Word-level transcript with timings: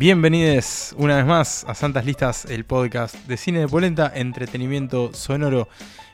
Bienvenidos 0.00 0.94
una 0.96 1.16
vez 1.16 1.26
más 1.26 1.64
a 1.68 1.74
Santas 1.74 2.06
Listas, 2.06 2.46
el 2.46 2.64
podcast 2.64 3.14
de 3.26 3.36
cine 3.36 3.58
de 3.58 3.68
polenta, 3.68 4.10
entretenimiento 4.14 5.12
sonoro. 5.12 5.68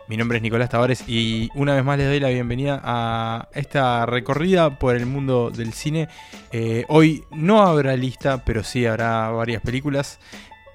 Mi 0.09 0.16
nombre 0.16 0.39
es 0.39 0.43
Nicolás 0.43 0.70
Tavares 0.70 1.05
y 1.09 1.51
una 1.55 1.73
vez 1.77 1.84
más 1.84 1.96
les 1.96 2.09
doy 2.09 2.19
la 2.19 2.30
bienvenida 2.30 2.80
a 2.83 3.48
esta 3.52 4.05
recorrida 4.05 4.77
por 4.80 4.96
el 4.96 5.07
mundo 5.07 5.52
del 5.52 5.73
cine. 5.73 6.09
Eh, 6.51 6.84
hoy 6.88 7.23
no 7.30 7.62
habrá 7.62 7.96
lista, 7.96 8.45
pero 8.45 8.64
sí 8.64 8.84
habrá 8.87 9.30
varias 9.30 9.62
películas. 9.62 10.18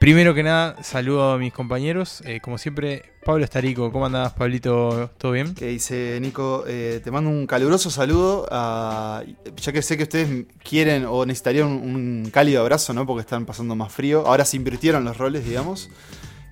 Primero 0.01 0.33
que 0.33 0.41
nada, 0.41 0.81
saludo 0.81 1.33
a 1.33 1.37
mis 1.37 1.53
compañeros. 1.53 2.23
Eh, 2.25 2.39
como 2.41 2.57
siempre, 2.57 3.03
Pablo 3.23 3.43
Estarico, 3.43 3.91
¿cómo 3.91 4.07
andás, 4.07 4.33
Pablito? 4.33 5.11
¿Todo 5.19 5.33
bien? 5.33 5.53
¿Qué 5.53 5.67
dice 5.67 6.17
Nico? 6.19 6.63
Eh, 6.67 7.01
te 7.03 7.11
mando 7.11 7.29
un 7.29 7.45
caluroso 7.45 7.91
saludo, 7.91 8.47
ya 8.49 9.71
que 9.71 9.83
sé 9.83 9.97
que 9.97 10.03
ustedes 10.03 10.45
quieren 10.67 11.05
o 11.05 11.23
necesitarían 11.27 11.67
un, 11.67 12.31
cálido 12.33 12.61
abrazo, 12.61 12.95
¿no? 12.95 13.05
Porque 13.05 13.21
están 13.21 13.45
pasando 13.45 13.75
más 13.75 13.93
frío. 13.93 14.25
Ahora 14.25 14.43
se 14.43 14.57
invirtieron 14.57 15.05
los 15.05 15.17
roles, 15.17 15.45
digamos. 15.45 15.91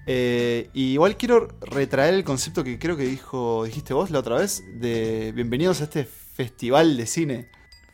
Eh, 0.05 0.69
igual 0.75 1.17
quiero 1.17 1.47
retraer 1.59 2.13
el 2.13 2.23
concepto 2.23 2.63
que 2.63 2.77
creo 2.77 2.97
que 2.97 3.05
dijo, 3.05 3.63
dijiste 3.65 3.95
vos 3.95 4.11
la 4.11 4.19
otra 4.19 4.37
vez, 4.37 4.61
de 4.75 5.31
bienvenidos 5.35 5.81
a 5.81 5.85
este 5.85 6.05
festival 6.05 6.97
de 6.97 7.07
cine. 7.07 7.49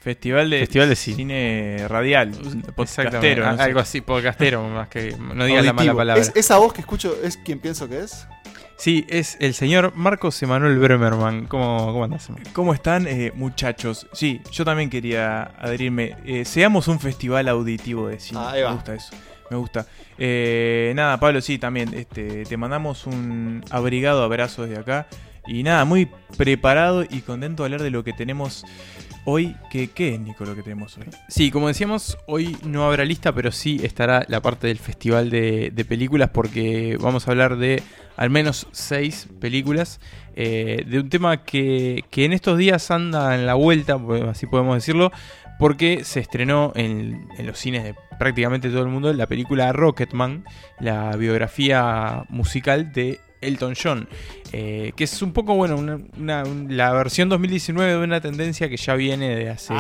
Festival 0.05 0.52
de, 0.52 0.59
Festival 0.59 0.90
de 0.90 0.95
cine. 0.95 1.88
radial, 1.88 2.32
podcastero, 2.76 3.52
no 3.52 3.59
algo 3.59 3.80
así, 3.80 4.02
podcastero, 4.02 4.62
más 4.70 4.88
que 4.88 5.16
no 5.18 5.46
digas 5.46 5.66
la 5.66 5.73
mala 5.73 5.96
palabra. 5.96 6.22
¿Es, 6.22 6.32
¿Esa 6.36 6.59
voz 6.59 6.73
que 6.73 6.82
escucho 6.82 7.18
es 7.23 7.38
quien 7.38 7.58
pienso 7.58 7.90
que 7.90 8.02
es? 8.02 8.27
Sí, 8.77 9.08
es 9.10 9.36
el 9.40 9.55
señor 9.55 9.94
Marcos 9.96 10.44
Emanuel 10.44 10.77
Bremerman. 10.77 11.48
¿Cómo, 11.48 11.88
cómo 11.88 12.04
andás? 12.04 12.29
¿Cómo 12.54 12.76
están, 12.76 13.07
eh, 13.07 13.32
muchachos? 13.34 14.05
Sí, 14.13 14.41
yo 14.52 14.63
también 14.63 14.91
quería 14.91 15.41
adherirme. 15.57 16.16
Eh, 16.24 16.46
seamos 16.46 16.88
un 16.88 16.99
festival 16.99 17.48
auditivo 17.48 18.07
de 18.07 18.20
cine. 18.20 18.41
Me 18.54 18.74
gusta 18.74 18.94
eso. 18.94 19.16
Me 19.49 19.57
gusta. 19.57 19.88
Eh, 20.20 20.94
nada, 20.96 21.20
Pablo, 21.20 21.41
sí, 21.41 21.57
también. 21.57 21.91
Este, 21.96 22.44
te 22.44 22.57
mandamos 22.57 23.07
un 23.07 23.66
abrigado 23.72 24.24
abrazo 24.24 24.68
desde 24.68 24.79
acá. 24.79 25.07
Y 25.48 25.63
nada, 25.63 25.84
muy 25.84 26.10
preparado 26.38 27.04
y 27.04 27.22
contento 27.22 27.63
de 27.63 27.68
hablar 27.68 27.82
de 27.82 27.90
lo 27.90 28.04
que 28.04 28.13
tenemos 28.13 28.66
Hoy, 29.27 29.55
¿qué, 29.71 29.87
¿qué 29.87 30.13
es, 30.13 30.20
Nico, 30.20 30.45
lo 30.45 30.55
que 30.55 30.62
tenemos 30.62 30.95
hoy? 30.99 31.05
Sí, 31.29 31.49
como 31.49 31.68
decíamos, 31.68 32.15
hoy 32.27 32.55
no 32.63 32.85
habrá 32.85 33.04
lista, 33.05 33.34
pero 33.34 33.51
sí 33.51 33.79
estará 33.82 34.23
la 34.27 34.40
parte 34.40 34.67
del 34.67 34.77
festival 34.77 35.32
de, 35.32 35.85
películas, 35.90 36.29
porque 36.29 36.95
vamos 37.01 37.27
a 37.27 37.32
hablar 37.32 37.57
de 37.57 37.82
al 38.17 38.29
menos 38.29 38.67
seis 38.71 39.27
películas, 39.41 39.99
eh, 40.35 40.85
de 40.85 40.99
un 40.99 41.09
tema 41.09 41.43
que, 41.43 42.04
en 42.15 42.34
estos 42.34 42.59
días 42.59 42.91
anda 42.91 43.34
en 43.34 43.48
la 43.48 43.55
vuelta, 43.55 43.98
pues, 43.98 44.21
así 44.21 44.45
podemos 44.45 44.76
decirlo, 44.76 45.12
porque 45.57 46.04
se 46.04 46.20
estrenó 46.20 46.71
en, 46.76 47.27
en, 47.39 47.48
los 47.48 47.57
cines 47.57 47.84
de 47.84 47.95
prácticamente 48.20 48.70
todo 48.70 48.84
el 48.84 48.89
mundo 48.89 49.12
la 49.12 49.26
película 49.26 49.73
Rocketman, 49.73 50.45
la 50.79 51.15
biografía 51.15 52.26
musical 52.29 52.91
de 52.91 53.20
Elton 53.46 53.74
John. 53.82 54.07
Eh, 54.51 54.93
que 54.96 55.04
es 55.04 55.21
un 55.21 55.34
poco, 55.34 55.55
bueno, 55.55 56.01
la 56.18 56.93
versión 56.93 57.27
2019 57.29 57.91
de 57.91 57.98
una 57.98 58.21
tendencia 58.21 58.70
que 58.70 58.77
ya 58.77 58.96
viene 58.96 59.35
de 59.35 59.49
hace 59.49 59.74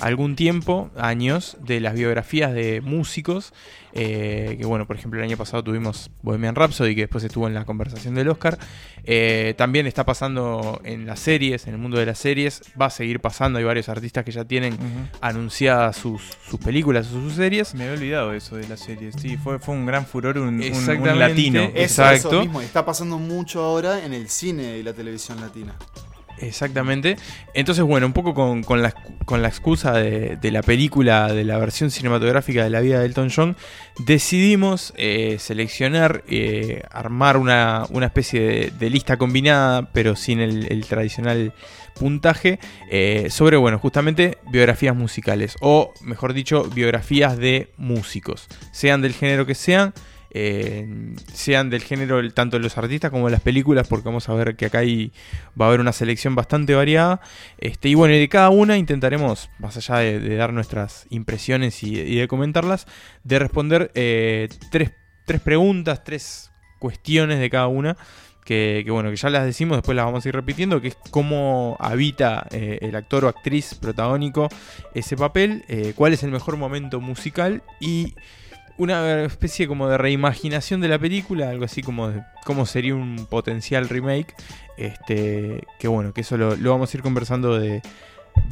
algún 0.00 0.36
tiempo, 0.36 0.90
años, 0.96 1.56
de 1.60 1.80
las 1.80 1.94
biografías 1.94 2.52
de 2.52 2.80
músicos. 2.80 3.52
Eh, 3.98 4.56
que 4.58 4.66
bueno, 4.66 4.86
por 4.86 4.96
ejemplo, 4.96 5.18
el 5.18 5.24
año 5.24 5.38
pasado 5.38 5.64
tuvimos 5.64 6.10
Bohemian 6.20 6.54
Rhapsody, 6.54 6.94
que 6.94 7.02
después 7.02 7.24
estuvo 7.24 7.46
en 7.48 7.54
la 7.54 7.64
conversación 7.64 8.14
del 8.14 8.28
Oscar. 8.28 8.58
Eh, 9.04 9.54
también 9.56 9.86
está 9.86 10.04
pasando 10.04 10.82
en 10.84 11.06
las 11.06 11.18
series, 11.18 11.66
en 11.66 11.72
el 11.72 11.80
mundo 11.80 11.98
de 11.98 12.04
las 12.04 12.18
series. 12.18 12.60
Va 12.78 12.86
a 12.86 12.90
seguir 12.90 13.20
pasando, 13.20 13.58
hay 13.58 13.64
varios 13.64 13.88
artistas 13.88 14.22
que 14.22 14.32
ya 14.32 14.44
tienen 14.44 14.76
anunciadas 15.22 15.96
sus, 15.96 16.20
películas 16.62 17.06
o 17.06 17.22
sus 17.22 17.32
series. 17.34 17.74
Me 17.74 17.84
había 17.84 17.96
olvidado 17.96 18.34
eso 18.34 18.56
de 18.56 18.68
las 18.68 18.80
series. 18.80 19.14
Sí, 19.18 19.38
fue, 19.38 19.58
fue 19.58 19.74
un 19.74 19.86
gran 19.86 20.04
furor, 20.04 20.36
un, 20.36 20.60
un 20.60 21.18
latino. 21.18 21.62
Exacto. 21.74 22.42
mismo, 22.42 22.60
está 22.60 22.84
pasando 22.84 23.16
mucho 23.16 23.64
ahora 23.64 24.04
en 24.04 24.12
el 24.12 24.28
cine 24.28 24.76
y 24.76 24.82
la 24.82 24.92
televisión 24.92 25.40
latina. 25.40 25.74
Exactamente. 26.38 27.16
Entonces, 27.54 27.84
bueno, 27.84 28.06
un 28.06 28.12
poco 28.12 28.34
con, 28.34 28.82
la, 28.82 29.48
excusa 29.48 29.92
de, 29.92 30.50
la 30.50 30.62
película, 30.62 31.32
de 31.32 31.44
la 31.44 31.58
versión 31.58 31.90
cinematográfica 31.90 32.62
de 32.62 32.70
la 32.70 32.80
vida 32.80 33.00
de 33.00 33.06
Elton 33.06 33.30
John, 33.34 33.56
decidimos 33.98 34.92
eh, 34.96 35.36
seleccionar, 35.38 36.24
eh, 36.28 36.82
armar 36.90 37.36
una, 37.36 37.86
especie 38.02 38.70
de, 38.70 38.90
lista 38.90 39.16
combinada, 39.16 39.90
pero 39.92 40.16
sin 40.16 40.40
el, 40.40 40.84
tradicional 40.86 41.52
puntaje, 41.98 42.58
eh, 42.90 43.28
sobre, 43.30 43.56
bueno, 43.56 43.78
justamente 43.78 44.38
biografías 44.50 44.94
musicales, 44.94 45.56
o 45.60 45.94
mejor 46.02 46.34
dicho, 46.34 46.64
biografías 46.64 47.38
de 47.38 47.70
músicos, 47.78 48.48
sean 48.72 49.00
del 49.00 49.14
género 49.14 49.46
que 49.46 49.54
sean. 49.54 49.94
Eh, 50.38 50.86
sean 51.32 51.70
del 51.70 51.82
género 51.82 52.30
tanto 52.30 52.58
los 52.58 52.76
artistas 52.76 53.10
como 53.10 53.30
las 53.30 53.40
películas, 53.40 53.88
porque 53.88 54.04
vamos 54.04 54.28
a 54.28 54.34
ver 54.34 54.54
que 54.54 54.66
acá 54.66 54.80
hay, 54.80 55.10
va 55.58 55.64
a 55.64 55.68
haber 55.68 55.80
una 55.80 55.94
selección 55.94 56.34
bastante 56.34 56.74
variada. 56.74 57.22
Este, 57.56 57.88
y 57.88 57.94
bueno, 57.94 58.12
de 58.12 58.28
cada 58.28 58.50
una 58.50 58.76
intentaremos, 58.76 59.48
más 59.58 59.78
allá 59.78 59.96
de, 60.00 60.36
dar 60.36 60.52
nuestras 60.52 61.06
impresiones 61.08 61.82
y, 61.82 62.16
de 62.16 62.28
comentarlas, 62.28 62.86
de 63.24 63.38
responder 63.38 63.90
eh, 63.94 64.50
tres, 64.70 64.90
preguntas, 65.42 66.04
tres 66.04 66.50
cuestiones 66.80 67.38
de 67.40 67.48
cada 67.48 67.68
una. 67.68 67.96
Que, 68.44 68.84
bueno, 68.90 69.08
que 69.08 69.16
ya 69.16 69.30
las 69.30 69.44
decimos, 69.46 69.78
después 69.78 69.96
las 69.96 70.04
vamos 70.04 70.24
a 70.24 70.28
ir 70.28 70.34
repitiendo, 70.34 70.82
que 70.82 70.88
es 70.88 70.98
cómo 71.10 71.78
habita 71.80 72.46
eh, 72.50 72.78
el 72.82 72.94
actor 72.94 73.24
o 73.24 73.28
actriz 73.28 73.74
protagónico 73.74 74.48
ese 74.94 75.16
papel, 75.16 75.64
cuál 75.96 76.12
es 76.12 76.22
el 76.22 76.30
mejor 76.30 76.56
momento 76.56 77.00
musical 77.00 77.62
y 77.80 78.14
una 78.78 79.24
especie 79.24 79.66
como 79.66 79.88
de 79.88 79.98
reimaginación 79.98 80.80
de 80.80 80.88
la 80.88 80.98
película, 80.98 81.50
algo 81.50 81.64
así 81.64 81.82
como 81.82 82.08
de 82.08 82.22
cómo 82.44 82.66
sería 82.66 82.94
un 82.94 83.26
potencial 83.28 83.88
remake. 83.88 84.34
Este, 84.76 85.64
que 85.78 85.88
bueno, 85.88 86.12
que 86.12 86.20
eso 86.20 86.36
lo, 86.36 86.56
vamos 86.70 86.92
a 86.92 86.96
ir 86.96 87.02
conversando 87.02 87.58
de, 87.58 87.82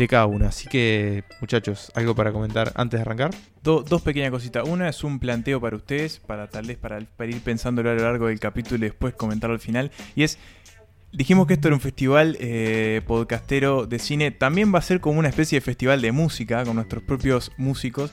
cada 0.09 0.27
una. 0.27 0.49
Así 0.49 0.69
que, 0.69 1.25
muchachos, 1.41 1.93
algo 1.95 2.15
para 2.15 2.33
comentar 2.33 2.73
antes 2.75 2.99
de 2.99 3.03
arrancar. 3.03 3.31
dos 3.63 4.03
pequeñas 4.03 4.31
cositas. 4.31 4.67
Una 4.67 4.89
es 4.89 5.05
un 5.05 5.19
planteo 5.19 5.61
para 5.61 5.77
ustedes, 5.77 6.19
para 6.21 6.49
tal 6.49 6.67
vez 6.67 6.79
para, 6.79 7.01
ir 7.01 7.41
pensándolo 7.43 7.91
a 7.91 7.95
lo 7.95 8.03
largo 8.03 8.29
del 8.29 8.41
capítulo 8.41 8.85
y 8.85 8.89
después 8.89 9.15
comentarlo 9.15 9.55
al 9.55 9.61
final. 9.61 9.91
Y 10.15 10.23
es. 10.23 10.39
Dijimos 11.13 11.47
que 11.47 11.55
esto 11.55 11.69
era 11.69 11.77
un 11.77 11.81
festival 11.81 12.37
eh, 12.41 13.01
podcastero 13.07 13.87
de 13.87 14.01
cine. 14.01 14.33
También 14.33 14.75
va 14.75 14.81
a 14.81 14.83
ser 14.83 14.99
como 14.99 15.21
una 15.21 15.29
especie 15.29 15.59
de 15.59 15.61
festival 15.61 16.01
de 16.01 16.11
música, 16.11 16.65
con 16.65 16.75
nuestros 16.75 17.05
propios 17.05 17.53
músicos. 17.57 18.13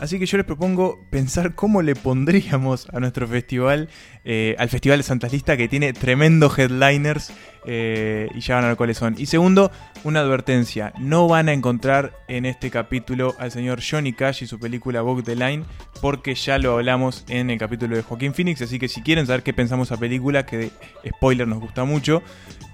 Así 0.00 0.18
que 0.18 0.26
yo 0.26 0.36
les 0.36 0.44
propongo 0.44 1.06
pensar 1.10 1.54
cómo 1.54 1.80
le 1.80 1.94
pondríamos 1.94 2.88
a 2.92 2.98
nuestro 2.98 3.28
festival, 3.28 3.88
eh, 4.24 4.56
al 4.58 4.68
Festival 4.68 4.98
de 4.98 5.04
Santas 5.04 5.32
Lista, 5.32 5.56
que 5.56 5.68
tiene 5.68 5.92
tremendos 5.92 6.58
headliners 6.58 7.32
eh, 7.64 8.28
y 8.34 8.40
ya 8.40 8.56
van 8.56 8.64
a 8.64 8.68
ver 8.68 8.76
cuáles 8.76 8.98
son. 8.98 9.14
Y 9.16 9.26
segundo, 9.26 9.70
una 10.02 10.20
advertencia: 10.20 10.92
no 10.98 11.28
van 11.28 11.48
a 11.48 11.52
encontrar 11.52 12.12
en 12.26 12.44
este 12.44 12.70
capítulo 12.70 13.36
al 13.38 13.52
señor 13.52 13.80
Johnny 13.88 14.12
Cash 14.12 14.42
y 14.42 14.46
su 14.48 14.58
película 14.58 15.00
Walk 15.04 15.24
the 15.24 15.36
Line, 15.36 15.64
porque 16.02 16.34
ya 16.34 16.58
lo 16.58 16.72
hablamos 16.72 17.24
en 17.28 17.50
el 17.50 17.58
capítulo 17.58 17.94
de 17.94 18.02
Joaquín 18.02 18.34
Phoenix. 18.34 18.62
Así 18.62 18.80
que 18.80 18.88
si 18.88 19.00
quieren 19.00 19.26
saber 19.26 19.44
qué 19.44 19.54
pensamos 19.54 19.88
esa 19.88 20.00
película, 20.00 20.44
que 20.44 20.70
spoiler 21.06 21.46
nos 21.46 21.60
gusta 21.60 21.84
mucho, 21.84 22.20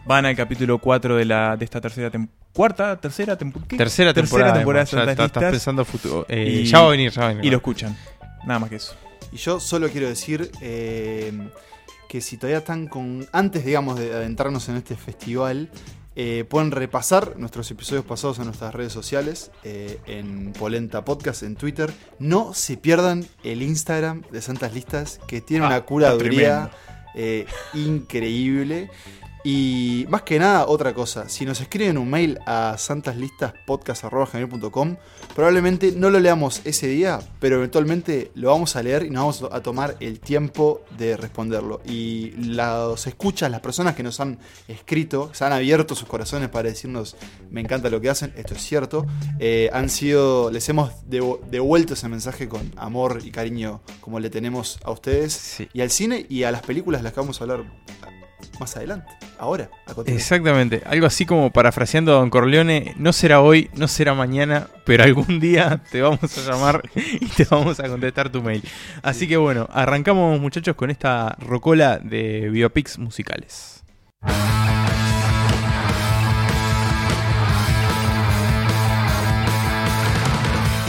van 0.06 0.27
al 0.27 0.37
capítulo 0.37 0.78
4 0.78 1.16
de, 1.16 1.25
la, 1.25 1.56
de 1.56 1.65
esta 1.65 1.81
tercera 1.81 2.11
temporada 2.11 2.41
cuarta, 2.53 3.00
tercera, 3.00 3.37
tercera 3.37 4.12
temporada. 4.12 4.55
temporada 4.55 4.84
ya, 4.84 5.25
estás 5.25 5.31
pensando 5.31 5.84
futuro. 5.84 6.27
Eh, 6.28 6.65
ya 6.65 6.81
va 6.81 6.88
a 6.88 6.91
venir, 6.91 7.11
ya 7.11 7.21
va 7.21 7.27
a 7.27 7.28
venir. 7.31 7.44
Y 7.44 7.50
lo 7.50 7.56
escuchan. 7.56 7.97
Nada 8.44 8.59
más 8.59 8.71
que 8.71 8.77
eso. 8.77 8.94
Y 9.33 9.37
yo 9.37 9.61
solo 9.61 9.88
quiero 9.88 10.09
decir 10.09 10.50
eh, 10.61 11.33
que 12.09 12.21
si 12.21 12.37
todavía 12.37 12.59
están 12.59 12.88
con. 12.88 13.26
Antes, 13.32 13.64
digamos, 13.64 13.99
de 13.99 14.12
adentrarnos 14.12 14.69
en 14.69 14.76
este 14.76 14.97
festival, 14.97 15.70
eh, 16.17 16.44
pueden 16.49 16.70
repasar 16.73 17.37
nuestros 17.38 17.70
episodios 17.70 18.05
pasados 18.05 18.38
en 18.38 18.47
nuestras 18.47 18.75
redes 18.75 18.93
sociales, 18.93 19.52
en 19.62 20.52
Polenta 20.52 21.05
Podcast, 21.05 21.43
en 21.44 21.55
Twitter. 21.55 21.93
No 22.19 22.52
se 22.55 22.76
pierdan 22.76 23.26
el 23.44 23.62
Instagram 23.62 24.23
de 24.31 24.43
Santas 24.43 24.75
Listas, 24.75 25.20
que 25.29 25.41
tiene 25.41 25.64
ah, 25.64 25.69
una 25.69 25.81
curaduría 25.82 26.70
increíble. 27.75 28.91
Y 29.42 30.06
más 30.08 30.22
que 30.22 30.38
nada, 30.38 30.66
otra 30.66 30.92
cosa, 30.92 31.28
si 31.28 31.46
nos 31.46 31.60
escriben 31.60 31.98
un 31.98 32.10
mail 32.10 32.38
a 32.46 32.76
santaslistaspodcast.com, 32.76 34.96
probablemente 35.34 35.92
no 35.92 36.10
lo 36.10 36.20
leamos 36.20 36.60
ese 36.64 36.88
día, 36.88 37.20
pero 37.38 37.56
eventualmente 37.56 38.31
lo 38.34 38.50
vamos 38.50 38.76
a 38.76 38.82
leer 38.82 39.04
y 39.04 39.10
nos 39.10 39.40
vamos 39.40 39.52
a 39.52 39.62
tomar 39.62 39.96
el 40.00 40.20
tiempo 40.20 40.82
de 40.98 41.16
responderlo. 41.16 41.81
Y 41.87 42.32
los 42.32 43.06
escuchas, 43.06 43.50
las 43.50 43.60
personas 43.60 43.94
que 43.94 44.02
nos 44.02 44.20
han 44.20 44.38
escrito, 44.69 45.31
se 45.32 45.44
han 45.44 45.52
abierto 45.52 45.94
sus 45.94 46.06
corazones 46.06 46.50
para 46.50 46.69
decirnos, 46.69 47.16
me 47.50 47.62
encanta 47.62 47.88
lo 47.88 48.00
que 48.00 48.10
hacen, 48.10 48.34
esto 48.37 48.54
es 48.54 48.62
cierto, 48.62 49.06
eh, 49.38 49.70
han 49.72 49.88
sido, 49.88 50.50
les 50.50 50.69
hemos 50.69 50.90
devuelto 51.08 51.94
ese 51.94 52.08
mensaje 52.08 52.48
con 52.48 52.72
amor 52.76 53.20
y 53.25 53.31
cariño 53.31 53.81
como 54.00 54.20
le 54.20 54.28
tenemos 54.28 54.78
a 54.84 54.90
ustedes 54.90 55.62
y 55.72 55.81
al 55.81 55.90
cine 55.90 56.26
y 56.28 56.42
a 56.42 56.52
las 56.52 56.62
películas 56.62 57.02
las 57.02 57.12
que 57.12 57.20
vamos 57.20 57.40
a 57.40 57.44
hablar 57.44 57.64
más 58.58 58.76
adelante, 58.76 59.08
ahora, 59.38 59.70
a 59.87 59.94
continuación. 59.94 60.16
Exactamente, 60.16 60.82
algo 60.87 61.06
así 61.06 61.26
como 61.26 61.50
parafraseando 61.50 62.12
a 62.12 62.20
Don 62.20 62.31
Corleone, 62.31 62.94
no 62.96 63.12
será 63.12 63.40
hoy, 63.40 63.70
no 63.75 63.88
será 63.88 64.14
mañana, 64.14 64.69
pero 64.84 65.04
algún 65.04 65.40
día 65.40 65.82
te 65.90 66.02
vamos 66.02 66.37
a 66.38 66.50
llamar 66.50 66.82
y 66.94 67.26
te 67.26 67.44
vamos 67.44 67.81
a 67.81 67.88
contestar 67.88 68.31
tu 68.31 68.42
mail. 68.42 68.62
Así 69.02 69.26
que 69.28 69.37
bueno, 69.37 69.69
arrancamos 69.72 70.40
muchachos 70.40 70.76
con 70.76 70.90
esta 70.90 71.37
rocola 71.40 71.98
de 71.98 72.48
biopics 72.50 72.98
musicales. 72.98 73.82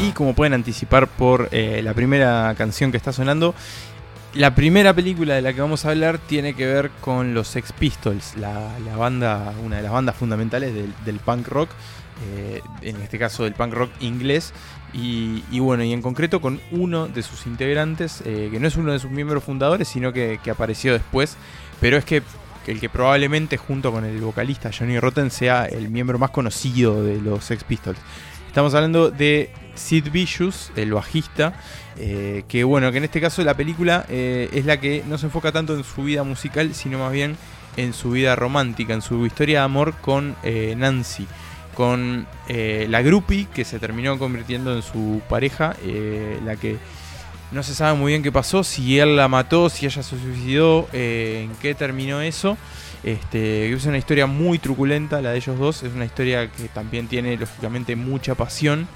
Y 0.03 0.13
como 0.13 0.33
pueden 0.33 0.53
anticipar 0.53 1.07
por 1.07 1.49
eh, 1.51 1.81
la 1.83 1.93
primera 1.93 2.55
canción 2.57 2.89
que 2.89 2.97
está 2.97 3.13
sonando, 3.13 3.53
la 4.33 4.55
primera 4.55 4.93
película 4.93 5.35
de 5.35 5.41
la 5.41 5.53
que 5.53 5.61
vamos 5.61 5.85
a 5.85 5.89
hablar 5.89 6.17
tiene 6.17 6.53
que 6.53 6.65
ver 6.65 6.89
con 7.01 7.33
los 7.33 7.47
Sex 7.49 7.73
Pistols, 7.73 8.37
la, 8.37 8.69
banda, 8.97 9.53
una 9.63 9.77
de 9.77 9.83
las 9.83 9.91
bandas 9.91 10.15
fundamentales 10.15 10.73
del, 10.73 11.19
punk 11.19 11.47
rock, 11.47 11.69
eh, 12.33 12.61
en 12.81 13.01
este 13.01 13.19
caso 13.19 13.43
del 13.43 13.53
punk 13.53 13.73
rock 13.73 13.91
inglés. 13.99 14.53
Y, 14.93 15.43
y 15.51 15.59
bueno, 15.59 15.83
y 15.83 15.93
en 15.93 16.01
concreto 16.01 16.41
con 16.41 16.59
uno 16.71 17.07
de 17.07 17.23
sus 17.23 17.45
integrantes, 17.45 18.21
eh, 18.25 18.49
que 18.51 18.59
no 18.59 18.67
es 18.67 18.75
uno 18.75 18.91
de 18.91 18.99
sus 18.99 19.11
miembros 19.11 19.43
fundadores, 19.43 19.87
sino 19.87 20.13
que, 20.13 20.39
que 20.43 20.51
apareció 20.51 20.93
después, 20.93 21.37
pero 21.79 21.97
es 21.97 22.05
que 22.05 22.23
el 22.67 22.79
que 22.79 22.89
probablemente 22.89 23.57
junto 23.57 23.91
con 23.91 24.05
el 24.05 24.19
vocalista 24.21 24.69
Johnny 24.77 24.99
Rotten 24.99 25.31
sea 25.31 25.65
el 25.65 25.89
miembro 25.89 26.19
más 26.19 26.29
conocido 26.29 27.03
de 27.03 27.19
los 27.21 27.43
Sex 27.43 27.63
Pistols. 27.63 27.99
Estamos 28.47 28.73
hablando 28.75 29.09
de 29.09 29.49
Sid 29.75 30.11
Vicious, 30.11 30.71
el 30.75 30.93
bajista, 30.93 31.53
eh, 31.97 32.43
que 32.47 32.63
bueno, 32.63 32.91
que 32.91 32.97
en 32.97 33.03
este 33.03 33.21
caso 33.21 33.43
la 33.43 33.55
película 33.55 34.05
eh, 34.09 34.49
es 34.53 34.65
la 34.65 34.79
que 34.79 35.03
no 35.07 35.17
se 35.17 35.27
enfoca 35.27 35.51
tanto 35.51 35.75
en 35.75 35.83
su 35.83 36.03
vida 36.03 36.23
musical, 36.23 36.73
sino 36.73 36.99
más 36.99 37.11
bien 37.11 37.37
en 37.77 37.93
su 37.93 38.11
vida 38.11 38.35
romántica, 38.35 38.93
en 38.93 39.01
su 39.01 39.25
historia 39.25 39.59
de 39.59 39.65
amor 39.65 39.95
con 40.01 40.35
eh, 40.43 40.75
Nancy, 40.77 41.27
con 41.75 42.27
eh, 42.47 42.85
la 42.89 43.01
groupie 43.01 43.47
que 43.53 43.65
se 43.65 43.79
terminó 43.79 44.19
convirtiendo 44.19 44.75
en 44.75 44.81
su 44.81 45.21
pareja, 45.29 45.75
la 46.43 46.57
que 46.57 46.77
no 47.51 47.63
se 47.63 47.73
sabe 47.73 47.97
muy 47.97 48.11
bien 48.11 48.23
qué 48.23 48.31
pasó, 48.31 48.63
si 48.63 48.99
él 48.99 49.15
la 49.15 49.27
mató, 49.27 49.69
si 49.69 49.85
ella 49.85 50.03
se 50.03 50.17
suicidó, 50.17 50.87
en 50.91 51.51
qué 51.61 51.73
terminó 51.75 52.21
eso. 52.21 52.57
Este, 53.03 53.73
es 53.73 53.85
una 53.85 53.97
historia 53.97 54.27
muy 54.27 54.59
truculenta 54.59 55.21
la 55.21 55.31
de 55.31 55.37
ellos 55.37 55.57
dos, 55.57 55.81
es 55.81 55.93
una 55.93 56.05
historia 56.05 56.51
que 56.51 56.67
también 56.67 57.07
tiene 57.07 57.35
lógicamente 57.35 57.95
mucha 57.95 58.35
pasión 58.35 58.87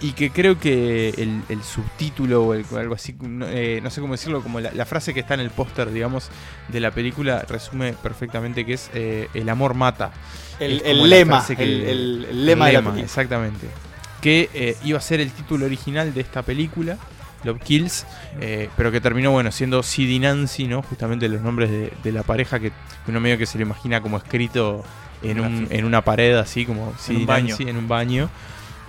y 0.00 0.12
que 0.12 0.30
creo 0.30 0.58
que 0.58 1.08
el, 1.18 1.42
el 1.48 1.62
subtítulo 1.62 2.44
o 2.44 2.54
el- 2.54 2.64
algo 2.76 2.94
así, 2.94 3.16
no, 3.20 3.46
eh, 3.48 3.80
no 3.82 3.90
sé 3.90 4.00
cómo 4.00 4.12
decirlo, 4.14 4.42
como 4.42 4.60
la, 4.60 4.70
la 4.72 4.86
frase 4.86 5.12
que 5.12 5.20
está 5.20 5.34
en 5.34 5.40
el 5.40 5.50
póster, 5.50 5.90
digamos, 5.90 6.30
de 6.68 6.80
la 6.80 6.90
película 6.92 7.44
resume 7.48 7.94
perfectamente 7.94 8.64
que 8.64 8.74
es 8.74 8.90
eh, 8.94 9.28
el 9.34 9.48
amor 9.48 9.74
mata. 9.74 10.12
El, 10.60 10.82
lema, 11.08 11.44
que- 11.46 11.90
el, 11.90 12.46
lema 12.46 12.66
de 12.66 12.72
la 12.74 12.78
película. 12.80 13.04
Exactamente. 13.04 13.66
Que 14.20 14.48
eh, 14.54 14.76
iba 14.84 14.98
a 14.98 15.02
ser 15.02 15.20
el 15.20 15.30
título 15.32 15.66
original 15.66 16.12
de 16.14 16.20
esta 16.20 16.42
película, 16.42 16.96
Love 17.44 17.60
Kills, 17.62 18.04
pero 18.76 18.90
que 18.90 19.00
terminó, 19.00 19.30
bueno, 19.30 19.52
siendo 19.52 19.82
Sid 19.84 20.08
y 20.08 20.18
Nancy, 20.18 20.66
¿no? 20.66 20.82
Justamente 20.82 21.28
los 21.28 21.40
nombres 21.40 21.70
de, 21.70 21.92
de 22.02 22.12
la 22.12 22.24
pareja 22.24 22.58
que 22.58 22.72
uno 23.06 23.20
medio 23.20 23.38
que 23.38 23.46
se 23.46 23.58
lo 23.58 23.62
imagina 23.62 24.00
como 24.00 24.16
escrito 24.16 24.84
en, 25.22 25.38
un- 25.40 25.66
en 25.70 25.84
una 25.84 26.02
pared, 26.02 26.34
así 26.36 26.66
como 26.66 26.92
Sid 26.98 27.14
un 27.16 27.22
y 27.22 27.26
baño. 27.26 27.48
Nancy 27.50 27.68
en 27.68 27.76
un 27.76 27.86
baño. 27.88 28.28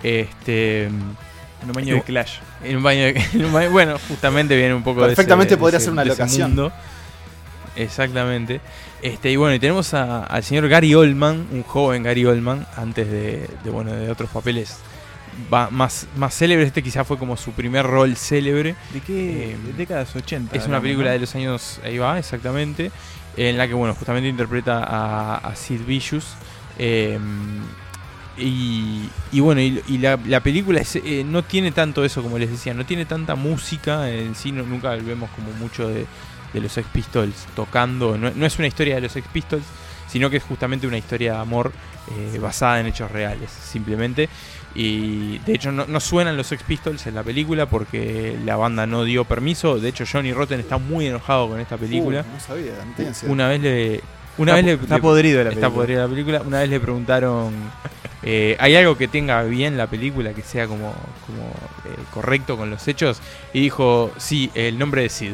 Este. 0.02 0.84
En 0.84 1.66
un 1.66 1.72
baño 1.74 1.94
de 1.96 2.02
Clash. 2.02 2.38
En 2.64 2.76
un 2.78 2.82
baño, 2.82 3.00
de- 3.04 3.10
en 3.34 3.44
un 3.44 3.52
baño- 3.52 3.70
bueno, 3.70 3.96
justamente 4.08 4.56
viene 4.56 4.74
un 4.74 4.82
poco 4.82 5.00
de 5.02 5.08
ese- 5.08 5.16
Perfectamente 5.16 5.54
de 5.54 5.58
podría 5.58 5.76
ese- 5.78 5.84
ser 5.86 5.92
una 5.92 6.04
de 6.04 6.10
ese 6.10 6.18
locación. 6.22 6.72
Exactamente. 7.76 8.60
Este, 9.02 9.30
y 9.30 9.36
bueno, 9.36 9.54
y 9.54 9.58
tenemos 9.58 9.94
a- 9.94 10.24
al 10.24 10.42
señor 10.42 10.68
Gary 10.68 10.94
Oldman, 10.94 11.46
un 11.52 11.62
joven 11.62 12.02
Gary 12.02 12.24
Oldman, 12.26 12.66
antes 12.76 13.10
de, 13.10 13.48
de, 13.64 13.70
bueno, 13.70 13.92
de 13.92 14.10
otros 14.10 14.28
papeles 14.30 14.76
va- 15.52 15.70
más, 15.70 16.06
más 16.16 16.34
célebres. 16.34 16.68
Este 16.68 16.82
quizá 16.82 17.04
fue 17.04 17.18
como 17.18 17.36
su 17.36 17.52
primer 17.52 17.86
rol 17.86 18.16
célebre. 18.16 18.74
¿De 18.92 19.00
qué? 19.00 19.52
Eh, 19.52 19.56
de 19.66 19.72
décadas 19.74 20.14
80. 20.16 20.56
Es 20.56 20.66
una 20.66 20.80
película 20.80 21.08
¿no? 21.08 21.12
de 21.12 21.18
los 21.20 21.34
años, 21.34 21.80
ahí 21.84 21.98
va, 21.98 22.18
exactamente, 22.18 22.90
en 23.36 23.56
la 23.56 23.68
que, 23.68 23.74
bueno, 23.74 23.94
justamente 23.94 24.28
interpreta 24.28 24.82
a, 24.82 25.36
a 25.36 25.54
Sid 25.56 25.82
Vicious. 25.86 26.34
eh, 26.78 27.18
y, 28.38 29.08
y 29.32 29.40
bueno, 29.40 29.60
y, 29.60 29.82
y 29.88 29.98
la, 29.98 30.18
la 30.26 30.40
película 30.40 30.80
es, 30.80 30.96
eh, 30.96 31.24
no 31.26 31.42
tiene 31.44 31.72
tanto 31.72 32.04
eso, 32.04 32.22
como 32.22 32.38
les 32.38 32.50
decía, 32.50 32.72
no 32.74 32.86
tiene 32.86 33.04
tanta 33.04 33.34
música 33.34 34.10
en 34.10 34.34
sí, 34.34 34.52
no- 34.52 34.62
nunca 34.64 34.90
vemos 34.96 35.30
como 35.30 35.52
mucho 35.52 35.88
de, 35.88 36.06
de 36.52 36.60
los 36.60 36.72
Sex 36.72 36.86
Pistols 36.92 37.46
tocando, 37.54 38.16
no, 38.16 38.30
no 38.34 38.46
es 38.46 38.58
una 38.58 38.68
historia 38.68 38.94
de 38.96 39.00
los 39.02 39.12
Sex 39.12 39.26
Pistols, 39.32 39.64
sino 40.08 40.30
que 40.30 40.38
es 40.38 40.42
justamente 40.42 40.86
una 40.86 40.98
historia 40.98 41.34
de 41.34 41.38
amor 41.38 41.72
eh, 42.34 42.38
basada 42.38 42.80
en 42.80 42.86
hechos 42.86 43.10
reales, 43.10 43.50
simplemente. 43.50 44.28
Y 44.74 45.38
de 45.38 45.54
hecho 45.54 45.72
no, 45.72 45.84
no 45.86 45.98
suenan 46.00 46.36
los 46.36 46.46
Sex 46.46 46.62
Pistols 46.62 47.06
en 47.08 47.14
la 47.16 47.22
película 47.24 47.66
porque 47.66 48.38
la 48.44 48.56
banda 48.56 48.86
no 48.86 49.02
dio 49.04 49.24
permiso. 49.24 49.78
De 49.80 49.88
hecho 49.88 50.04
Johnny 50.10 50.32
Rotten 50.32 50.60
está 50.60 50.78
muy 50.78 51.06
enojado 51.08 51.48
con 51.48 51.60
esta 51.60 51.76
película. 51.76 52.24
Uh, 52.28 52.34
no 52.34 52.40
sabía, 52.40 52.72
no. 53.24 53.32
Una 53.32 53.48
vez 53.48 53.60
le... 53.60 54.00
Una 54.38 54.52
está, 54.52 54.54
vez 54.54 54.64
le, 54.64 54.72
está 54.84 54.94
le- 54.96 55.02
podrido 55.02 55.42
la 55.44 55.50
está 55.50 55.60
película. 55.60 55.74
podrida 55.82 56.02
la 56.02 56.08
película. 56.08 56.42
Una 56.46 56.58
vez 56.60 56.70
le 56.70 56.80
preguntaron, 56.80 57.52
eh, 58.22 58.56
¿hay 58.60 58.76
algo 58.76 58.96
que 58.96 59.08
tenga 59.08 59.42
bien 59.42 59.76
la 59.76 59.86
película, 59.86 60.32
que 60.34 60.42
sea 60.42 60.66
como, 60.66 60.90
eh, 60.90 61.96
correcto 62.12 62.56
con 62.56 62.70
los 62.70 62.86
hechos? 62.88 63.20
Y 63.52 63.60
dijo, 63.60 64.12
sí, 64.18 64.50
el 64.54 64.78
nombre 64.78 65.02
de 65.02 65.08
Sid. 65.08 65.32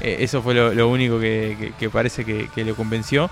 Eh, 0.00 0.18
eso 0.20 0.42
fue 0.42 0.54
lo, 0.54 0.88
único 0.88 1.18
que, 1.18 1.90
parece 1.92 2.24
que, 2.24 2.48
que 2.54 2.64
lo 2.64 2.74
convenció. 2.76 3.30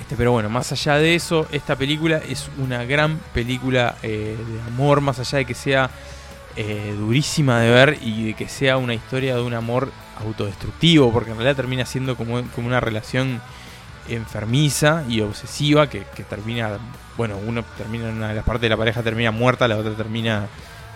Este, 0.00 0.16
pero 0.16 0.32
bueno, 0.32 0.48
más 0.48 0.72
allá 0.72 0.96
de 0.96 1.14
eso, 1.14 1.46
esta 1.52 1.76
película 1.76 2.20
es 2.28 2.48
una 2.58 2.84
gran 2.84 3.18
película 3.32 3.96
de 4.02 4.36
amor, 4.66 5.00
más 5.00 5.18
allá 5.18 5.38
de 5.38 5.44
que 5.44 5.54
sea 5.54 5.90
durísima 6.98 7.60
de 7.60 7.70
ver 7.70 7.98
y 8.00 8.26
de 8.26 8.34
que 8.34 8.48
sea 8.48 8.76
una 8.76 8.94
historia 8.94 9.34
de 9.34 9.42
un 9.42 9.54
amor 9.54 9.92
autodestructivo, 10.18 11.12
porque 11.12 11.30
en 11.30 11.36
realidad 11.36 11.56
termina 11.56 11.84
siendo 11.84 12.16
como 12.16 12.42
una 12.56 12.80
relación 12.80 13.40
enfermiza 14.08 15.04
y 15.08 15.20
obsesiva 15.20 15.88
que, 15.88 16.02
que 16.14 16.22
termina, 16.24 16.78
bueno, 17.16 17.38
uno 17.46 17.64
termina 17.76 18.08
una 18.10 18.28
de 18.28 18.34
las 18.34 18.44
partes 18.44 18.62
de 18.62 18.68
la 18.70 18.76
pareja 18.76 19.02
termina 19.02 19.30
muerta, 19.30 19.66
la 19.68 19.76
otra 19.76 19.92
termina 19.94 20.46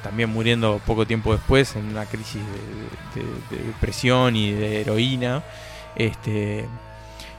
también 0.02 0.30
muriendo 0.30 0.80
poco 0.86 1.06
tiempo 1.06 1.32
después 1.32 1.74
en 1.76 1.86
una 1.86 2.04
crisis 2.06 2.40
de, 3.14 3.20
de- 3.20 3.56
de 3.58 3.66
depresión 3.68 4.36
y 4.36 4.52
de 4.52 4.80
heroína. 4.82 5.42
Este, 5.96 6.64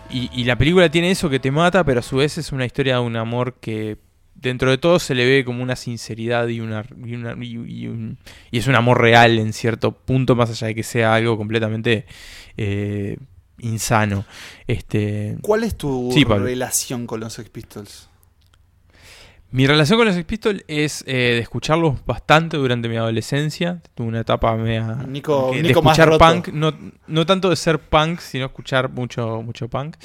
y, 0.09 0.43
la 0.43 0.57
película 0.57 0.89
tiene 0.89 1.11
eso 1.11 1.29
que 1.29 1.39
te 1.39 1.51
mata, 1.51 1.83
pero 1.83 1.99
a 1.99 2.03
su 2.03 2.17
vez 2.17 2.37
es 2.37 2.51
una 2.51 2.65
historia 2.65 2.95
de 2.95 3.01
un 3.01 3.15
amor 3.15 3.55
que 3.61 3.97
dentro 4.33 4.71
de 4.71 4.77
todo 4.77 4.99
se 4.99 5.13
le 5.15 5.25
ve 5.25 5.45
como 5.45 5.61
una 5.61 5.75
sinceridad 5.75 6.47
y 6.47 6.61
una, 6.61 6.83
y, 7.05 7.13
una- 7.15 7.35
y- 7.43 7.83
y 7.83 7.87
un- 7.87 8.17
y 8.51 8.57
es 8.57 8.67
un 8.67 8.75
amor 8.75 8.99
real 9.01 9.37
en 9.37 9.53
cierto 9.53 9.91
punto, 9.91 10.35
más 10.35 10.49
allá 10.49 10.67
de 10.67 10.75
que 10.75 10.83
sea 10.83 11.13
algo 11.13 11.37
completamente 11.37 12.05
eh, 12.57 13.17
insano. 13.61 14.25
Este, 14.67 15.37
¿Cuál 15.41 15.63
es 15.63 15.75
tu 15.75 16.11
Sí, 16.13 16.23
relación 16.23 17.05
con 17.07 17.19
los 17.19 17.33
Sex 17.33 17.49
Pistols? 17.49 18.07
Mi 19.51 19.65
relación 19.65 19.97
con 19.97 20.05
los 20.05 20.13
Sex 20.15 20.27
Pistols 20.27 20.63
es 20.67 21.03
eh, 21.07 21.13
de 21.13 21.39
escucharlos 21.39 22.05
bastante 22.05 22.57
durante 22.57 22.87
mi 22.87 22.97
adolescencia. 22.97 23.81
Tuve 23.95 24.07
una 24.07 24.19
etapa 24.19 24.55
media 24.55 24.95
Nico, 25.07 25.49
de 25.51 25.63
Nico 25.63 25.81
más 25.81 25.97
escuchar 25.97 26.19
punk, 26.19 26.49
no, 26.49 26.71
no 27.07 27.25
tanto 27.25 27.49
de 27.49 27.55
ser 27.55 27.79
punk, 27.79 28.19
sino 28.19 28.45
escuchar 28.45 28.91
mucho, 28.91 29.41
mucho 29.41 29.67
punk. 29.67 29.95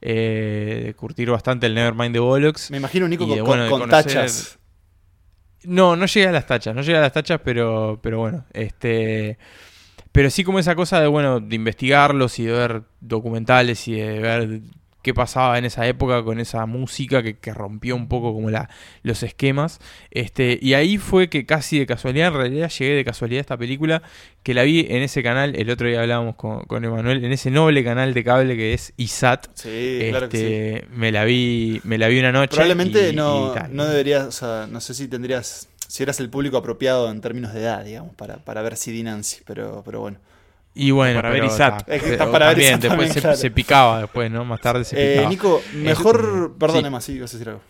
Eh, 0.00 0.82
de 0.86 0.94
curtir 0.94 1.30
bastante 1.30 1.66
el 1.66 1.74
Nevermind 1.74 2.12
de 2.14 2.20
Bollocks. 2.20 2.70
Me 2.70 2.76
imagino 2.76 3.08
Nico 3.08 3.26
con, 3.26 3.34
de, 3.34 3.42
bueno, 3.42 3.64
de 3.64 3.70
con 3.70 3.80
conocer- 3.82 4.04
tachas. 4.04 4.58
No, 5.64 5.96
no 5.96 6.06
llegué 6.06 6.28
a 6.28 6.32
las 6.32 6.46
tachas, 6.46 6.74
no 6.74 6.82
llegué 6.82 6.98
a 6.98 7.02
las 7.02 7.12
tachas, 7.12 7.40
pero, 7.44 7.98
pero 8.02 8.18
bueno, 8.20 8.44
este... 8.52 9.36
Pero 10.12 10.28
sí 10.30 10.44
como 10.44 10.58
esa 10.58 10.74
cosa 10.74 11.00
de, 11.00 11.06
bueno, 11.06 11.40
de 11.40 11.56
investigarlos 11.56 12.38
y 12.38 12.44
de 12.44 12.52
ver 12.52 12.82
documentales 13.00 13.88
y 13.88 13.94
de 13.94 14.18
ver 14.20 14.60
qué 15.02 15.12
pasaba 15.14 15.58
en 15.58 15.64
esa 15.64 15.84
época 15.88 16.22
con 16.22 16.38
esa 16.38 16.64
música 16.64 17.24
que, 17.24 17.36
que 17.36 17.52
rompió 17.52 17.96
un 17.96 18.06
poco 18.06 18.32
como 18.32 18.50
la, 18.50 18.70
los 19.02 19.24
esquemas. 19.24 19.80
Este, 20.12 20.58
y 20.62 20.74
ahí 20.74 20.96
fue 20.96 21.28
que 21.28 21.44
casi 21.44 21.76
de 21.78 21.86
casualidad, 21.86 22.28
en 22.28 22.34
realidad 22.34 22.70
llegué 22.70 22.94
de 22.94 23.04
casualidad 23.04 23.38
a 23.38 23.40
esta 23.40 23.56
película, 23.56 24.02
que 24.44 24.54
la 24.54 24.62
vi 24.62 24.86
en 24.88 25.02
ese 25.02 25.22
canal, 25.24 25.56
el 25.56 25.70
otro 25.70 25.88
día 25.88 26.02
hablábamos 26.02 26.36
con, 26.36 26.60
con 26.66 26.84
Emanuel, 26.84 27.24
en 27.24 27.32
ese 27.32 27.50
noble 27.50 27.82
canal 27.82 28.14
de 28.14 28.22
cable 28.22 28.54
que 28.56 28.74
es 28.74 28.92
ISAT. 28.96 29.46
Sí, 29.54 29.98
claro 30.10 30.28
que 30.28 30.36
sí. 30.36 30.44
Este, 30.44 30.86
me 30.94 31.10
la 31.10 31.24
vi, 31.24 31.80
me 31.82 31.98
la 31.98 32.06
vi 32.06 32.20
una 32.20 32.30
noche. 32.30 32.50
Probablemente 32.50 33.10
y- 33.10 33.16
no, 33.16 33.54
y 33.56 33.74
no 33.74 33.86
deberías, 33.86 34.26
o 34.26 34.30
sea, 34.32 34.68
no 34.70 34.80
sé 34.80 34.94
si 34.94 35.08
tendrías, 35.08 35.68
si 35.92 36.02
eras 36.02 36.18
el 36.20 36.30
público 36.30 36.56
apropiado 36.56 37.10
en 37.10 37.20
términos 37.20 37.52
de 37.52 37.60
edad, 37.60 37.84
digamos, 37.84 38.14
para, 38.14 38.36
para 38.38 38.62
ver 38.62 38.78
CD 38.78 39.02
Nancy, 39.02 39.42
pero, 39.44 39.82
pero 39.84 40.00
bueno. 40.00 40.16
Y 40.74 40.90
bueno, 40.90 41.18
Para 41.20 41.28
ver 41.28 41.44
Isaac. 41.44 41.84
Es 41.86 41.96
que 41.96 42.00
pero 42.00 42.12
está 42.12 42.32
para 42.32 42.46
ver 42.46 42.54
también, 42.54 42.70
Isaac 42.70 42.80
después 42.80 42.96
también, 42.98 43.12
se, 43.12 43.20
claro. 43.20 43.36
se 43.36 43.50
picaba 43.50 44.00
después, 44.00 44.30
¿no? 44.30 44.42
Más 44.46 44.58
tarde 44.62 44.86
se 44.86 44.96
Eh, 44.96 45.10
picaba. 45.10 45.28
Nico, 45.28 45.62
mejor, 45.74 46.44
Este, 46.46 46.58
perdón 46.58 46.80
sí. 46.80 46.86
Emma, 46.86 47.00
sí, 47.02 47.12
ibas 47.12 47.34
a 47.34 47.36
decir 47.36 47.48
algo. 47.50 47.60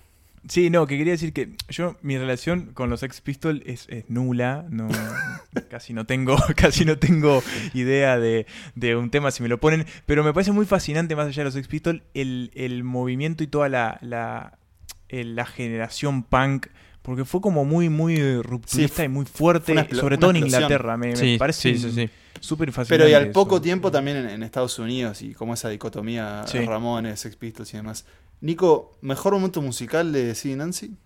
Sí, 0.46 0.70
no, 0.70 0.86
que 0.86 0.96
quería 0.98 1.14
decir 1.14 1.32
que 1.32 1.48
yo, 1.68 1.96
mi 2.02 2.16
relación 2.16 2.66
con 2.74 2.90
los 2.90 3.00
Sex 3.00 3.20
Pistols 3.22 3.60
es, 3.66 3.88
es 3.88 4.08
nula, 4.08 4.66
no, 4.70 4.86
casi 5.68 5.92
no 5.92 6.06
tengo, 6.06 6.36
casi 6.56 6.84
no 6.84 6.98
tengo 6.98 7.42
idea 7.74 8.20
de, 8.20 8.46
de 8.76 8.94
un 8.94 9.10
tema 9.10 9.32
si 9.32 9.42
me 9.42 9.48
lo 9.48 9.58
ponen, 9.58 9.84
pero 10.06 10.22
me 10.22 10.32
parece 10.32 10.52
muy 10.52 10.66
fascinante, 10.66 11.16
más 11.16 11.26
allá 11.26 11.40
de 11.40 11.44
los 11.46 11.54
Sex 11.54 11.66
Pistols, 11.66 12.02
el, 12.14 12.52
el 12.54 12.84
movimiento 12.84 13.42
y 13.42 13.48
toda 13.48 13.68
la, 13.68 13.98
la 14.00 15.44
generación 15.46 16.22
punk, 16.22 16.68
porque 17.02 17.24
fue 17.24 17.40
como 17.40 17.64
muy, 17.64 17.88
muy 17.88 18.40
rupturista 18.42 19.02
Sí, 19.02 19.06
y 19.06 19.08
muy 19.08 19.26
fuerte, 19.26 19.74
sobre 19.94 20.16
todo 20.18 20.30
en. 20.30 20.36
Inglaterra, 20.38 20.96
me, 20.96 21.08
me 21.08 21.16
Sí, 21.16 21.36
parece 21.38 21.74
sí, 21.74 21.78
sí, 21.78 21.92
sí. 21.92 22.10
súper 22.40 22.70
fascinante. 22.72 23.04
Pero 23.04 23.08
y 23.10 23.14
al 23.14 23.24
eso. 23.24 23.32
poco 23.32 23.60
tiempo 23.60 23.90
también 23.90 24.16
en, 24.18 24.28
en 24.30 24.42
Estados 24.42 24.78
Unidos 24.78 25.20
y 25.22 25.34
como 25.34 25.54
esa 25.54 25.68
dicotomía 25.68 26.44
Sí. 26.46 26.58
Ramones, 26.60 27.20
Sex 27.20 27.36
Pistols 27.36 27.72
y 27.74 27.76
demás. 27.78 28.04
Nico, 28.40 28.96
¿mejor 29.02 29.34
momento 29.34 29.60
musical 29.62 30.12
de 30.12 30.34
Sí 30.34 30.54
Nancy? 30.56 30.96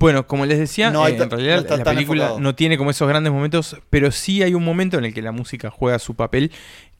Bueno, 0.00 0.26
como 0.26 0.44
les 0.44 0.58
decía, 0.58 0.90
No 0.90 1.06
eh, 1.06 1.16
en 1.16 1.30
realidad 1.30 1.64
no 1.68 1.76
la 1.76 1.84
película 1.84 2.22
enfocado. 2.24 2.40
no 2.40 2.54
tiene 2.54 2.76
como 2.76 2.90
esos 2.90 3.08
grandes 3.08 3.32
momentos, 3.32 3.76
pero 3.90 4.10
sí 4.10 4.42
hay 4.42 4.52
un 4.54 4.64
momento 4.64 4.98
en 4.98 5.04
el 5.04 5.14
que 5.14 5.22
la 5.22 5.32
música 5.32 5.70
juega 5.70 5.98
su 6.00 6.14
papel, 6.14 6.50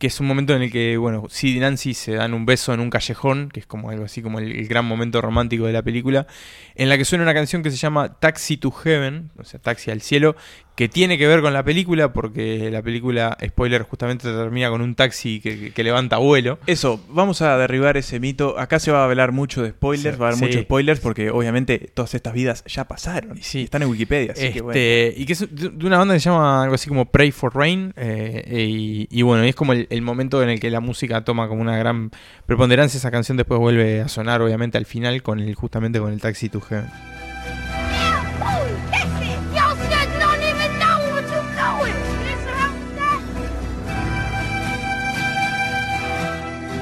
que 0.04 0.08
es 0.08 0.20
un 0.20 0.26
momento 0.26 0.54
en 0.54 0.60
el 0.60 0.70
que, 0.70 0.98
bueno, 0.98 1.24
Sid 1.30 1.56
y 1.56 1.60
Nancy 1.60 1.94
se 1.94 2.12
dan 2.12 2.34
un 2.34 2.44
beso 2.44 2.74
en 2.74 2.80
un 2.80 2.90
callejón, 2.90 3.48
que 3.50 3.60
es 3.60 3.66
como 3.66 3.88
algo 3.88 4.04
así 4.04 4.20
como 4.20 4.38
el, 4.38 4.52
el 4.52 4.68
gran 4.68 4.84
momento 4.84 5.22
romántico 5.22 5.64
de 5.66 5.72
la 5.72 5.80
película, 5.82 6.26
en 6.74 6.90
la 6.90 6.98
que 6.98 7.06
suena 7.06 7.24
una 7.24 7.32
canción 7.32 7.62
que 7.62 7.70
se 7.70 7.78
llama 7.78 8.18
Taxi 8.20 8.58
to 8.58 8.70
Heaven, 8.70 9.30
o 9.38 9.44
sea, 9.44 9.58
Taxi 9.60 9.90
al 9.90 10.02
cielo, 10.02 10.36
que 10.76 10.88
tiene 10.88 11.16
que 11.18 11.26
ver 11.28 11.40
con 11.40 11.52
la 11.54 11.62
película, 11.62 12.12
porque 12.12 12.68
la 12.70 12.82
película, 12.82 13.38
spoiler, 13.46 13.82
justamente 13.82 14.24
termina 14.28 14.70
con 14.70 14.80
un 14.82 14.96
taxi 14.96 15.38
que, 15.40 15.56
que- 15.56 15.70
que 15.70 15.84
levanta 15.84 16.16
vuelo. 16.18 16.58
Eso, 16.66 17.00
vamos 17.08 17.42
a 17.42 17.56
derribar 17.56 17.96
ese 17.96 18.18
mito. 18.18 18.58
Acá 18.58 18.80
se 18.80 18.90
va 18.90 19.02
a 19.02 19.04
hablar 19.04 19.30
mucho 19.30 19.62
de 19.62 19.70
spoilers, 19.70 20.16
Sí, 20.16 20.20
va 20.20 20.26
a 20.26 20.28
haber 20.30 20.38
sí. 20.40 20.44
muchos 20.46 20.62
spoilers 20.62 20.98
porque 20.98 21.30
obviamente 21.30 21.78
todas 21.94 22.12
estas 22.16 22.34
vidas 22.34 22.64
ya 22.66 22.88
pasaron. 22.88 23.38
Sí. 23.40 23.62
Están 23.62 23.82
en 23.82 23.88
Wikipedia, 23.88 24.32
así 24.32 24.40
que 24.40 24.48
Este, 24.48 24.62
bueno. 24.62 24.80
Y 25.16 25.24
que 25.26 25.32
es 25.32 25.40
de 25.48 25.68
de 25.70 25.86
una 25.86 25.98
banda 25.98 26.14
que 26.14 26.18
se 26.20 26.28
llama 26.28 26.64
algo 26.64 26.74
así 26.74 26.88
como 26.88 27.04
Pray 27.04 27.30
for 27.30 27.54
Rain. 27.54 27.92
eh, 27.96 28.42
y, 28.68 29.06
y 29.16 29.22
bueno, 29.22 29.44
es 29.44 29.54
como 29.54 29.74
el, 29.74 29.86
el 29.94 30.02
momento 30.02 30.42
en 30.42 30.48
el 30.48 30.60
que 30.60 30.70
la 30.70 30.80
música 30.80 31.24
toma 31.24 31.48
como 31.48 31.62
una 31.62 31.76
gran 31.76 32.10
preponderancia. 32.46 32.98
Esa 32.98 33.10
canción 33.10 33.36
después 33.36 33.60
vuelve 33.60 34.00
a 34.00 34.08
sonar, 34.08 34.42
obviamente, 34.42 34.78
al 34.78 34.86
final, 34.86 35.22
con 35.22 35.40
el, 35.40 35.54
justamente 35.54 36.00
con 36.00 36.12
el 36.12 36.20
Taxi 36.20 36.48
to 36.48 36.60
Heaven. 36.60 37.13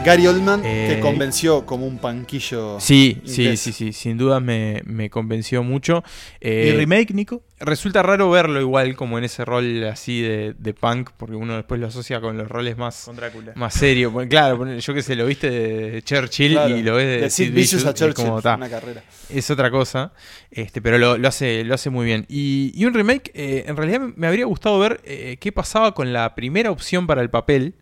Gary 0.04 0.26
Oldman 0.26 0.62
Eh, 0.64 0.94
te 0.94 1.00
convenció 1.00 1.64
como 1.64 1.86
un 1.86 1.98
panquillo. 1.98 2.78
Sí, 2.80 3.20
sí, 3.24 3.42
inglés. 3.42 3.60
sí, 3.60 3.72
sí, 3.72 3.92
sin 3.92 4.18
duda 4.18 4.40
me, 4.40 4.82
me 4.84 5.08
convenció 5.10 5.62
mucho. 5.62 6.02
Eh, 6.40 6.72
¿Y 6.72 6.76
remake, 6.76 7.14
Nico? 7.14 7.42
Resulta 7.60 8.02
raro 8.02 8.28
verlo 8.28 8.60
igual 8.60 8.96
como 8.96 9.18
en 9.18 9.24
ese 9.24 9.44
rol 9.44 9.84
así 9.84 10.20
de, 10.20 10.54
de 10.58 10.74
punk, 10.74 11.10
porque 11.16 11.36
uno 11.36 11.54
después 11.54 11.80
lo 11.80 11.86
asocia 11.86 12.20
con 12.20 12.36
los 12.36 12.48
roles 12.48 12.76
más, 12.76 13.08
más 13.54 13.74
serios. 13.74 14.12
Claro, 14.28 14.76
yo 14.76 14.94
que 14.94 15.02
sé, 15.02 15.14
lo 15.14 15.24
viste 15.26 15.48
de 15.48 16.02
Churchill 16.02 16.52
Claro, 16.52 16.76
y 16.76 16.82
lo 16.82 16.96
ves 16.96 17.06
de, 17.06 17.18
de 17.20 17.30
Sid 17.30 17.46
Sid 17.46 17.54
Vicious 17.54 17.86
a 17.86 17.94
Churchill, 17.94 18.14
como, 18.26 18.42
ta, 18.42 18.56
una 18.56 18.68
carrera. 18.68 19.04
es 19.30 19.48
otra 19.50 19.70
cosa, 19.70 20.12
este, 20.50 20.82
pero 20.82 20.98
lo, 20.98 21.16
lo 21.16 21.28
hace, 21.28 21.62
lo 21.62 21.74
hace 21.74 21.90
muy 21.90 22.04
bien. 22.06 22.26
Y, 22.28 22.72
y 22.74 22.84
un 22.86 22.94
remake, 22.94 23.30
eh, 23.34 23.64
en 23.68 23.76
realidad 23.76 24.00
me 24.16 24.26
habría 24.26 24.46
gustado 24.46 24.80
ver 24.80 25.00
eh, 25.04 25.36
qué 25.38 25.52
pasaba 25.52 25.94
con 25.94 26.12
la 26.12 26.34
primera 26.34 26.72
opción 26.72 27.06
para 27.06 27.22
el 27.22 27.30
papel, 27.30 27.74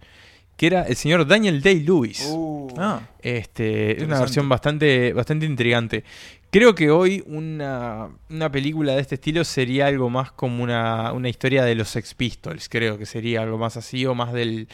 que 0.60 0.66
era 0.66 0.82
el 0.82 0.94
señor 0.94 1.26
Daniel 1.26 1.62
Day-Lewis. 1.62 2.22
Uh, 2.30 2.68
Ah, 2.76 3.00
Este, 3.22 3.96
es 3.96 4.02
una 4.02 4.20
versión 4.20 4.46
bastante, 4.46 5.14
bastante 5.14 5.46
intrigante. 5.46 6.04
Creo 6.50 6.74
que 6.74 6.90
hoy 6.90 7.24
una, 7.26 8.10
una 8.28 8.50
película 8.50 8.94
de 8.94 9.00
este 9.00 9.14
estilo 9.14 9.42
sería 9.44 9.86
algo 9.86 10.10
más 10.10 10.32
como 10.32 10.62
una, 10.62 11.12
una 11.14 11.30
historia 11.30 11.64
de 11.64 11.74
los 11.74 11.88
Sex 11.88 12.12
Pistols. 12.14 12.68
Creo 12.68 12.98
que 12.98 13.06
sería 13.06 13.40
algo 13.40 13.56
más 13.56 13.78
así 13.78 14.04
o 14.04 14.14
más 14.14 14.34
del, 14.34 14.68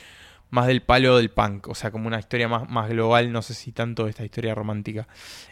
más 0.50 0.66
del 0.66 0.83
palo 0.83 1.16
del 1.19 1.31
punk. 1.31 1.69
O 1.69 1.75
sea, 1.76 1.93
como 1.93 2.09
una 2.09 2.19
historia 2.19 2.49
más, 2.49 2.69
más 2.69 2.88
global. 2.90 3.31
No 3.31 3.40
sé 3.43 3.55
si 3.55 3.71
tanto 3.71 4.09
esta 4.09 4.25
historia 4.25 4.57
romántica. 4.57 5.07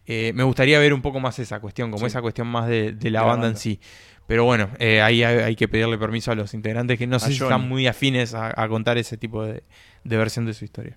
Eh, 0.05 0.33
me 0.35 0.43
gustaría 0.43 0.81
ver 0.81 0.93
un 0.95 1.01
poco 1.03 1.21
más 1.21 1.39
esa 1.39 1.61
cuestión, 1.61 1.91
como 1.93 2.01
Sí. 2.01 2.07
esa 2.07 2.23
cuestión 2.23 2.49
más 2.49 2.67
de, 2.67 2.91
de 2.93 3.11
la 3.11 3.23
banda 3.23 3.47
en 3.47 3.57
sí. 3.57 3.79
Pero 4.27 4.45
bueno, 4.45 4.71
eh, 4.79 5.01
ahí 5.01 5.23
hay, 5.23 5.39
hay 5.39 5.55
que 5.57 5.69
pedirle 5.69 5.97
permiso 5.99 6.33
a 6.33 6.35
los 6.35 6.55
integrantes 6.55 6.99
que 6.99 7.07
no 7.07 7.19
sé 7.21 7.29
si 7.33 7.43
están 7.43 7.69
muy 7.69 7.87
afines 7.87 8.35
a, 8.35 8.53
a 8.57 8.69
contar 8.69 8.97
ese 8.97 9.19
tipo 9.19 9.45
de, 9.45 9.63
de 10.05 10.17
versión 10.17 10.47
de 10.47 10.55
su 10.55 10.65
historia. 10.65 10.97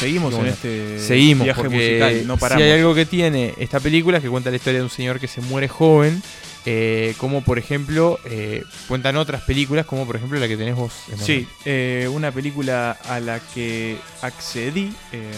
Seguimos 0.00 0.34
en 0.34 0.46
este 0.46 0.98
Seguimos, 0.98 1.44
viaje 1.44 1.68
musical, 1.68 2.26
no 2.26 2.36
si 2.36 2.62
hay 2.62 2.72
algo 2.72 2.94
que 2.94 3.06
tiene 3.06 3.54
esta 3.58 3.80
película 3.80 4.18
es 4.18 4.22
que 4.24 4.30
cuenta 4.30 4.50
la 4.50 4.56
historia 4.56 4.80
de 4.80 4.84
un 4.84 4.90
señor 4.90 5.20
que 5.20 5.28
se 5.28 5.40
muere 5.40 5.68
joven, 5.68 6.22
eh, 6.66 7.14
como 7.18 7.42
por 7.42 7.58
ejemplo, 7.58 8.18
eh, 8.24 8.64
cuentan 8.88 9.16
otras 9.16 9.42
películas, 9.42 9.86
como 9.86 10.06
por 10.06 10.16
ejemplo 10.16 10.38
la 10.38 10.48
que 10.48 10.56
tenés 10.56 10.74
vos. 10.74 10.92
Emanuel. 11.08 11.26
Sí, 11.26 11.48
eh, 11.64 12.08
una 12.12 12.32
película 12.32 12.92
a 12.92 13.20
la 13.20 13.40
que 13.54 13.98
accedí 14.22 14.92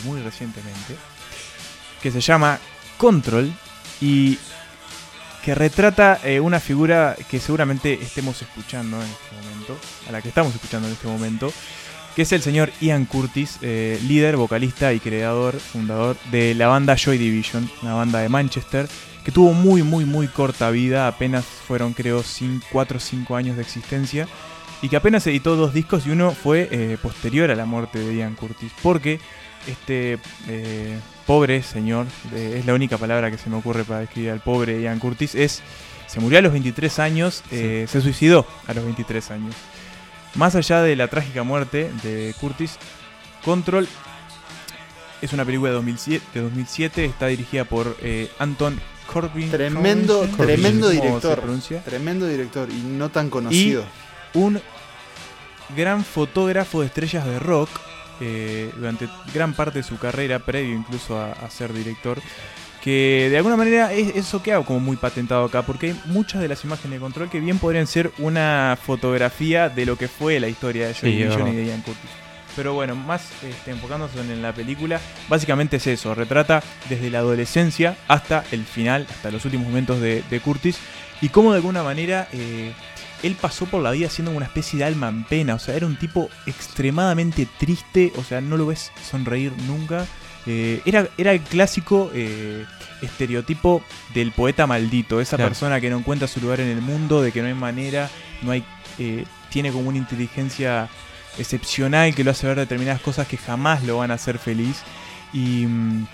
muy 0.05 0.21
recientemente, 0.21 0.97
que 2.03 2.11
se 2.11 2.21
llama 2.21 2.59
Control 2.97 3.53
y 4.01 4.39
que 5.43 5.55
retrata 5.55 6.21
eh, 6.23 6.39
una 6.41 6.61
figura 6.61 7.17
que 7.29 7.41
seguramente 7.41 7.95
estemos 7.95 8.41
escuchando 8.41 8.97
en 8.97 9.09
este 9.09 9.35
momento, 9.35 9.77
a 10.09 10.13
la 10.13 10.23
que 10.23 10.29
estamos 10.29 10.55
escuchando 10.55 10.87
en 10.87 10.95
este 10.95 11.09
momento, 11.09 11.53
que 12.15 12.23
es 12.23 12.33
el 12.33 12.43
señor 12.43 12.71
Ian 12.81 13.07
Curtis, 13.07 13.59
eh, 13.63 13.99
líder, 14.07 14.37
vocalista 14.37 14.93
y 14.93 15.01
creador, 15.01 15.59
fundador 15.59 16.17
de 16.31 16.55
la 16.55 16.69
banda 16.69 16.95
Joy 16.95 17.17
Division, 17.17 17.71
una 17.83 17.95
banda 17.95 18.21
de 18.21 18.29
Manchester, 18.29 18.89
que 19.25 19.33
tuvo 19.33 19.53
muy, 19.53 19.83
muy, 19.83 20.05
muy 20.05 20.29
corta 20.29 20.71
vida, 20.71 21.09
apenas 21.09 21.45
fueron 21.45 21.95
creo 21.95 22.23
4 22.71 22.97
o 22.97 23.01
5 23.01 23.37
años 23.37 23.57
de 23.57 23.63
existencia, 23.63 24.29
y 24.83 24.89
que 24.89 24.97
apenas 24.97 25.27
editó 25.27 25.57
dos 25.57 25.73
discos 25.73 26.07
y 26.07 26.11
uno 26.11 26.33
fue 26.33 26.69
eh, 26.71 26.99
posterior 27.01 27.51
a 27.51 27.55
la 27.55 27.65
muerte 27.65 28.01
de 28.01 28.17
Ian 28.17 28.35
Curtis, 28.35 28.73
porque 28.83 29.21
este 29.67 30.19
eh, 30.49 30.99
pobre 31.27 31.63
señor, 31.63 32.07
es 32.35 32.67
la 32.67 32.75
única 32.75 32.99
palabra 32.99 33.31
que 33.31 33.39
se 33.39 33.49
me 33.49 33.57
ocurre 33.57 33.85
para 33.85 34.01
describir 34.01 34.33
al 34.33 34.41
pobre 34.41 34.83
Ian 34.83 34.99
Curtis, 34.99 35.35
es, 35.35 35.63
se 36.09 36.21
murió 36.21 36.41
a 36.41 36.43
los 36.43 36.53
23 36.53 36.99
años, 36.99 37.43
se 37.49 38.01
suicidó 38.01 38.45
a 38.67 38.75
los 38.75 38.85
23 38.85 39.31
años. 39.31 39.55
Más 40.35 40.55
allá 40.55 40.83
de 40.83 40.97
la 40.97 41.09
trágica 41.09 41.43
muerte 41.43 41.91
de 42.03 42.35
Curtis, 42.41 42.79
Control 43.45 43.87
es 45.21 45.33
una 45.33 45.45
película 45.45 45.71
de 45.71 45.77
2007, 45.77 46.27
de 46.35 46.41
2007 46.41 47.05
está 47.05 47.27
dirigida 47.27 47.65
por 47.65 47.97
eh, 48.01 48.31
Anton 48.39 48.81
Corbin. 49.13 49.51
Tremendo, 49.51 50.21
Corbin, 50.21 50.37
tremendo 50.37 50.89
¿cómo 50.89 51.01
se 51.01 51.07
director. 51.07 51.83
Tremendo 51.85 52.27
director 52.27 52.69
y 52.71 52.81
no 52.83 53.11
tan 53.11 53.31
conocido. 53.31 53.85
un 54.35 54.61
gran 55.77 56.05
fotógrafo 56.05 56.81
de 56.81 56.87
estrellas 56.87 57.25
de 57.27 57.39
rock 57.39 57.69
eh, 58.21 58.73
durante 58.77 59.09
gran 59.35 59.53
parte 59.55 59.81
de 59.81 59.83
su 59.83 59.99
carrera, 59.99 60.39
previo 60.39 60.75
incluso 60.75 61.19
a, 61.19 61.33
a 61.33 61.51
ser 61.51 61.73
director, 61.73 62.21
que 62.83 63.29
de 63.31 63.37
alguna 63.37 63.57
manera 63.57 63.93
es 63.93 64.17
eso 64.17 64.43
queda 64.43 64.63
como 64.65 64.81
muy 64.81 64.97
patentado 64.97 65.45
acá, 65.45 65.63
porque 65.63 65.89
hay 65.89 66.01
muchas 66.07 66.43
de 66.43 66.49
las 66.49 66.65
imágenes 66.65 66.99
de 66.99 67.01
control 67.01 67.31
que 67.31 67.39
bien 67.39 67.59
podrían 67.59 67.87
ser 67.87 68.11
una 68.19 68.77
fotografía 68.83 69.69
de 69.69 69.87
lo 69.87 69.97
que 69.97 70.09
fue 70.09 70.41
la 70.41 70.49
historia 70.49 70.89
de 70.89 70.95
Joy 70.95 71.13
Sí, 71.13 71.17
y 71.19 71.57
de 71.57 71.67
Ian 71.67 71.83
Curtis. 71.83 72.11
Pero 72.57 72.75
bueno, 72.75 72.95
más 72.95 73.31
este, 73.43 73.71
enfocándose 73.71 74.21
en 74.21 74.43
la 74.43 74.53
película, 74.53 75.01
básicamente 75.29 75.77
es 75.77 75.87
eso, 75.87 76.15
retrata 76.15 76.63
desde 76.89 77.09
la 77.09 77.21
adolescencia 77.21 77.97
hasta 78.09 78.45
el 78.51 78.65
final, 78.65 79.07
hasta 79.09 79.31
los 79.31 79.45
últimos 79.45 79.69
momentos 79.69 80.01
de, 80.01 80.23
de 80.29 80.41
Curtis, 80.41 80.77
y 81.23 81.29
cómo 81.29 81.53
de 81.53 81.59
alguna 81.59 81.83
manera 81.83 82.29
eh, 82.33 82.73
él 83.23 83.37
pasó 83.41 83.67
por 83.67 83.81
la 83.81 83.93
vida 83.93 84.11
siendo 84.11 84.33
una 84.33 84.47
especie 84.47 84.81
de 84.81 84.85
alma 84.85 85.09
en 85.09 85.25
pena, 85.25 85.55
o 85.55 85.59
sea, 85.59 85.77
era 85.77 85.87
un 85.87 85.97
tipo 85.97 86.29
extremadamente 86.47 87.47
triste, 87.59 88.13
o 88.17 88.25
sea, 88.25 88.41
no 88.41 88.57
lo 88.57 88.67
ves 88.67 88.91
sonreír 89.09 89.53
nunca. 89.67 90.07
Eh, 90.47 90.81
era, 90.85 91.09
era 91.17 91.33
el 91.33 91.41
clásico 91.41 92.11
eh, 92.15 92.65
estereotipo 93.01 93.83
del 94.15 94.33
poeta 94.33 94.67
maldito, 94.67 95.21
esa 95.21 95.37
Claro. 95.37 95.51
persona 95.51 95.81
que 95.81 95.89
no 95.91 95.99
encuentra 95.99 96.27
su 96.29 96.41
lugar 96.41 96.61
en 96.61 96.69
el 96.69 96.81
mundo, 96.83 97.23
de 97.23 97.31
que 97.33 97.41
no 97.43 97.49
hay 97.49 97.55
manera, 97.55 98.11
no 98.43 98.51
hay, 98.53 98.65
eh, 98.99 99.25
tiene 99.51 99.71
como 99.71 99.89
una 99.89 99.99
inteligencia 99.99 100.89
excepcional 101.39 102.15
que 102.15 102.25
lo 102.25 102.31
hace 102.31 102.47
ver 102.47 102.59
determinadas 102.59 103.01
cosas 103.01 103.27
que 103.27 103.37
jamás 103.37 103.83
lo 103.85 103.99
van 103.99 104.11
a 104.11 104.15
hacer 104.15 104.39
feliz. 104.39 104.83
Y, 105.33 105.67
mm, 105.67 106.07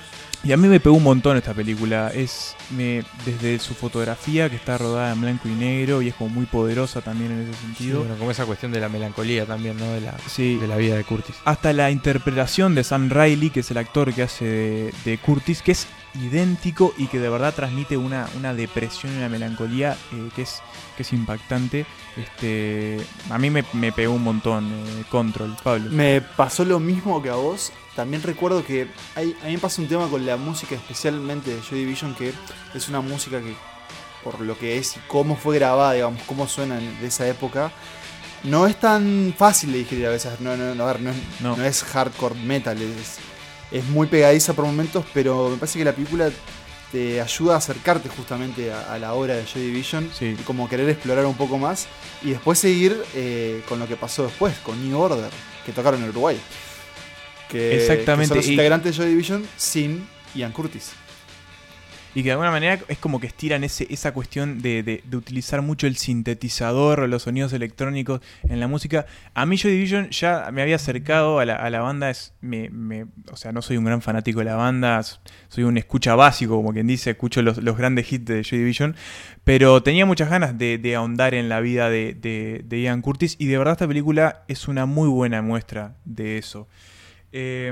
Y 0.45 0.53
a 0.53 0.57
mí 0.57 0.69
me 0.69 0.79
pegó 0.79 0.97
un 0.97 1.03
montón 1.03 1.37
esta 1.37 1.53
película. 1.53 2.13
Es 2.15 2.55
me, 2.71 3.03
desde 3.27 3.59
su 3.59 3.75
fotografía, 3.75 4.49
que 4.49 4.55
está 4.57 4.79
rodada 4.79 5.13
en 5.13 5.21
blanco 5.21 5.49
y 5.49 5.53
negro, 5.53 6.01
y 6.01 6.09
es 6.09 6.15
como 6.15 6.31
muy 6.31 6.47
poderosa 6.47 7.01
también 7.01 7.33
en 7.33 7.41
ese 7.43 7.53
Sí, 7.55 7.59
sentido. 7.67 7.99
bueno, 8.01 8.15
como 8.17 8.31
esa 8.31 8.47
cuestión 8.47 8.71
de 8.73 8.81
la 8.81 8.89
melancolía 8.89 9.47
también, 9.47 9.77
¿no? 9.77 9.91
De 9.93 10.01
la, 10.01 10.15
Sí. 10.29 10.57
de 10.57 10.69
la 10.69 10.77
vida 10.77 10.97
de 10.97 11.05
Curtis. 11.05 11.35
hasta 11.45 11.73
la 11.73 11.91
interpretación 11.91 12.75
de 12.77 12.85
Sam 12.85 13.11
Riley, 13.11 13.51
que 13.51 13.61
es 13.61 13.71
el 13.73 13.79
actor 13.79 14.15
que 14.15 14.23
hace 14.23 14.45
de, 14.45 14.95
de 15.05 15.19
Curtis, 15.19 15.61
que 15.61 15.73
es 15.73 15.87
idéntico 16.15 16.95
y 16.97 17.07
que 17.07 17.19
de 17.21 17.29
verdad 17.29 17.55
transmite 17.55 17.97
una, 17.97 18.29
una 18.37 18.55
depresión 18.55 19.13
y 19.15 19.17
una 19.19 19.29
melancolía 19.29 19.97
eh, 20.13 20.29
que, 20.35 20.43
es, 20.43 20.61
que 20.97 21.03
es 21.03 21.13
impactante. 21.13 21.87
Este, 22.17 22.99
a 23.31 23.39
mí 23.39 23.51
me, 23.51 23.65
me 23.75 23.93
pegó 23.93 24.15
un 24.15 24.25
montón 24.25 24.67
eh, 24.73 25.05
Control, 25.09 25.57
Pablo. 25.63 25.91
Me 25.91 26.21
pasó 26.21 26.65
lo 26.65 26.81
mismo 26.81 27.23
que 27.23 27.31
a 27.31 27.35
vos. 27.35 27.73
También 27.95 28.23
recuerdo 28.23 28.65
que 28.65 28.89
hay, 29.17 29.37
a 29.43 29.47
mí 29.47 29.53
me 29.53 29.59
pasa 29.59 29.83
un 29.83 29.89
tema 29.89 30.09
con 30.09 30.25
la 30.25 30.37
música, 30.37 30.75
especialmente 30.75 31.55
de 31.55 31.61
Joy 31.63 31.81
Division, 31.81 32.15
que 32.15 32.33
es 32.75 32.89
una 32.89 33.01
música 33.01 33.41
que, 33.41 33.55
por 34.23 34.41
lo 34.41 34.57
que 34.59 34.79
es 34.79 34.97
y 34.97 35.01
cómo 35.09 35.37
fue 35.37 35.57
grabada, 35.59 35.93
digamos, 35.95 36.23
cómo 36.25 36.47
suena 36.47 36.79
en- 36.79 37.01
de 37.01 37.07
esa 37.09 37.27
época, 37.29 37.73
no 38.45 38.69
es 38.69 38.79
tan 38.79 39.35
fácil 39.37 39.73
de 39.73 39.79
digerir 39.79 40.07
a 40.07 40.11
veces. 40.11 40.41
No, 40.41 40.57
no, 40.57 40.75
no, 40.77 40.85
a 40.85 40.93
ver, 40.93 41.01
no, 41.03 41.11
es, 41.11 41.17
No. 41.41 41.57
no 41.57 41.65
es 41.65 41.83
hardcore 41.83 42.37
metal, 42.37 42.81
es, 42.81 43.19
es 43.71 43.85
muy 43.87 44.07
pegadiza 44.07 44.53
por 44.55 44.65
momentos, 44.65 45.05
pero 45.15 45.51
me 45.51 45.57
parece 45.57 45.79
que 45.79 45.85
la 45.85 45.93
película 45.93 46.31
te 46.93 47.21
ayuda 47.21 47.55
a 47.55 47.59
acercarte 47.59 48.09
justamente 48.09 48.73
a, 48.73 48.95
a 48.95 48.99
la 48.99 49.13
obra 49.13 49.35
de 49.37 49.45
Joy 49.45 49.61
Division 49.63 50.11
Sí. 50.19 50.35
y 50.39 50.43
como 50.45 50.69
querer 50.69 50.89
explorar 50.89 51.27
un 51.27 51.37
poco 51.37 51.59
más 51.59 51.87
y 52.23 52.31
después 52.31 52.59
seguir 52.59 53.03
eh, 53.15 53.63
con 53.69 53.79
lo 53.79 53.87
que 53.87 53.97
pasó 53.97 54.23
después, 54.25 54.55
con 54.63 54.83
New 54.89 54.99
Order, 54.99 55.29
que 55.67 55.73
tocaron 55.73 56.03
en 56.03 56.09
Uruguay. 56.09 56.39
Que, 57.51 57.77
Exactamente, 57.77 58.23
que 58.23 58.29
son 58.29 58.37
los 58.39 58.47
y- 58.47 58.51
integrantes 58.53 58.93
de 58.97 59.03
Joy 59.03 59.11
Division 59.11 59.47
sin 59.57 60.09
Ian 60.35 60.53
Curtis. 60.53 60.93
Y 62.15 62.23
que 62.23 62.29
de 62.29 62.33
alguna 62.33 62.51
manera 62.51 62.79
es 62.89 62.99
como 62.99 63.21
que 63.21 63.27
estiran 63.27 63.63
ese, 63.65 63.87
esa 63.91 64.13
cuestión 64.13 64.61
de, 64.63 64.83
de- 64.83 65.17
utilizar 65.17 65.63
mucho 65.63 65.87
el 65.87 65.97
sintetizador 65.97 67.09
los 67.09 67.23
sonidos 67.23 67.53
electrónicos 67.53 68.21
en 68.49 68.61
la 68.61 68.67
música. 68.67 69.07
A 69.35 69.47
mí 69.47 69.57
Joy 69.57 69.73
Division 69.73 70.11
ya 70.11 70.49
me 70.53 70.63
había 70.63 70.77
acercado 70.77 71.39
a 71.39 71.45
la, 71.45 71.57
a 71.57 71.71
la 71.71 71.81
banda. 71.81 72.11
Es, 72.11 72.33
me, 72.41 72.71
me- 72.71 73.07
o 73.31 73.37
sea, 73.37 73.53
no 73.53 73.63
soy 73.63 73.77
un 73.77 73.85
gran 73.85 74.03
fanático 74.03 74.39
de 74.41 74.47
la 74.47 74.57
banda. 74.57 75.01
Soy 75.49 75.65
un 75.65 75.77
escucha 75.77 76.15
básico, 76.15 76.57
como 76.57 76.73
quien 76.73 76.87
dice. 76.87 77.11
Escucho 77.11 77.43
los, 77.43 77.59
los 77.63 77.77
grandes 77.77 78.11
hits 78.13 78.25
de 78.25 78.43
Joy 78.43 78.59
Division. 78.59 78.97
Pero 79.45 79.83
tenía 79.83 80.07
muchas 80.07 80.31
ganas 80.31 80.59
de, 80.59 80.79
de 80.79 80.97
ahondar 80.97 81.35
en 81.35 81.49
la 81.49 81.61
vida 81.61 81.89
de, 81.91 82.15
de- 82.15 82.81
Ian 82.83 83.03
Curtis. 83.03 83.37
Y 83.39 83.47
de 83.47 83.59
verdad 83.59 83.73
esta 83.73 83.87
película 83.87 84.43
es 84.49 84.67
una 84.67 84.87
muy 84.87 85.09
buena 85.09 85.43
muestra 85.43 85.95
de 86.05 86.39
eso. 86.39 86.69
Eh, 87.33 87.71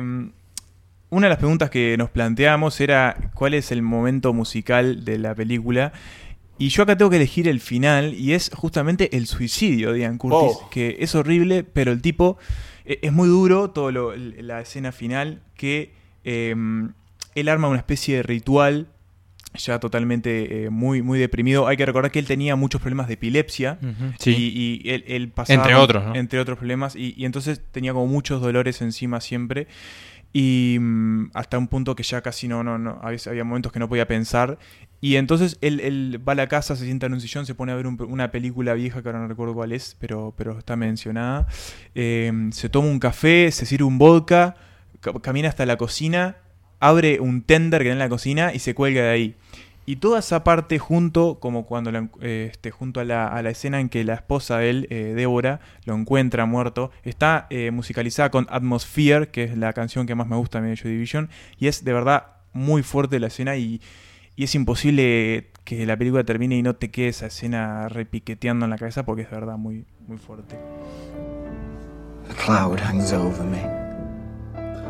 una 1.09 1.27
de 1.27 1.31
las 1.31 1.39
preguntas 1.39 1.71
que 1.71 1.97
nos 1.97 2.11
planteamos 2.11 2.81
era 2.81 3.26
cuál 3.37 3.55
es 3.55 3.71
el 3.71 3.83
momento 3.83 4.33
musical 4.33 5.05
de 5.05 5.19
la 5.19 5.35
película. 5.37 5.93
Y 6.59 6.71
yo 6.71 6.83
acá 6.83 6.97
tengo 6.97 7.11
que 7.11 7.17
elegir 7.17 7.47
el 7.49 7.61
final, 7.61 8.15
y 8.15 8.33
es 8.33 8.51
justamente 8.55 9.17
el 9.17 9.27
suicidio 9.27 9.93
de 9.93 10.01
Ian 10.01 10.17
Curtis, 10.19 10.57
Oh. 10.65 10.71
que 10.71 10.97
es 11.01 11.15
horrible, 11.15 11.63
pero 11.65 11.93
el 11.93 12.01
tipo 12.03 12.39
eh, 12.87 12.99
es 13.03 13.13
muy 13.13 13.29
duro, 13.29 13.71
todo 13.71 13.91
lo- 13.93 14.17
la 14.17 14.61
escena 14.61 14.91
final, 14.93 15.43
que 15.55 15.93
eh, 16.25 16.55
él 17.35 17.49
arma 17.49 17.69
una 17.69 17.79
especie 17.79 18.17
de 18.17 18.23
ritual, 18.23 18.87
ya 19.55 19.79
totalmente 19.81 20.65
eh, 20.67 20.71
muy, 20.71 21.03
muy 21.03 21.19
deprimido. 21.19 21.67
Hay 21.67 21.77
que 21.77 21.85
recordar 21.87 22.11
que 22.11 22.19
él 22.19 22.27
tenía 22.27 22.57
muchos 22.57 22.81
problemas 22.81 23.09
de 23.09 23.15
epilepsia, 23.15 23.79
Sí. 24.19 24.31
y, 24.37 24.83
y 24.87 24.91
él, 24.91 25.05
él 25.07 25.29
pasaba 25.29 25.63
Entre 25.63 25.75
otros, 25.75 26.05
¿no? 26.05 26.15
Entre 26.15 26.39
otros 26.41 26.59
problemas. 26.59 26.95
Y, 26.97 27.15
y 27.17 27.25
entonces 27.27 27.61
tenía 27.73 27.93
como 27.93 28.07
muchos 28.07 28.41
dolores 28.41 28.81
encima 28.83 29.21
siempre. 29.21 29.67
Y 30.39 30.77
mm, 30.79 31.31
hasta 31.33 31.57
un 31.57 31.67
punto 31.67 31.97
que 31.97 32.03
ya 32.03 32.21
casi 32.21 32.47
no, 32.47 32.63
no, 32.63 32.77
no. 32.77 33.01
Había 33.03 33.43
momentos 33.43 33.73
que 33.73 33.79
no 33.79 33.89
podía 33.89 34.07
pensar. 34.07 34.59
Y 35.01 35.17
entonces 35.17 35.57
él, 35.63 36.21
va 36.29 36.33
a 36.33 36.37
la 36.37 36.47
casa, 36.47 36.77
se 36.77 36.85
sienta 36.85 37.07
en 37.07 37.15
un 37.15 37.23
sillón, 37.23 37.47
se 37.47 37.55
pone 37.55 37.73
a 37.73 37.75
ver 37.75 37.87
un- 37.87 37.97
una 38.07 38.31
película 38.31 38.75
vieja 38.75 39.01
que 39.03 39.09
ahora 39.09 39.21
no 39.21 39.29
recuerdo 39.29 39.55
cuál 39.55 39.73
es, 39.73 39.97
pero, 39.99 40.35
pero 40.37 40.59
está 40.59 40.77
mencionada. 40.77 41.47
Eh, 41.95 42.31
se 42.53 42.69
toma 42.69 42.89
un 42.89 42.99
café, 42.99 43.51
se 43.51 43.65
sirve 43.65 43.85
un 43.85 43.97
vodka, 43.97 44.57
ca- 45.01 45.15
camina 45.23 45.49
hasta 45.49 45.65
la 45.65 45.79
cocina, 45.79 46.37
abre 46.81 47.19
un 47.21 47.41
tender 47.41 47.81
que 47.83 47.89
está 47.89 47.93
en 47.95 47.99
la 47.99 48.09
cocina 48.11 48.53
y 48.53 48.59
se 48.59 48.75
cuelga 48.75 49.05
de 49.05 49.09
ahí. 49.09 49.37
Y 49.89 49.97
toda 49.97 50.19
esa 50.19 50.43
parte 50.43 50.81
junto, 50.81 51.39
como 51.39 51.65
cuando 51.65 51.93
la 51.93 52.09
eh, 52.21 52.49
este, 52.51 52.73
junto 52.73 52.99
a 52.99 53.05
la, 53.05 53.29
a 53.29 53.41
la 53.43 53.51
escena 53.51 53.79
en 53.79 53.89
que 53.89 54.03
la 54.03 54.15
esposa 54.15 54.59
de 54.59 54.71
él, 54.71 54.87
eh, 54.91 55.15
Débora, 55.15 55.61
lo 55.85 55.95
encuentra 55.95 56.45
muerto, 56.45 56.91
está 57.05 57.47
eh, 57.51 57.71
musicalizada 57.71 58.33
con 58.33 58.49
Atmosphere, 58.51 59.29
que 59.29 59.45
es 59.45 59.57
la 59.57 59.73
canción 59.73 60.07
que 60.07 60.17
más 60.17 60.27
me 60.27 60.35
gusta 60.35 60.61
de 60.61 60.75
Joy 60.75 60.91
Division, 60.91 61.31
y 61.59 61.69
es 61.69 61.85
de 61.85 61.93
verdad 61.93 62.27
muy 62.53 62.83
fuerte 62.83 63.21
la 63.21 63.29
escena 63.29 63.57
y, 63.57 63.81
y 64.35 64.43
es 64.43 64.57
imposible 64.57 65.53
que 65.63 65.87
la 65.87 65.97
película 65.97 66.25
termine 66.25 66.57
y 66.57 66.63
no 66.63 66.75
te 66.75 66.91
quede 66.91 67.09
esa 67.09 67.27
escena 67.27 67.89
repiqueteando 67.89 68.67
en 68.67 68.71
la 68.71 68.79
cabeza 68.79 69.05
porque 69.05 69.23
es 69.23 69.31
de 69.31 69.37
verdad 69.37 69.57
muy, 69.57 69.85
muy 70.09 70.19
fuerte. 70.19 70.57
A 72.29 72.35
cloud 72.45 72.79
hangs 72.81 73.13
over 73.13 73.45
me, 73.45 73.63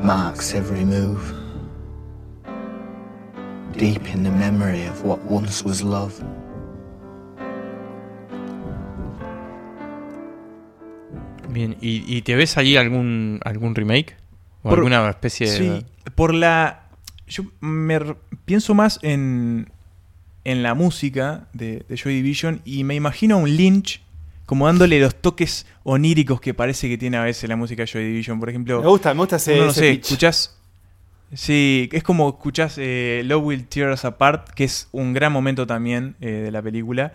marks 0.02 0.54
every 0.54 0.86
move. 0.86 1.45
Deep 3.78 4.08
in 4.14 4.22
the 4.22 4.30
memory 4.30 4.86
of 4.86 5.04
what 5.04 5.18
once 5.30 5.62
was 5.64 5.82
love. 5.82 6.14
Bien, 11.48 11.76
¿y, 11.80 12.04
y 12.06 12.22
te 12.22 12.34
ves 12.36 12.56
allí 12.58 12.76
algún, 12.76 13.40
algún 13.44 13.74
remake? 13.74 14.16
¿O 14.62 14.70
Por- 14.70 14.78
alguna 14.78 15.08
especie 15.08 15.50
de.? 15.50 15.58
Sí, 15.80 15.86
por 16.14 16.34
la. 16.34 16.88
Yo 17.28 17.44
me 17.60 17.98
pienso 18.44 18.74
más 18.74 18.98
en, 19.02 19.68
en 20.44 20.62
la 20.62 20.74
música 20.74 21.48
de, 21.52 21.84
de 21.88 21.96
Joy 21.96 22.14
Division 22.14 22.60
y 22.64 22.84
me 22.84 22.94
imagino 22.94 23.34
a 23.36 23.38
un 23.38 23.56
Lynch 23.56 24.00
como 24.44 24.66
dándole 24.66 25.00
los 25.00 25.16
toques 25.16 25.66
oníricos 25.82 26.40
que 26.40 26.54
parece 26.54 26.88
que 26.88 26.96
tiene 26.96 27.16
a 27.16 27.24
veces 27.24 27.48
la 27.48 27.56
música 27.56 27.82
de 27.82 27.88
Joy 27.88 28.04
Division. 28.04 28.38
Por 28.38 28.48
ejemplo, 28.48 28.80
Me 28.80 28.86
gusta, 28.88 29.12
me 29.12 29.20
gusta 29.20 29.36
ese, 29.36 29.54
uno 29.54 29.64
no 29.64 29.70
ese 29.70 29.80
sé, 29.80 29.90
pitch. 29.92 30.04
escuchás. 30.04 30.55
Sí, 31.32 31.88
es 31.92 32.02
como 32.02 32.28
escuchás 32.28 32.76
eh, 32.78 33.22
Love 33.24 33.44
Will 33.44 33.66
Tear 33.66 33.90
Us 33.90 34.04
Apart, 34.04 34.50
que 34.50 34.64
es 34.64 34.88
un 34.92 35.12
gran 35.12 35.32
momento 35.32 35.66
también 35.66 36.14
eh, 36.20 36.30
de 36.30 36.50
la 36.52 36.62
película. 36.62 37.12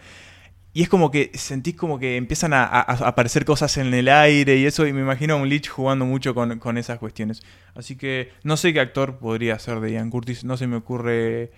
Y 0.73 0.83
es 0.83 0.89
como 0.89 1.11
que 1.11 1.31
sentís 1.33 1.75
como 1.75 1.99
que 1.99 2.15
empiezan 2.15 2.53
a, 2.53 2.63
a- 2.63 2.81
a 2.81 3.07
aparecer 3.09 3.43
cosas 3.45 3.75
en 3.77 3.93
el 3.93 4.07
aire 4.07 4.55
y 4.57 4.65
eso, 4.65 4.87
y 4.87 4.93
me 4.93 5.01
imagino 5.01 5.33
a 5.33 5.37
un 5.37 5.49
Lich 5.49 5.67
jugando 5.69 6.05
mucho 6.05 6.33
con, 6.33 6.59
con 6.59 6.77
esas 6.77 6.97
cuestiones. 6.99 7.41
Así 7.75 7.95
que 7.97 8.29
no 8.43 8.55
sé 8.57 8.73
qué 8.73 8.79
actor 8.79 9.17
podría 9.17 9.59
ser 9.59 9.79
de 9.81 9.91
Ian 9.91 10.09
Curtis, 10.09 10.43
no 10.45 10.55
se 10.55 10.67
me 10.67 10.77
ocurre 10.77 11.51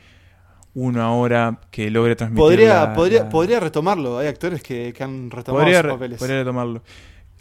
uno 0.75 1.03
ahora 1.03 1.59
que 1.69 1.91
logre 1.91 2.15
transmitir. 2.15 2.41
Podría, 2.43 2.73
la- 2.85 2.93
podría, 2.93 3.23
la- 3.23 3.29
podría 3.29 3.59
retomarlo. 3.59 4.17
Hay 4.17 4.27
actores 4.27 4.63
que, 4.63 4.93
que 4.95 5.03
han 5.03 5.29
retomado 5.29 5.63
podría, 5.63 5.81
sus 5.81 5.91
papeles. 5.91 6.17
podría 6.19 6.37
retomarlo. 6.39 6.83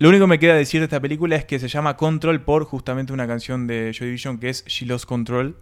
Lo 0.02 0.08
único 0.08 0.24
que 0.24 0.30
me 0.30 0.40
queda 0.40 0.56
decir 0.56 0.80
de 0.80 0.86
esta 0.86 0.98
película 0.98 1.36
es 1.36 1.44
que 1.44 1.60
se 1.60 1.68
llama 1.68 1.96
Control 1.96 2.42
por 2.42 2.64
justamente 2.64 3.12
una 3.12 3.28
canción 3.28 3.68
de 3.68 3.92
Joy 3.92 4.08
Division 4.08 4.38
que 4.38 4.48
es 4.48 4.64
She 4.64 4.84
Lost 4.84 5.04
Control, 5.04 5.60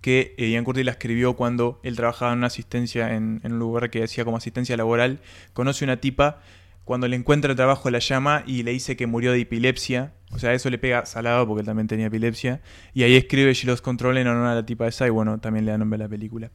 que 0.00 0.34
eh, 0.36 0.50
Ian 0.50 0.64
Curtis 0.64 0.84
la 0.84 0.90
escribió 0.90 1.34
cuando 1.34 1.78
él 1.84 1.94
trabajaba 1.94 2.32
en 2.32 2.38
una 2.38 2.48
asistencia 2.48 3.14
en, 3.14 3.40
un 3.44 3.58
lugar 3.60 3.88
que 3.88 4.00
decía 4.00 4.24
como 4.24 4.36
asistencia 4.36 4.76
laboral. 4.76 5.20
Conoce 5.52 5.84
una 5.84 5.98
tipa, 5.98 6.40
cuando 6.82 7.06
le 7.06 7.14
encuentra 7.14 7.52
el 7.52 7.56
trabajo 7.56 7.88
la 7.88 8.00
llama 8.00 8.42
y 8.48 8.64
le 8.64 8.72
dice 8.72 8.96
que 8.96 9.06
murió 9.06 9.30
de 9.30 9.42
epilepsia. 9.42 10.14
O 10.32 10.40
sea, 10.40 10.52
eso 10.52 10.68
le 10.68 10.78
pega 10.78 11.06
salado 11.06 11.46
porque 11.46 11.60
él 11.60 11.66
también 11.66 11.86
tenía 11.86 12.06
epilepsia. 12.06 12.62
Y 12.94 13.04
ahí 13.04 13.14
escribe 13.14 13.54
She 13.54 13.68
Lost 13.68 13.84
Control 13.84 14.18
en 14.18 14.26
honor 14.26 14.48
a 14.48 14.54
la 14.56 14.66
tipa 14.66 14.88
esa 14.88 15.06
y 15.06 15.10
bueno, 15.10 15.38
también 15.38 15.66
le 15.66 15.70
da 15.70 15.78
nombre 15.78 15.94
a 15.94 16.02
la 16.02 16.08
película. 16.08 16.50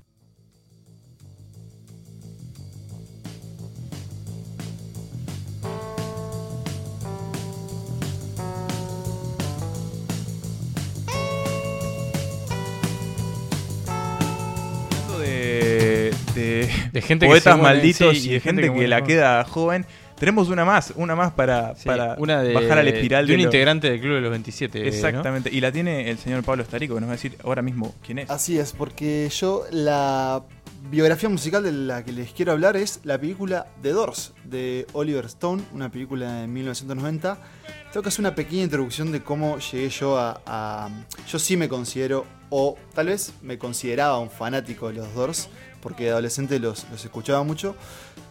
De, 16.65 16.67
de, 16.83 16.89
De 16.91 17.01
gente 17.01 17.25
que 17.25 17.29
poetas 17.31 17.53
se 17.55 17.59
muere, 17.61 17.75
malditos 17.77 18.17
sí, 18.17 18.29
y 18.29 18.33
de 18.33 18.39
gente, 18.39 18.73
que 18.73 18.87
la 18.87 19.03
queda 19.03 19.43
joven. 19.43 19.85
Tenemos 20.17 20.49
una 20.49 20.63
más, 20.65 20.93
una 20.97 21.15
más 21.15 21.31
para, 21.31 21.73
Sí, 21.75 21.85
para 21.87 22.13
una 22.19 22.43
de, 22.43 22.53
bajar 22.53 22.77
al 22.77 22.87
espiral 22.87 23.25
de 23.25 23.33
un 23.33 23.39
lo- 23.39 23.45
integrante 23.45 23.89
del 23.89 23.99
Club 23.99 24.13
de 24.15 24.21
los 24.21 24.29
27. 24.29 24.79
¿no? 24.79 24.85
Exactamente. 24.85 25.49
Y 25.51 25.61
la 25.61 25.71
tiene 25.71 26.11
el 26.11 26.19
señor 26.19 26.43
Pablo 26.43 26.61
Estarico, 26.61 26.93
que 26.93 27.01
nos 27.01 27.07
va 27.09 27.13
a 27.13 27.15
decir 27.15 27.37
ahora 27.43 27.63
mismo 27.63 27.95
quién 28.05 28.19
es. 28.19 28.29
Así 28.29 28.59
es, 28.59 28.71
porque 28.73 29.27
yo 29.35 29.63
la 29.71 30.43
biografía 30.91 31.27
musical 31.27 31.63
de 31.63 31.71
la 31.71 32.03
que 32.05 32.11
les 32.11 32.31
quiero 32.33 32.51
hablar 32.51 32.77
es 32.77 32.99
la 33.03 33.17
película 33.19 33.65
The 33.81 33.89
Doors 33.89 34.33
de 34.43 34.85
Oliver 34.93 35.25
Stone, 35.25 35.63
una 35.73 35.89
película 35.91 36.31
de 36.41 36.47
1990. 36.47 37.37
Tengo 37.91 38.03
que 38.03 38.09
hacer 38.09 38.19
una 38.21 38.35
pequeña 38.35 38.61
introducción 38.63 39.11
de 39.11 39.21
cómo 39.23 39.57
llegué 39.57 39.89
yo 39.89 40.19
a, 40.19 40.39
a- 40.45 40.89
Yo 41.27 41.39
sí 41.39 41.57
me 41.57 41.67
considero, 41.67 42.27
o 42.51 42.77
tal 42.93 43.07
vez 43.07 43.33
me 43.41 43.57
consideraba 43.57 44.19
un 44.19 44.29
fanático 44.29 44.89
de 44.89 44.95
los 44.95 45.13
Doors, 45.15 45.49
porque 45.81 46.05
de 46.05 46.09
adolescente 46.11 46.59
los, 46.59 46.85
los 46.91 47.03
escuchaba 47.03 47.43
mucho. 47.43 47.75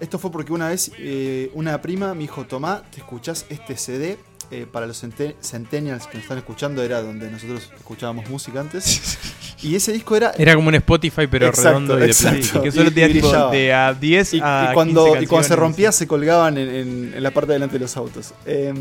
Esto 0.01 0.19
fue 0.19 0.31
porque 0.31 0.53
una 0.53 0.69
vez 0.69 0.91
eh, 0.99 1.51
una 1.55 1.83
prima 1.83 2.15
me 2.15 2.21
dijo, 2.21 2.47
Tomá, 2.47 2.83
¿te 2.91 2.99
escuchás 3.01 3.45
este 3.51 3.77
CD? 3.77 4.19
Eh, 4.53 4.67
para 4.71 4.85
los 4.89 5.01
cente- 5.01 5.37
centennials 5.41 6.09
que 6.09 6.15
nos 6.15 6.25
están 6.25 6.39
escuchando 6.39 6.83
era 6.83 7.01
donde 7.03 7.31
nosotros 7.31 7.71
escuchábamos 7.77 8.29
música 8.31 8.61
antes. 8.61 9.19
Y 9.63 9.75
ese 9.75 9.93
disco 9.93 10.17
era. 10.17 10.33
Era 10.39 10.55
como 10.55 10.69
un 10.69 10.75
Spotify, 10.77 11.27
pero 11.31 11.49
Exacto, 11.49 11.69
redondo 11.69 11.99
y 11.99 12.09
de 12.09 12.15
plástico. 12.15 12.63
Que 12.63 12.73
solo 12.73 12.91
brillaba. 12.91 13.53
de 13.53 13.75
a 13.75 13.93
10 13.93 14.33
Y, 14.35 14.41
a 14.43 14.69
y 14.71 14.75
cuando, 14.75 15.05
15 15.05 15.23
y 15.23 15.27
cuando 15.27 15.49
se 15.49 15.57
rompía 15.57 15.93
se 15.93 16.07
colgaban 16.07 16.57
en, 16.57 16.69
en- 16.75 17.13
en 17.15 17.23
la 17.23 17.31
parte 17.31 17.49
de 17.49 17.53
delante 17.57 17.75
de 17.75 17.81
los 17.81 17.95
autos. 17.99 18.33
Eh, 18.47 18.73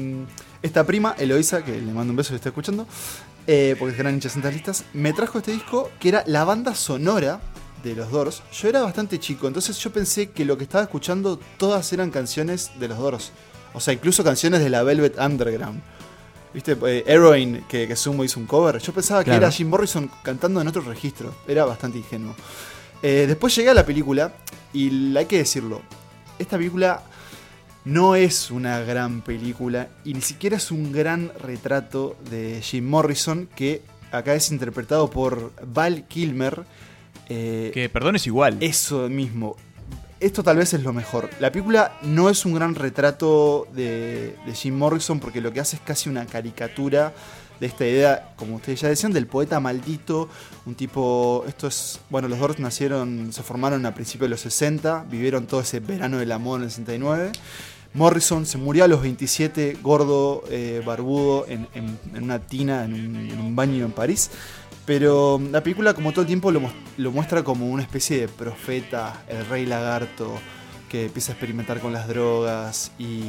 esta 0.62 0.86
prima, 0.86 1.15
Eloisa, 1.19 1.65
que 1.65 1.73
le 1.73 1.91
mando 1.91 2.12
un 2.12 2.15
beso 2.15 2.29
si 2.29 2.36
está 2.36 2.47
escuchando, 2.47 2.88
eh, 3.45 3.75
porque 3.77 3.91
es 3.91 3.97
gran 3.97 4.13
hincha 4.13 4.29
de 4.29 4.51
listas, 4.53 4.86
me 4.93 5.12
trajo 5.12 5.39
este 5.39 5.51
disco 5.51 5.91
que 5.99 6.08
era 6.08 6.23
la 6.27 6.45
banda 6.45 6.73
sonora 6.73 7.41
de 7.83 7.95
los 7.95 8.11
Doors. 8.11 8.43
Yo 8.51 8.69
era 8.69 8.81
bastante 8.81 9.19
chico, 9.19 9.47
entonces 9.47 9.77
yo 9.77 9.91
pensé 9.91 10.31
que 10.31 10.45
lo 10.45 10.57
que 10.57 10.63
estaba 10.63 10.83
escuchando 10.83 11.39
todas 11.57 11.91
eran 11.93 12.11
canciones 12.11 12.71
de 12.79 12.87
los 12.87 12.97
Doors. 12.97 13.31
O 13.73 13.79
sea, 13.79 13.93
incluso 13.93 14.23
canciones 14.23 14.61
de 14.61 14.69
la 14.69 14.83
Velvet 14.83 15.17
Underground. 15.19 15.81
¿Viste? 16.53 16.75
Eh, 16.87 17.03
Heroin, 17.05 17.65
que, 17.69 17.87
que 17.87 17.95
Sumo 17.95 18.23
hizo 18.23 18.39
un 18.39 18.47
cover. 18.47 18.79
Yo 18.79 18.91
pensaba 18.93 19.23
que 19.23 19.31
era 19.31 19.51
Jim 19.51 19.69
Morrison 19.69 20.09
cantando 20.23 20.59
en 20.61 20.67
otro 20.67 20.81
registro. 20.81 21.33
Era 21.47 21.65
bastante 21.65 21.99
ingenuo. 21.99 22.35
Eh, 23.01 23.25
después 23.27 23.55
llegué 23.55 23.69
a 23.69 23.73
la 23.73 23.85
película 23.85 24.33
y 24.73 25.15
hay 25.15 25.25
que 25.25 25.37
decirlo. 25.37 25.81
Esta 26.39 26.57
película 26.57 27.03
no 27.85 28.15
es 28.15 28.51
una 28.51 28.79
gran 28.79 29.21
película 29.21 29.89
y 30.03 30.13
ni 30.13 30.21
siquiera 30.21 30.57
es 30.57 30.71
un 30.71 30.91
gran 30.91 31.31
retrato 31.39 32.17
de 32.29 32.61
Jim 32.61 32.87
Morrison 32.87 33.47
que 33.55 33.83
acá 34.11 34.33
es 34.33 34.51
interpretado 34.51 35.09
por 35.09 35.51
Val 35.65 36.07
Kilmer. 36.07 36.63
Eh, 37.29 37.71
Que 37.73 37.89
perdón 37.89 38.15
es 38.15 38.27
igual. 38.27 38.57
eso 38.59 39.07
mismo. 39.09 39.55
Esto 40.19 40.43
tal 40.43 40.57
vez 40.57 40.73
es 40.73 40.83
lo 40.83 40.91
mejor. 40.91 41.29
La 41.39 41.51
película 41.51 41.97
no 42.01 42.29
es 42.29 42.43
un 42.45 42.53
gran 42.53 42.75
retrato 42.75 43.67
de, 43.73 44.35
de 44.45 44.53
Jim 44.53 44.75
Morrison 44.77 45.19
porque 45.19 45.39
lo 45.39 45.53
que 45.53 45.61
hace 45.61 45.77
es 45.77 45.81
casi 45.81 46.09
una 46.09 46.25
caricatura 46.25 47.13
de 47.61 47.67
esta 47.67 47.85
idea, 47.85 48.33
como 48.35 48.55
ustedes 48.57 48.81
ya 48.81 48.89
decían, 48.89 49.13
del 49.13 49.27
poeta 49.27 49.59
maldito. 49.61 50.27
Un 50.65 50.75
tipo. 50.75 51.45
Esto 51.47 51.67
es. 51.67 51.99
Bueno, 52.09 52.27
los 52.27 52.37
Doors 52.39 52.59
nacieron, 52.59 53.31
se 53.31 53.43
formaron 53.43 53.85
a 53.85 53.93
principios 53.93 54.23
de 54.25 54.29
los 54.31 54.41
60, 54.41 55.05
vivieron 55.09 55.45
todo 55.47 55.61
ese 55.61 55.79
verano 55.79 56.17
del 56.17 56.31
amor 56.33 56.59
en 56.59 56.65
el 56.65 56.69
69. 56.71 57.31
Morrison 57.93 58.45
se 58.45 58.57
murió 58.57 58.83
a 58.83 58.87
los 58.87 59.01
27, 59.01 59.77
gordo, 59.81 60.43
eh, 60.51 60.81
barbudo, 60.85 61.45
en, 61.47 61.67
en- 61.73 61.97
en 62.13 62.23
una 62.23 62.39
tina, 62.39 62.83
en 62.85 62.93
un, 62.93 63.15
en 63.15 63.39
un 63.39 63.55
baño 63.55 63.83
en 63.85 63.91
París. 63.91 64.29
Pero 64.89 65.39
la 65.52 65.62
película, 65.62 65.93
como 65.93 66.12
todo 66.13 66.21
el 66.21 66.28
tiempo, 66.28 66.52
lo, 66.52 67.12
muestra 67.12 67.43
como 67.43 67.69
una 67.69 67.84
especie 67.84 68.21
de 68.21 68.28
profeta, 68.28 69.21
el 69.30 69.45
rey 69.45 69.67
lagarto, 69.67 70.34
que 70.89 71.06
empieza 71.06 71.32
a 71.32 71.34
experimentar 71.34 71.80
con 71.80 71.93
las 71.93 72.08
drogas 72.08 72.91
y 72.97 73.21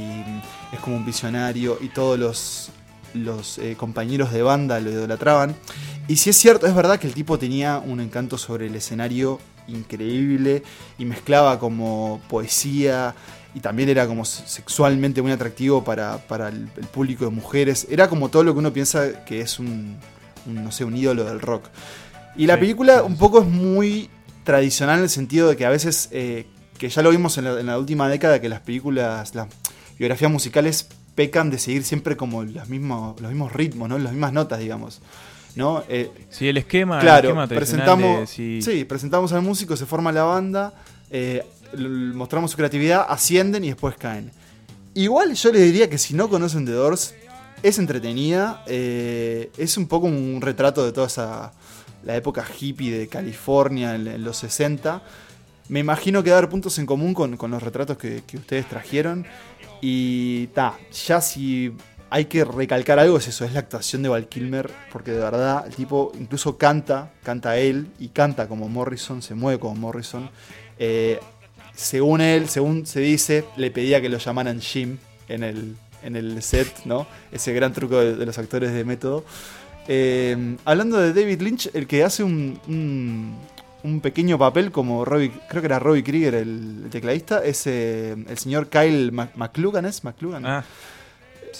es 0.73 0.81
como 0.81 0.96
un 0.96 1.05
visionario 1.05 1.77
y 1.83 1.88
todos 1.90 2.73
los, 3.12 3.59
eh, 3.59 3.75
compañeros 3.77 4.33
de 4.33 4.40
banda 4.40 4.81
lo 4.81 4.90
idolatraban. 4.90 5.55
Y 6.09 6.16
si 6.16 6.31
es 6.31 6.38
cierto, 6.38 6.66
es 6.66 6.75
verdad 6.75 6.99
que 6.99 7.07
el 7.07 7.12
tipo 7.12 7.38
tenía 7.38 7.77
un 7.77 8.01
encanto 8.01 8.38
sobre 8.38 8.68
el 8.68 8.75
escenario 8.75 9.38
increíble 9.68 10.62
y 10.96 11.05
mezclaba 11.05 11.59
como 11.59 12.23
poesía 12.31 13.14
y 13.55 13.61
también 13.61 13.90
era 13.90 14.07
como 14.07 14.25
se- 14.25 14.49
sexualmente 14.49 15.20
muy 15.20 15.33
atractivo 15.33 15.85
para, 15.85 16.16
para 16.27 16.49
el 16.49 16.68
público 16.90 17.27
de 17.27 17.33
mujeres. 17.33 17.87
Era 17.90 18.09
como 18.09 18.31
todo 18.31 18.44
lo 18.44 18.55
que 18.55 18.61
uno 18.61 18.73
piensa 18.73 19.27
que 19.27 19.42
es 19.42 19.59
un, 19.59 19.99
un, 20.50 20.64
no 20.64 20.72
sé, 20.72 20.84
un 20.84 20.96
ídolo 20.96 21.24
del 21.24 21.40
rock. 21.40 21.64
Y 22.36 22.46
la 22.46 22.54
Sí, 22.54 22.60
película 22.60 22.98
sí, 22.98 23.04
un 23.06 23.16
poco 23.16 23.40
es 23.40 23.46
muy 23.46 24.08
tradicional 24.44 24.98
en 24.98 25.04
el 25.04 25.10
sentido 25.10 25.48
de 25.48 25.56
que 25.56 25.64
a 25.66 25.70
veces, 25.70 26.08
eh, 26.12 26.46
que 26.78 26.88
ya 26.88 27.02
lo 27.02 27.10
vimos 27.10 27.36
en 27.38 27.44
la, 27.44 27.60
en 27.60 27.66
la 27.66 27.78
última 27.78 28.08
década, 28.08 28.40
que 28.40 28.48
las 28.48 28.60
películas, 28.60 29.34
las 29.34 29.48
biografías 29.98 30.30
musicales 30.30 30.86
pecan 31.14 31.50
de 31.50 31.58
seguir 31.58 31.84
siempre 31.84 32.16
como 32.16 32.42
los 32.44 32.68
mismos, 32.68 33.20
los 33.20 33.30
mismos 33.30 33.52
ritmos, 33.52 33.88
¿no? 33.88 33.98
las 33.98 34.12
mismas 34.12 34.32
notas, 34.32 34.58
digamos. 34.60 35.00
¿no? 35.56 35.82
Eh, 35.88 36.10
Sí, 36.30 36.48
el 36.48 36.56
esquema, 36.56 36.96
el 36.96 37.00
claro, 37.02 37.28
esquema 37.28 37.48
tradicional 37.48 37.84
presentamos, 37.86 38.20
de- 38.20 38.26
sí. 38.26 38.62
sí, 38.62 38.84
presentamos 38.84 39.32
al 39.32 39.42
músico, 39.42 39.76
se 39.76 39.84
forma 39.84 40.12
la 40.12 40.22
banda, 40.22 40.72
eh, 41.10 41.44
mostramos 42.14 42.52
su 42.52 42.56
creatividad, 42.56 43.04
ascienden 43.08 43.64
y 43.64 43.68
después 43.68 43.96
caen. 43.96 44.30
Igual 44.94 45.34
yo 45.34 45.52
les 45.52 45.62
diría 45.62 45.90
que 45.90 45.98
si 45.98 46.14
no 46.14 46.28
conocen 46.28 46.64
The 46.66 46.72
Doors, 46.72 47.14
es 47.62 47.79
entretenida, 47.79 48.62
eh, 48.66 49.51
es 49.57 49.77
un 49.77 49.87
poco 49.87 50.07
un 50.07 50.40
retrato 50.40 50.85
de 50.85 50.92
toda 50.92 51.07
esa 51.07 51.53
la 52.03 52.16
época 52.16 52.46
hippie 52.59 52.90
de 52.90 53.09
California 53.09 53.94
en, 53.94 54.25
los 54.25 54.38
60. 54.38 55.03
Me 55.68 55.81
imagino 55.81 56.23
que 56.23 56.33
haber 56.33 56.49
puntos 56.49 56.79
en 56.79 56.87
común 56.87 57.14
con, 57.14 57.37
con 57.37 57.51
los 57.51 57.62
retratos 57.62 57.99
que, 57.99 58.23
que 58.27 58.38
ustedes 58.38 58.66
trajeron. 58.68 59.27
Y 59.81 60.49
ta, 60.49 60.79
ya 61.07 61.20
si 61.20 61.75
hay 62.11 62.25
que 62.25 62.44
recalcar 62.44 62.99
algo 62.99 63.18
es 63.18 63.29
eso, 63.29 63.44
es 63.44 63.53
la 63.53 63.61
actuación 63.61 64.03
de 64.03 64.09
Val 64.09 64.29
Kilmer, 64.29 64.70
porque 64.92 65.12
de 65.12 65.20
verdad 65.20 65.64
el 65.66 65.75
tipo 65.75 66.12
incluso 66.18 66.59
canta, 66.59 67.12
canta 67.23 67.57
él 67.57 67.87
y 67.99 68.09
canta 68.09 68.49
como 68.49 68.68
Morrison, 68.68 69.23
se 69.23 69.35
mueve 69.35 69.61
como 69.61 69.77
Morrison. 69.77 70.29
Eh, 70.79 71.20
según 71.75 72.20
él, 72.20 72.49
según 72.49 72.85
se 72.85 73.01
dice, 73.01 73.44
le 73.57 73.70
pedía 73.70 74.01
que 74.01 74.09
lo 74.09 74.18
llamaran 74.18 74.61
Jim 74.61 74.99
en 75.29 75.44
el, 75.44 75.77
en 76.02 76.16
el 76.16 76.42
set, 76.42 76.84
¿no? 76.84 77.06
Ese 77.32 77.52
gran 77.52 77.72
truco 77.72 77.98
de, 77.98 78.16
de 78.16 78.26
los 78.26 78.38
actores 78.38 78.72
de 78.72 78.84
método. 78.84 79.24
Eh, 79.88 80.56
hablando 80.64 80.98
de 80.98 81.12
David 81.12 81.40
Lynch, 81.42 81.70
el 81.74 81.86
que 81.86 82.04
hace 82.04 82.22
un, 82.22 82.60
un, 82.68 83.36
un 83.82 84.00
pequeño 84.00 84.38
papel 84.38 84.70
como 84.70 85.04
Robbie, 85.04 85.32
creo 85.48 85.62
que 85.62 85.66
era 85.66 85.78
Robbie 85.78 86.04
Krieger, 86.04 86.34
el, 86.34 86.82
el 86.84 86.90
tecladista, 86.90 87.44
es 87.44 87.66
eh, 87.66 88.14
el 88.28 88.38
señor 88.38 88.68
Kyle 88.68 89.10
McLuhan, 89.10 89.84
¿es? 89.86 90.04
McLuhan. 90.04 90.46
Ah, 90.46 90.64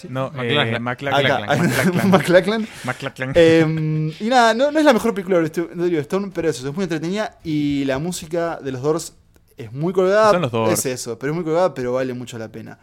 no, 0.07 0.31
McLachlan. 0.31 0.75
eh, 0.75 2.01
McLachlan. 2.05 2.67
Eh, 3.35 4.13
y 4.19 4.25
nada, 4.29 4.53
no, 4.53 4.71
no 4.71 4.79
es 4.79 4.85
la 4.85 4.93
mejor 4.93 5.13
película 5.13 5.39
de 5.39 5.51
Stu- 5.51 5.69
de 5.69 5.83
Oliver 5.83 6.01
Stone, 6.01 6.31
pero 6.33 6.49
eso, 6.49 6.67
es 6.69 6.73
muy 6.75 6.83
entretenida 6.83 7.37
y 7.43 7.83
la 7.85 7.99
música 7.99 8.59
de 8.63 8.71
los 8.71 8.81
Doors 8.81 9.13
es 9.57 9.73
muy 9.73 9.91
colgada. 9.93 10.31
Son 10.31 10.41
los 10.43 10.51
Doors. 10.51 10.73
Es 10.73 10.85
eso, 10.85 11.19
pero 11.19 11.33
es 11.33 11.35
muy 11.35 11.43
colgada, 11.43 11.73
pero 11.73 11.93
vale 11.93 12.13
mucho 12.13 12.37
la 12.37 12.47
pena. 12.47 12.79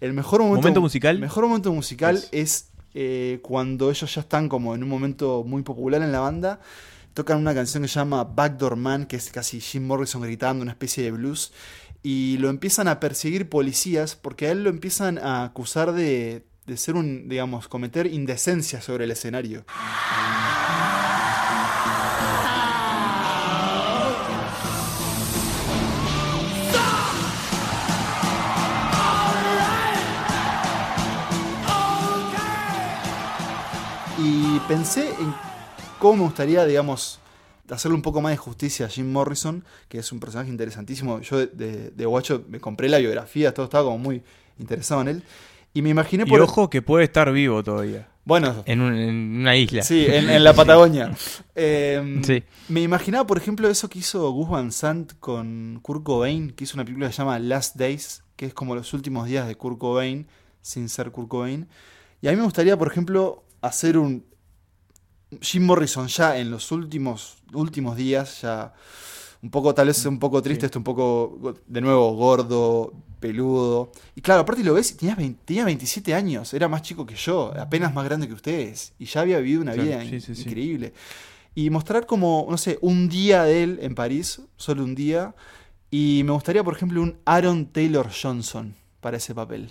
El 0.00 0.12
mejor 0.12 0.40
momento, 0.40 0.62
¿Momento 0.62 0.80
musical? 0.80 1.16
El 1.16 1.20
mejor 1.20 1.46
momento 1.46 1.72
musical 1.72 2.16
Es. 2.16 2.28
es, 2.32 2.68
eh, 2.94 3.38
cuando 3.42 3.90
ellos 3.90 4.12
ya 4.14 4.22
están 4.22 4.48
como 4.48 4.74
en 4.74 4.82
un 4.82 4.88
momento 4.88 5.44
muy 5.46 5.62
popular 5.62 6.02
en 6.02 6.12
la 6.12 6.20
banda. 6.20 6.60
Tocan 7.14 7.38
una 7.38 7.54
canción 7.54 7.82
que 7.82 7.88
se 7.88 7.98
llama 7.98 8.24
Backdoor 8.24 8.76
Man, 8.76 9.06
que 9.06 9.16
es 9.16 9.30
casi 9.30 9.60
Jim 9.60 9.86
Morrison 9.86 10.22
gritando, 10.22 10.62
una 10.62 10.72
especie 10.72 11.04
de 11.04 11.10
blues. 11.10 11.52
Y 12.02 12.38
lo 12.38 12.48
empiezan 12.48 12.88
a 12.88 12.98
perseguir 12.98 13.48
policías 13.48 14.16
porque 14.16 14.46
a 14.46 14.52
él 14.52 14.64
lo 14.64 14.70
empiezan 14.70 15.18
a 15.18 15.44
acusar 15.44 15.92
de, 15.92 16.46
de 16.66 16.76
ser 16.76 16.94
un, 16.94 17.28
digamos, 17.28 17.68
cometer 17.68 18.06
indecencia 18.06 18.80
sobre 18.80 19.04
el 19.04 19.10
escenario. 19.10 19.64
Pensé 34.70 35.08
en 35.08 35.34
cómo 35.98 36.16
me 36.18 36.22
gustaría, 36.22 36.64
digamos, 36.64 37.18
hacerle 37.68 37.96
un 37.96 38.02
poco 38.02 38.20
más 38.20 38.30
de 38.30 38.36
justicia 38.36 38.86
a 38.86 38.88
Jim 38.88 39.10
Morrison, 39.10 39.64
que 39.88 39.98
es 39.98 40.12
un 40.12 40.20
personaje 40.20 40.48
interesantísimo. 40.48 41.20
Yo 41.20 41.38
de, 41.38 41.46
de, 41.48 41.90
de 41.90 42.06
guacho 42.06 42.44
me 42.48 42.60
compré 42.60 42.88
la 42.88 42.98
biografía, 42.98 43.52
todo 43.52 43.64
estaba 43.64 43.82
como 43.84 43.98
muy 43.98 44.22
interesado 44.60 45.00
en 45.02 45.08
él. 45.08 45.22
Y 45.74 45.82
me 45.82 45.88
imaginé 45.88 46.22
Y 46.24 46.30
por... 46.30 46.40
ojo 46.40 46.70
que 46.70 46.82
puede 46.82 47.04
estar 47.04 47.32
vivo 47.32 47.64
todavía. 47.64 48.06
Bueno, 48.24 48.62
En, 48.66 48.80
un- 48.80 48.94
en 48.94 49.14
una 49.40 49.56
isla. 49.56 49.82
sí, 49.82 50.06
en, 50.08 50.30
en 50.30 50.44
la 50.44 50.52
Patagonia. 50.54 51.10
Eh, 51.56 52.20
Sí. 52.24 52.44
Me 52.68 52.80
imaginaba, 52.80 53.26
por 53.26 53.38
ejemplo, 53.38 53.68
eso 53.68 53.88
que 53.88 53.98
hizo 53.98 54.30
Gus 54.30 54.48
Van 54.50 54.70
Sant 54.72 55.14
con 55.18 55.80
Kurt 55.82 56.04
Cobain, 56.04 56.50
que 56.52 56.62
hizo 56.64 56.74
una 56.76 56.84
película 56.84 57.08
que 57.08 57.12
se 57.12 57.18
llama 57.18 57.38
Last 57.40 57.74
Days, 57.76 58.22
que 58.36 58.46
es 58.46 58.54
como 58.54 58.74
los 58.76 58.94
últimos 58.94 59.26
días 59.26 59.46
de 59.48 59.56
Kurt 59.56 59.78
Cobain, 59.78 60.26
sin 60.62 60.88
ser 60.88 61.10
Kurt 61.10 61.28
Cobain. 61.28 61.66
Y 62.22 62.28
a 62.28 62.30
mí 62.30 62.36
me 62.36 62.44
gustaría, 62.44 62.76
por 62.78 62.88
ejemplo, 62.88 63.42
hacer 63.62 63.98
un 63.98 64.24
Jim 65.40 65.64
Morrison 65.64 66.06
ya 66.08 66.38
en 66.38 66.50
los 66.50 66.72
últimos, 66.72 67.36
últimos 67.52 67.96
días, 67.96 68.42
ya 68.42 68.72
un 69.42 69.50
poco, 69.50 69.72
tal 69.74 69.86
vez 69.86 70.04
un 70.06 70.18
poco 70.18 70.42
triste, 70.42 70.62
Sí. 70.62 70.66
esto 70.66 70.78
un 70.78 70.84
poco, 70.84 71.54
de 71.66 71.80
nuevo, 71.80 72.12
gordo, 72.14 72.92
peludo. 73.20 73.90
Y 74.14 74.20
claro, 74.20 74.42
aparte 74.42 74.62
lo 74.64 74.74
ves 74.74 74.96
20 75.00 75.38
tenía 75.44 75.64
27 75.64 76.14
años, 76.14 76.52
era 76.52 76.68
más 76.68 76.82
chico 76.82 77.06
que 77.06 77.14
yo, 77.14 77.52
apenas 77.58 77.94
más 77.94 78.04
grande 78.04 78.26
que 78.28 78.34
ustedes. 78.34 78.92
Y 78.98 79.06
ya 79.06 79.20
había 79.22 79.38
vivido 79.38 79.62
una 79.62 79.72
Claro, 79.72 79.88
vida 79.88 80.00
sí, 80.02 80.14
in- 80.16 80.20
sí, 80.20 80.34
sí. 80.34 80.42
increíble. 80.42 80.92
Y 81.54 81.70
mostrar 81.70 82.06
como, 82.06 82.46
no 82.50 82.56
sé, 82.58 82.78
un 82.80 83.08
día 83.08 83.44
de 83.44 83.62
él 83.62 83.78
en 83.82 83.94
París, 83.94 84.40
solo 84.56 84.84
un 84.84 84.94
día. 84.94 85.34
Y 85.90 86.22
me 86.24 86.32
gustaría, 86.32 86.62
por 86.62 86.74
ejemplo, 86.76 87.02
un 87.02 87.16
Aaron 87.24 87.66
Taylor 87.66 88.08
Johnson 88.10 88.74
para 89.00 89.16
ese 89.16 89.34
papel. 89.34 89.70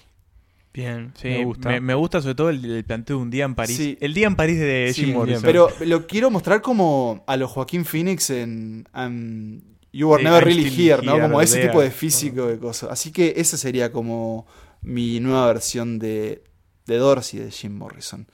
Bien, 0.71 1.13
Sí, 1.19 1.27
me 1.29 1.45
gusta. 1.45 1.69
Me, 1.69 1.81
me 1.81 1.93
gusta 1.95 2.21
sobre 2.21 2.35
todo 2.35 2.49
el, 2.49 2.63
el 2.63 2.85
planteo 2.85 3.17
de 3.17 3.23
un 3.23 3.29
día 3.31 3.45
en 3.45 3.55
París. 3.55 3.75
Sí. 3.75 3.97
El 3.99 4.13
día 4.13 4.27
en 4.27 4.35
París 4.35 4.59
de 4.59 4.91
Sí, 4.93 5.05
Jim 5.05 5.15
Morrison. 5.15 5.41
Pero 5.41 5.69
lo 5.81 6.05
quiero 6.05 6.29
mostrar 6.29 6.61
como 6.61 7.23
a 7.27 7.37
los 7.37 7.49
Joaquín 7.51 7.85
Phoenix 7.85 8.29
en 8.29 8.87
um, 8.95 9.61
You 9.91 10.09
Were 10.09 10.23
Never 10.23 10.43
I'm 10.43 10.47
Really 10.47 10.69
Here, 10.89 11.01
¿no? 11.03 11.13
Here, 11.15 11.23
Como 11.23 11.41
ese 11.41 11.67
tipo 11.67 11.81
de 11.81 11.89
físico 11.89 12.47
de 12.47 12.59
cosas. 12.59 12.91
Así 12.91 13.11
que 13.11 13.33
esa 13.37 13.57
sería 13.57 13.91
como 13.91 14.45
mi 14.81 15.19
nueva 15.19 15.47
versión 15.47 15.97
de, 15.97 16.43
de 16.85 16.97
Doors 16.97 17.33
y 17.33 17.39
de 17.39 17.51
Jim 17.51 17.75
Morrison. 17.75 18.27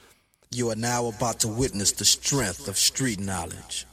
You 0.52 0.70
are 0.72 0.80
now 0.80 1.12
about 1.12 1.40
to 1.40 1.48
witness 1.48 1.94
the 1.96 2.06
strength 2.06 2.68
of 2.68 2.76
street 2.78 3.20
knowledge. 3.20 3.86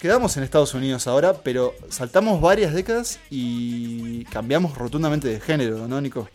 Quedamos 0.00 0.36
en 0.36 0.42
Estados 0.42 0.74
Unidos 0.74 1.06
ahora, 1.06 1.34
pero 1.42 1.74
saltamos 1.88 2.40
varias 2.40 2.72
décadas 2.74 3.20
y 3.30 4.24
cambiamos 4.26 4.76
rotundamente 4.76 5.28
de 5.28 5.40
género, 5.40 5.86
¿no, 5.86 6.00
Nico? 6.00 6.28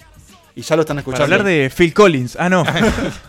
Y 0.56 0.62
ya 0.62 0.75
lo 0.75 0.84
están 0.84 0.95
Para 0.95 1.01
escuchando. 1.01 1.23
hablar 1.36 1.43
de 1.43 1.69
Phil 1.75 1.93
Collins. 1.93 2.38
Ah, 2.39 2.49
no. 2.49 2.63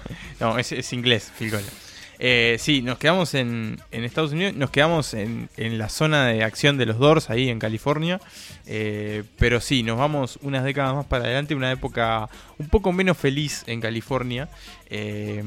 No, 0.40 0.58
es, 0.58 0.70
es 0.70 0.92
inglés, 0.92 1.32
Phil 1.38 1.50
Collins. 1.50 1.72
Eh, 2.18 2.56
sí, 2.58 2.82
nos 2.82 2.98
quedamos 2.98 3.32
en, 3.34 3.80
en 3.90 4.04
Estados 4.04 4.32
Unidos, 4.32 4.54
nos 4.54 4.70
quedamos 4.70 5.14
en, 5.14 5.48
en 5.56 5.78
la 5.78 5.88
zona 5.88 6.26
de 6.26 6.44
acción 6.44 6.76
de 6.78 6.84
los 6.86 6.98
Doors, 6.98 7.30
ahí 7.30 7.48
en 7.48 7.58
California. 7.58 8.20
Eh, 8.66 9.24
pero 9.38 9.60
sí, 9.60 9.82
nos 9.82 9.98
vamos 9.98 10.38
unas 10.42 10.62
décadas 10.64 10.94
más 10.94 11.06
para 11.06 11.24
adelante, 11.24 11.54
una 11.54 11.72
época 11.72 12.28
un 12.58 12.68
poco 12.68 12.92
menos 12.92 13.16
feliz 13.16 13.64
en 13.66 13.80
California. 13.80 14.48
Eh, 14.90 15.42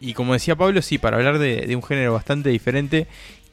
y 0.00 0.12
como 0.14 0.32
decía 0.32 0.56
Pablo, 0.56 0.82
sí, 0.82 0.98
para 0.98 1.16
hablar 1.16 1.38
de, 1.38 1.66
de 1.66 1.76
un 1.76 1.82
género 1.82 2.12
bastante 2.14 2.50
diferente, 2.50 3.06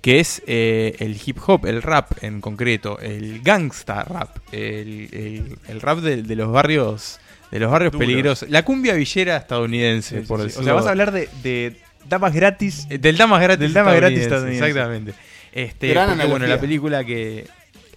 que 0.04 0.20
es 0.20 0.44
eh, 0.46 0.96
el 1.00 1.18
hip 1.26 1.38
hop, 1.48 1.66
el 1.66 1.82
rap 1.82 2.12
en 2.22 2.42
concreto, 2.42 3.00
el 3.00 3.42
gangsta 3.42 4.04
rap, 4.04 4.38
el, 4.52 5.10
el- 5.14 5.58
el 5.68 5.82
rap 5.82 6.00
de, 6.00 6.22
de 6.22 6.36
los 6.36 6.52
barrios. 6.52 7.20
De 7.50 7.60
los 7.60 7.72
barrios 7.72 7.92
Duros. 7.94 8.08
peligrosos. 8.08 8.50
La 8.50 8.66
cumbia 8.66 8.94
villera 8.96 9.38
estadounidense, 9.38 10.16
Sí, 10.16 10.22
sí, 10.22 10.28
por 10.28 10.40
sí. 10.40 10.44
O 10.44 10.46
decirlo 10.48 10.64
sea, 10.66 10.74
vas 10.74 10.86
a 10.88 10.90
hablar 10.90 11.12
de, 11.12 11.30
de 11.44 11.78
damas 12.10 12.34
gratis. 12.34 12.86
eh, 12.90 12.98
Del 12.98 13.16
Damas 13.16 13.42
Gratis. 13.42 13.60
Del 13.62 13.74
Damas 13.74 13.96
Gratis 13.96 14.20
estadounidense. 14.20 14.68
Exactamente. 14.70 15.14
Este, 15.54 15.88
Gran 15.90 16.10
porque, 16.10 16.26
bueno, 16.28 16.48
la 16.48 16.60
película 16.60 17.04
que. 17.06 17.48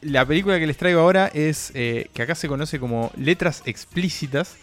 La 0.02 0.26
película 0.26 0.58
que 0.60 0.66
les 0.66 0.76
traigo 0.76 1.00
ahora 1.00 1.30
es. 1.32 1.72
eh, 1.74 2.08
que 2.12 2.20
acá 2.22 2.34
se 2.34 2.48
conoce 2.48 2.78
como 2.78 3.10
Letras 3.16 3.62
Explícitas. 3.64 4.56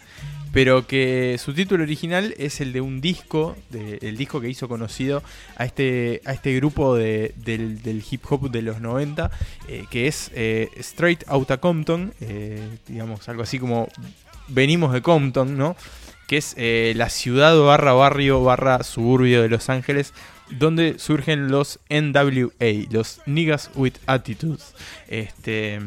Pero 0.54 0.86
que 0.86 1.36
su 1.38 1.52
título 1.52 1.82
original 1.82 2.34
es 2.38 2.60
el 2.60 2.72
de 2.72 2.80
un 2.80 3.00
disco. 3.00 3.56
el 3.72 4.16
disco 4.16 4.40
que 4.40 4.48
hizo 4.48 4.68
conocido 4.68 5.22
a 5.56 5.64
este, 5.64 6.22
a 6.24 6.32
este 6.32 6.54
grupo 6.56 6.94
de- 6.94 7.34
del, 7.36 7.82
del 7.82 8.02
hip 8.08 8.22
hop 8.30 8.50
de 8.50 8.62
los 8.62 8.80
90. 8.80 9.30
eh, 9.68 9.84
que 9.90 10.06
es 10.06 10.30
eh, 10.34 10.68
Straight 10.76 11.24
Outta 11.28 11.58
Compton. 11.58 12.14
eh, 12.20 12.62
digamos, 12.88 13.28
algo 13.28 13.42
así 13.42 13.58
como. 13.58 13.88
Venimos 14.48 14.92
de 14.92 15.02
Compton, 15.02 15.56
¿no? 15.58 15.74
que 16.28 16.36
es 16.38 16.54
eh, 16.56 16.92
la 16.96 17.10
ciudad 17.10 17.58
barra 17.58 17.92
barrio 17.92 18.42
barra 18.42 18.82
suburbio 18.82 19.42
de 19.42 19.48
Los 19.50 19.68
Ángeles, 19.68 20.14
donde 20.50 20.98
surgen 20.98 21.48
los 21.48 21.80
NWA, 21.90 22.86
los 22.90 23.20
Niggas 23.26 23.70
with 23.74 23.94
Attitudes. 24.06 24.74
Este, 25.08 25.80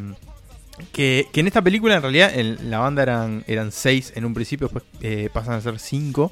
que, 0.92 1.28
que 1.32 1.40
en 1.40 1.48
esta 1.48 1.62
película 1.62 1.96
en 1.96 2.02
realidad 2.02 2.32
en 2.38 2.70
la 2.70 2.80
banda 2.80 3.04
eran, 3.04 3.44
eran 3.48 3.72
seis 3.72 4.13
en 4.16 4.26
un 4.26 4.34
principio, 4.34 4.68
después 4.68 4.84
eh, 5.02 5.30
pasan 5.34 5.56
a 5.56 5.62
ser 5.62 5.80
cinco. 5.80 6.32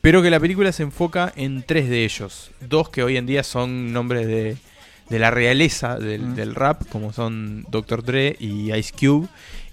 Pero 0.00 0.22
que 0.22 0.30
la 0.30 0.38
película 0.38 0.70
se 0.72 0.84
enfoca 0.84 1.32
en 1.34 1.64
tres 1.64 1.88
de 1.88 2.04
ellos. 2.04 2.52
Dos 2.60 2.90
que 2.90 3.02
hoy 3.02 3.16
en 3.16 3.26
día 3.26 3.42
son 3.42 3.92
nombres 3.92 4.26
de, 4.28 4.56
de 5.08 5.18
la 5.18 5.32
realeza 5.32 5.98
del, 5.98 6.22
Mm. 6.22 6.34
del 6.36 6.54
rap, 6.54 6.82
como 6.90 7.12
son 7.12 7.64
Dr. 7.70 8.04
Dre 8.04 8.36
y 8.38 8.72
Ice 8.72 8.92
Cube. 8.96 9.26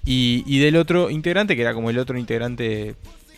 Y, 0.05 0.43
y 0.47 0.57
del 0.59 0.77
otro 0.77 1.11
integrante, 1.11 1.55
que 1.55 1.61
era 1.61 1.73
como 1.75 1.89
el 1.91 1.99
otro 1.99 2.17
integrante 2.17 2.95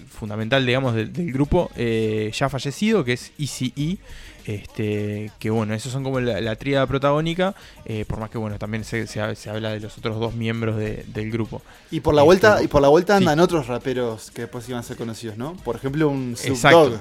fundamental, 0.09 0.65
digamos, 0.65 0.95
del, 0.95 1.11
del 1.11 1.33
grupo, 1.33 1.69
eh, 1.75 2.31
ya 2.33 2.47
fallecido, 2.49 3.03
que 3.03 3.13
es 3.13 3.33
ECE. 3.37 3.97
Este, 4.45 5.31
que 5.39 5.49
bueno, 5.49 5.73
esos 5.73 5.91
son 5.91 6.03
como 6.03 6.19
la, 6.19 6.39
la 6.39 6.55
tríada 6.55 6.85
protagónica, 6.85 7.55
eh, 7.85 8.05
por 8.07 8.19
más 8.19 8.29
que 8.29 8.37
bueno, 8.37 8.57
también 8.59 8.83
se, 8.83 9.07
se 9.07 9.19
ha- 9.19 9.33
se 9.35 9.49
habla 9.49 9.71
de 9.71 9.79
los 9.79 9.97
otros 9.97 10.19
dos 10.19 10.35
miembros 10.35 10.77
de- 10.77 11.03
del 11.07 11.31
grupo. 11.31 11.61
Y 11.91 11.99
por 12.01 12.13
la 12.13 12.21
Este, 12.21 12.25
vuelta, 12.25 12.63
y 12.63 12.67
por 12.67 12.81
la 12.81 12.87
vuelta 12.89 13.17
sí. 13.17 13.23
andan 13.23 13.39
otros 13.39 13.67
raperos 13.67 14.29
que 14.31 14.43
después 14.43 14.67
iban 14.69 14.79
a 14.81 14.83
ser 14.83 14.97
conocidos, 14.97 15.35
¿no? 15.37 15.55
Por 15.63 15.75
ejemplo, 15.75 16.07
un 16.09 16.35
Snoop. 16.37 16.59
Dogg. 16.71 16.99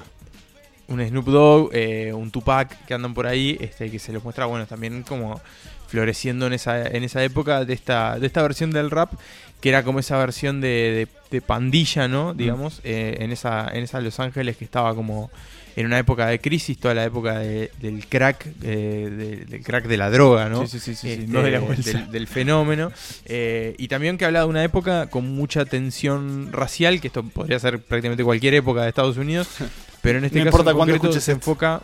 un 0.88 1.06
Snoop 1.06 1.26
Dogg, 1.26 1.70
eh, 1.74 2.12
un 2.12 2.30
Tupac 2.30 2.84
que 2.86 2.94
andan 2.94 3.14
por 3.14 3.26
ahí, 3.26 3.56
este, 3.60 3.90
que 3.90 3.98
se 3.98 4.12
los 4.12 4.22
muestra, 4.24 4.46
bueno, 4.46 4.66
también 4.66 5.02
como 5.02 5.40
floreciendo 5.88 6.46
en 6.46 6.54
esa, 6.54 6.86
en 6.86 7.04
esa 7.04 7.22
época 7.22 7.64
de 7.64 7.72
esta, 7.74 8.18
de 8.18 8.26
esta 8.26 8.42
versión 8.42 8.70
del 8.70 8.90
rap, 8.90 9.12
que 9.60 9.68
era 9.68 9.82
como 9.82 9.98
esa 9.98 10.16
versión 10.18 10.60
de, 10.60 10.68
de- 10.68 11.08
de 11.30 11.40
pandilla, 11.40 12.06
¿no? 12.08 12.34
Digamos, 12.34 12.80
eh, 12.84 13.16
en, 13.20 13.32
esa, 13.32 13.68
en 13.72 13.82
esa 13.84 14.00
Los 14.00 14.18
Ángeles 14.20 14.56
que 14.56 14.64
estaba 14.64 14.94
como 14.94 15.30
en 15.76 15.86
una 15.86 15.98
época 15.98 16.26
de 16.26 16.38
crisis, 16.40 16.78
toda 16.78 16.94
la 16.94 17.04
época 17.04 17.38
de- 17.38 17.70
del 17.80 18.06
crack, 18.06 18.46
eh, 18.62 19.08
de- 19.10 19.44
del 19.46 19.62
crack 19.62 19.86
de 19.86 19.96
la 19.96 20.10
droga, 20.10 20.48
¿no? 20.48 20.66
Sí, 20.66 20.78
sí, 20.78 20.94
sí, 20.94 21.10
Este, 21.10 21.26
no 21.26 21.42
de 21.42 21.50
la 21.50 21.58
bolsa. 21.60 21.82
del, 21.98 22.10
del 22.10 22.26
fenómeno. 22.28 22.92
Eh, 23.24 23.74
y 23.78 23.88
también 23.88 24.16
que 24.18 24.24
habla 24.24 24.40
de 24.40 24.46
una 24.46 24.62
época 24.64 25.08
con 25.08 25.28
mucha 25.34 25.64
tensión 25.64 26.50
racial, 26.52 27.00
que 27.00 27.08
esto 27.08 27.22
podría 27.22 27.58
ser 27.58 27.80
prácticamente 27.80 28.22
cualquier 28.24 28.54
época 28.54 28.82
de 28.82 28.88
Estados 28.88 29.16
Unidos, 29.16 29.48
pero 30.02 30.18
en 30.18 30.24
este 30.26 30.38
No 30.38 30.44
caso 30.46 30.58
importa 30.58 30.70
en 30.70 30.76
concreto 30.76 31.20
se 31.20 31.32
enfoca... 31.32 31.82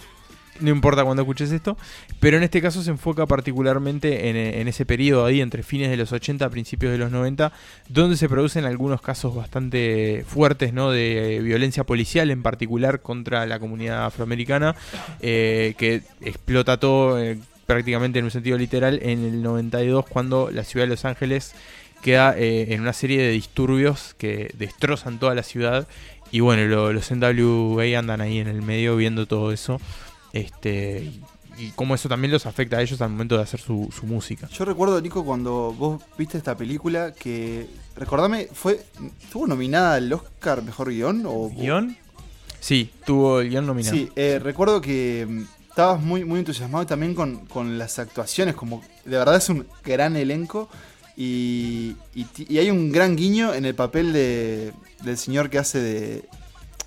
No 0.61 0.71
importa 0.71 1.05
cuándo 1.05 1.23
escuches 1.23 1.51
esto, 1.53 1.77
pero 2.21 2.37
en 2.37 2.43
este 2.43 2.61
caso 2.61 2.83
se 2.83 2.91
enfoca 2.91 3.27
particularmente 3.27 4.29
en, 4.29 4.37
en 4.37 4.69
ese 4.69 4.85
periodo 4.87 5.25
ahí, 5.25 5.41
entre 5.41 5.63
fines 5.63 5.91
de 5.91 5.97
los 5.97 6.13
80 6.13 6.45
a 6.45 6.51
principios 6.51 6.93
de 6.93 6.99
los 6.99 7.11
90, 7.11 7.53
donde 7.89 8.17
se 8.17 8.29
producen 8.29 8.65
algunos 8.65 9.01
casos 9.01 9.35
bastante 9.35 10.25
fuertes 10.27 10.73
¿no? 10.73 10.91
de 10.91 11.41
violencia 11.43 11.85
policial, 11.85 12.31
en 12.31 12.43
particular 12.43 13.01
contra 13.01 13.47
la 13.47 13.59
comunidad 13.59 14.05
afroamericana, 14.07 14.75
eh, 15.21 15.75
que 15.79 16.03
explota 16.21 16.79
todo 16.79 17.19
eh, 17.23 17.39
prácticamente 17.67 18.19
en 18.19 18.27
un 18.27 18.31
sentido 18.31 18.59
literal 18.59 19.01
en 19.03 19.25
el 19.25 19.43
92 19.43 20.07
cuando 20.09 20.51
la 20.53 20.65
ciudad 20.65 20.85
de 20.87 20.91
Los 20.91 21.05
Ángeles 21.05 21.55
queda 22.03 22.35
eh, 22.37 22.73
en 22.75 22.81
una 22.81 22.93
serie 22.93 23.21
de 23.23 23.31
disturbios 23.31 24.15
que 24.19 24.53
destrozan 24.59 25.19
toda 25.19 25.35
la 25.35 25.43
ciudad 25.43 25.87
y 26.33 26.41
bueno, 26.41 26.65
lo- 26.67 26.93
los 26.93 27.11
NWA 27.11 27.99
andan 27.99 28.21
ahí 28.21 28.39
en 28.39 28.49
el 28.49 28.63
medio 28.63 28.97
viendo 28.97 29.27
todo 29.27 29.53
eso 29.53 29.81
este 30.33 31.11
y, 31.59 31.71
cómo 31.75 31.95
eso 31.95 32.09
también 32.09 32.33
los 32.33 32.47
afecta 32.47 32.79
a 32.79 32.83
ellos 32.83 33.01
al 33.03 33.11
momento 33.11 33.37
de 33.37 33.43
hacer 33.43 33.61
su, 33.61 33.91
su 33.95 34.07
música. 34.07 34.49
Yo 34.49 34.65
recuerdo, 34.65 35.01
Nico, 35.01 35.25
cuando 35.25 35.73
vos 35.77 36.03
viste 36.17 36.39
esta 36.39 36.57
película 36.57 37.13
que. 37.13 37.67
Recordame, 37.97 38.49
fue. 38.53 38.81
¿Estuvo 39.23 39.47
nominada 39.47 39.95
al 39.95 40.11
Oscar 40.13 40.63
Mejor 40.63 40.89
Guión? 40.91 41.25
O, 41.27 41.51
¿Guión? 41.51 41.97
Sí, 42.61 42.91
tuvo 43.07 43.41
el 43.41 43.49
guion 43.51 43.67
nominado. 43.67 43.95
Sí, 43.97 44.11
eh, 44.17 44.39
recuerdo 44.39 44.81
que 44.83 45.27
mm, 45.29 45.43
estabas 45.71 46.01
muy, 46.03 46.25
muy 46.27 46.41
entusiasmado 46.41 46.85
también 46.87 47.15
con, 47.15 47.47
con 47.47 47.79
las 47.79 47.99
actuaciones, 47.99 48.55
como 48.55 48.83
de 49.07 49.17
verdad 49.17 49.37
es 49.37 49.49
un 49.49 49.67
gran 49.83 50.15
elenco 50.15 50.69
y, 51.17 51.97
y 52.15 52.59
hay 52.59 52.71
un 52.71 52.93
gran 52.93 53.17
guiño 53.17 53.55
en 53.55 53.65
el 53.65 53.75
papel 53.75 54.13
de, 54.13 54.73
del 55.03 55.17
señor 55.17 55.49
que 55.49 55.59
hace 55.59 55.79
de, 55.81 56.25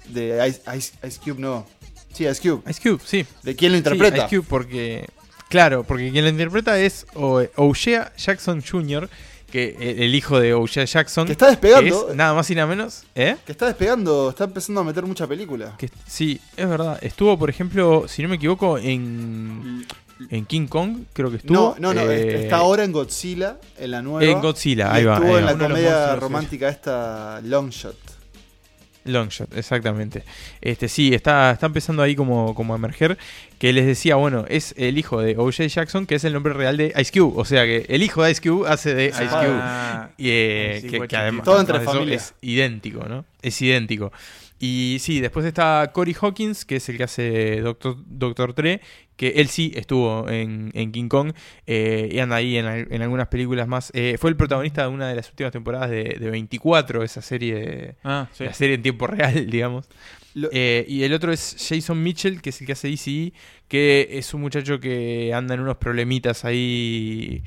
de 0.09 0.47
Ice, 0.47 0.61
Ice- 0.77 1.07
Ice 1.07 1.19
Cube, 1.23 1.39
no. 1.41 1.65
Sí, 2.13 2.25
Ice 2.25 2.41
Cube. 2.41 2.61
Ice 2.69 2.81
Cube, 2.81 3.01
sí. 3.03 3.25
¿De 3.41 3.55
quién 3.55 3.71
lo 3.71 3.77
interpreta? 3.77 4.15
Sí, 4.15 4.21
Ice 4.23 4.37
Cube 4.37 4.47
porque... 4.49 5.09
Claro, 5.49 5.83
porque 5.83 6.11
quien 6.11 6.23
lo 6.23 6.31
interpreta 6.31 6.79
es 6.79 7.05
O'Shea 7.13 8.11
Jackson 8.17 8.63
Jr., 8.63 9.09
que 9.53 9.77
el, 9.79 10.01
el 10.01 10.15
hijo 10.15 10.39
de 10.39 10.55
O'Shea 10.55 10.85
Jackson. 10.85 11.27
Que 11.27 11.33
está 11.33 11.47
despegando. 11.47 12.07
que 12.07 12.11
es 12.11 12.17
nada 12.17 12.33
más 12.33 12.49
y 12.49 12.55
nada 12.55 12.65
menos. 12.65 13.03
¿Eh? 13.13 13.35
Que 13.45 13.51
está 13.51 13.67
despegando, 13.67 14.31
está 14.31 14.45
empezando 14.45 14.81
a 14.81 14.83
meter 14.83 15.05
mucha 15.05 15.27
película. 15.27 15.75
Que, 15.77 15.91
sí, 16.07 16.41
es 16.57 16.67
verdad. 16.67 16.97
Estuvo, 17.03 17.37
por 17.37 17.51
ejemplo, 17.51 18.07
si 18.07 18.23
no 18.23 18.29
me 18.29 18.37
equivoco, 18.37 18.79
en, 18.79 19.85
en 20.31 20.45
King 20.45 20.65
Kong, 20.65 21.03
creo 21.13 21.29
que 21.29 21.37
estuvo. 21.37 21.53
No, 21.53 21.75
no, 21.77 21.93
no, 21.93 22.01
eh, 22.09 22.45
está 22.45 22.57
ahora 22.57 22.83
en 22.83 22.91
Godzilla, 22.91 23.59
en 23.77 23.91
la 23.91 24.01
nueva. 24.01 24.31
En 24.31 24.41
Godzilla, 24.41 24.91
ahí 24.91 25.03
va. 25.03 25.17
Estuvo 25.17 25.35
ahí 25.35 25.39
en 25.41 25.45
la 25.45 25.57
comedia 25.57 26.15
romántica 26.15 26.69
esta 26.69 27.39
Longshot. 27.43 28.12
Longshot, 29.05 29.55
exactamente. 29.57 30.23
Este 30.61 30.87
sí, 30.87 31.13
está, 31.13 31.51
está 31.51 31.65
empezando 31.65 32.01
ahí 32.03 32.15
como, 32.15 32.55
como 32.55 32.73
a 32.73 32.77
emerger. 32.77 33.17
Que 33.59 33.71
les 33.73 33.85
decía, 33.85 34.15
bueno, 34.15 34.45
es 34.49 34.73
el 34.77 34.97
hijo 34.97 35.21
de 35.21 35.35
O.J. 35.37 35.67
Jackson, 35.67 36.05
que 36.05 36.15
es 36.15 36.23
el 36.23 36.33
nombre 36.33 36.53
real 36.53 36.75
de 36.77 36.93
Ice 36.99 37.11
Cube. 37.17 37.33
O 37.39 37.45
sea 37.45 37.63
que 37.65 37.85
el 37.87 38.03
hijo 38.03 38.23
de 38.23 38.31
Ice 38.31 38.41
Cube 38.41 38.67
hace 38.67 38.93
de 38.93 39.05
Ice 39.07 39.19
Cube. 39.25 39.59
Ah, 39.61 40.09
Y, 40.17 40.29
eh, 40.29 40.79
Sí, 40.81 40.89
que, 40.89 41.07
que 41.07 41.15
además 41.17 41.45
Todo 41.45 41.59
entre 41.59 41.77
además 41.77 41.93
de 41.93 41.99
eso 41.99 41.99
familia. 41.99 42.15
es 42.17 42.33
idéntico, 42.41 43.05
¿no? 43.07 43.25
Es 43.41 43.61
idéntico. 43.61 44.11
Y 44.59 44.97
sí, 44.99 45.19
después 45.19 45.45
está 45.45 45.91
Cory 45.93 46.15
Hawkins, 46.19 46.63
que 46.63 46.77
es 46.77 46.87
el 46.87 46.95
que 46.97 47.03
hace 47.03 47.59
Doctor, 47.61 47.97
Doctor 48.05 48.55
Dre, 48.55 48.79
que 49.17 49.29
él 49.35 49.49
sí 49.49 49.73
estuvo 49.75 50.29
en, 50.29 50.71
en 50.73 50.91
King 50.93 51.09
Kong 51.09 51.33
eh, 51.67 52.09
y 52.11 52.19
anda 52.19 52.37
ahí 52.37 52.55
en, 52.57 52.65
en 52.67 53.01
algunas 53.01 53.27
películas 53.27 53.67
más. 53.67 53.91
Eh, 53.93 54.15
fue 54.17 54.29
el 54.29 54.37
protagonista 54.37 54.83
de 54.83 54.87
una 54.87 55.09
de 55.09 55.15
las 55.15 55.29
últimas 55.29 55.51
temporadas 55.51 55.89
de, 55.89 56.17
de 56.19 56.29
24, 56.31 57.03
esa 57.03 57.21
serie, 57.21 57.95
Ah, 58.05 58.29
sí. 58.31 58.45
la 58.45 58.53
serie 58.53 58.75
en 58.75 58.81
tiempo 58.83 59.05
real, 59.07 59.47
digamos. 59.49 59.89
Lo- 60.33 60.49
Eh, 60.51 60.85
y 60.87 61.03
el 61.03 61.13
otro 61.13 61.31
es 61.33 61.57
Jason 61.69 62.01
Mitchell, 62.01 62.41
que 62.41 62.49
es 62.51 62.61
el 62.61 62.65
que 62.67 62.73
hace 62.73 62.87
DCE, 62.87 63.33
que 63.67 64.07
es 64.11 64.33
un 64.33 64.41
muchacho 64.41 64.79
que 64.79 65.31
anda 65.33 65.55
en 65.55 65.59
unos 65.59 65.77
problemitas 65.77 66.45
ahí. 66.45 67.43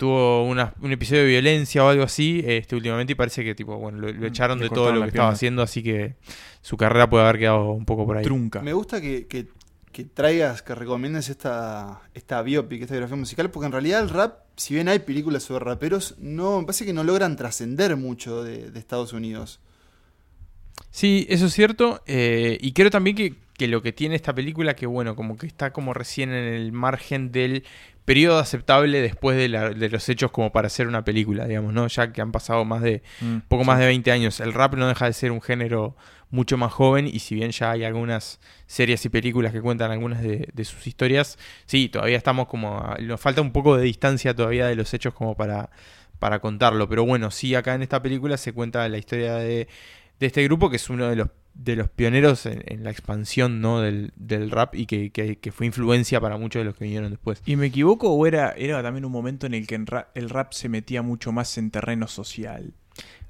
Tuvo 0.00 0.46
una- 0.46 0.72
un 0.80 0.92
episodio 0.92 1.24
de 1.24 1.28
violencia 1.28 1.84
o 1.84 1.88
algo 1.90 2.04
así 2.04 2.42
este 2.46 2.74
últimamente 2.74 3.12
y 3.12 3.16
parece 3.16 3.44
que 3.44 3.54
tipo 3.54 3.76
bueno 3.76 3.98
lo, 3.98 4.10
lo 4.10 4.26
echaron 4.26 4.58
Le 4.58 4.64
de 4.64 4.70
todo 4.70 4.92
lo 4.92 5.02
que 5.02 5.08
estaba 5.08 5.28
haciendo, 5.28 5.60
así 5.60 5.82
que 5.82 6.14
su 6.62 6.78
carrera 6.78 7.10
puede 7.10 7.24
haber 7.24 7.38
quedado 7.38 7.72
un 7.72 7.84
poco 7.84 8.06
por 8.06 8.16
ahí. 8.16 8.24
Trunca. 8.24 8.62
Me 8.62 8.72
gusta 8.72 8.98
que, 9.02 9.26
que- 9.26 9.48
que 9.92 10.04
traigas, 10.04 10.62
que 10.62 10.74
recomiendes 10.74 11.28
esta, 11.28 12.00
esta 12.14 12.40
biopic, 12.40 12.80
esta 12.80 12.94
biografía 12.94 13.16
musical, 13.16 13.50
porque 13.50 13.66
en 13.66 13.72
realidad 13.72 14.00
el 14.00 14.08
rap, 14.08 14.38
si 14.56 14.72
bien 14.72 14.88
hay 14.88 15.00
películas 15.00 15.42
sobre 15.42 15.64
raperos, 15.66 16.14
no, 16.18 16.60
me 16.60 16.64
parece 16.64 16.86
que 16.86 16.92
no 16.94 17.04
logran 17.04 17.36
trascender 17.36 17.96
mucho 17.96 18.42
de, 18.42 18.70
de 18.70 18.78
Estados 18.78 19.12
Unidos. 19.12 19.60
Sí, 20.90 21.26
eso 21.28 21.46
es 21.46 21.52
cierto. 21.52 22.02
eh, 22.06 22.56
y 22.60 22.72
creo 22.72 22.90
también 22.90 23.16
que, 23.16 23.34
que 23.58 23.68
lo 23.68 23.82
que 23.82 23.92
tiene 23.92 24.14
esta 24.16 24.34
película, 24.34 24.74
que 24.74 24.86
bueno, 24.86 25.14
como 25.16 25.36
que 25.36 25.46
está 25.46 25.72
como 25.72 25.92
recién 25.92 26.30
en 26.32 26.44
el 26.54 26.72
margen 26.72 27.32
del 27.32 27.64
periodo 28.10 28.38
aceptable 28.40 29.00
después 29.00 29.36
de, 29.36 29.48
la- 29.48 29.70
de 29.70 29.88
los 29.88 30.08
hechos 30.08 30.30
como 30.32 30.50
para 30.50 30.66
hacer 30.66 30.88
una 30.88 31.04
película, 31.04 31.46
digamos, 31.46 31.72
¿no? 31.72 31.86
Ya 31.86 32.12
que 32.12 32.20
han 32.20 32.32
pasado 32.32 32.64
más 32.64 32.82
de 32.82 33.02
Mm, 33.20 33.38
poco 33.48 33.62
más 33.64 33.78
de 33.78 33.86
20 33.86 34.10
años. 34.10 34.40
El 34.40 34.52
rap 34.52 34.74
no 34.74 34.88
deja 34.88 35.06
de 35.06 35.12
ser 35.12 35.30
un 35.30 35.40
género 35.40 35.94
mucho 36.30 36.56
más 36.56 36.72
joven 36.72 37.06
y 37.06 37.20
si 37.20 37.34
bien 37.36 37.50
ya 37.52 37.70
hay 37.72 37.84
algunas 37.84 38.40
series 38.66 39.04
y 39.04 39.08
películas 39.10 39.52
que 39.52 39.60
cuentan 39.60 39.90
algunas 39.92 40.22
de, 40.22 40.48
de 40.52 40.64
sus 40.64 40.86
historias, 40.86 41.38
sí, 41.66 41.88
todavía 41.88 42.16
estamos 42.16 42.48
como... 42.48 42.78
a- 42.78 42.96
nos 43.00 43.20
falta 43.20 43.40
un 43.42 43.52
poco 43.52 43.76
de 43.76 43.84
distancia 43.84 44.34
todavía 44.34 44.66
de 44.66 44.74
los 44.76 44.92
hechos 44.94 45.14
como 45.14 45.36
para, 45.36 45.70
para 46.18 46.40
contarlo. 46.40 46.88
Pero 46.88 47.04
bueno, 47.04 47.30
sí, 47.30 47.54
acá 47.54 47.74
en 47.74 47.82
esta 47.82 48.02
película 48.02 48.36
se 48.36 48.52
cuenta 48.52 48.88
la 48.88 48.98
historia 48.98 49.34
de, 49.36 49.68
de 50.18 50.26
este 50.26 50.42
grupo 50.44 50.68
que 50.68 50.76
es 50.76 50.90
uno 50.90 51.08
de 51.08 51.16
los 51.16 51.28
de 51.62 51.76
los 51.76 51.90
pioneros 51.90 52.46
en, 52.46 52.82
la 52.84 52.90
expansión 52.90 53.60
¿no? 53.60 53.80
del, 53.80 54.12
del 54.16 54.50
rap 54.50 54.74
y 54.74 54.86
que, 54.86 55.10
que- 55.10 55.52
fue 55.52 55.66
influencia 55.66 56.20
para 56.20 56.38
muchos 56.38 56.60
de 56.60 56.64
los 56.64 56.74
que 56.74 56.84
vinieron 56.84 57.10
después. 57.10 57.42
¿Y 57.44 57.56
me 57.56 57.66
equivoco 57.66 58.10
o 58.10 58.26
era, 58.26 58.52
era 58.52 58.82
también 58.82 59.04
un 59.04 59.12
momento 59.12 59.46
en 59.46 59.54
el 59.54 59.66
que 59.66 59.74
el 60.14 60.30
rap 60.30 60.52
se 60.52 60.68
metía 60.68 61.02
mucho 61.02 61.32
más 61.32 61.58
en 61.58 61.70
terreno 61.70 62.06
social? 62.08 62.72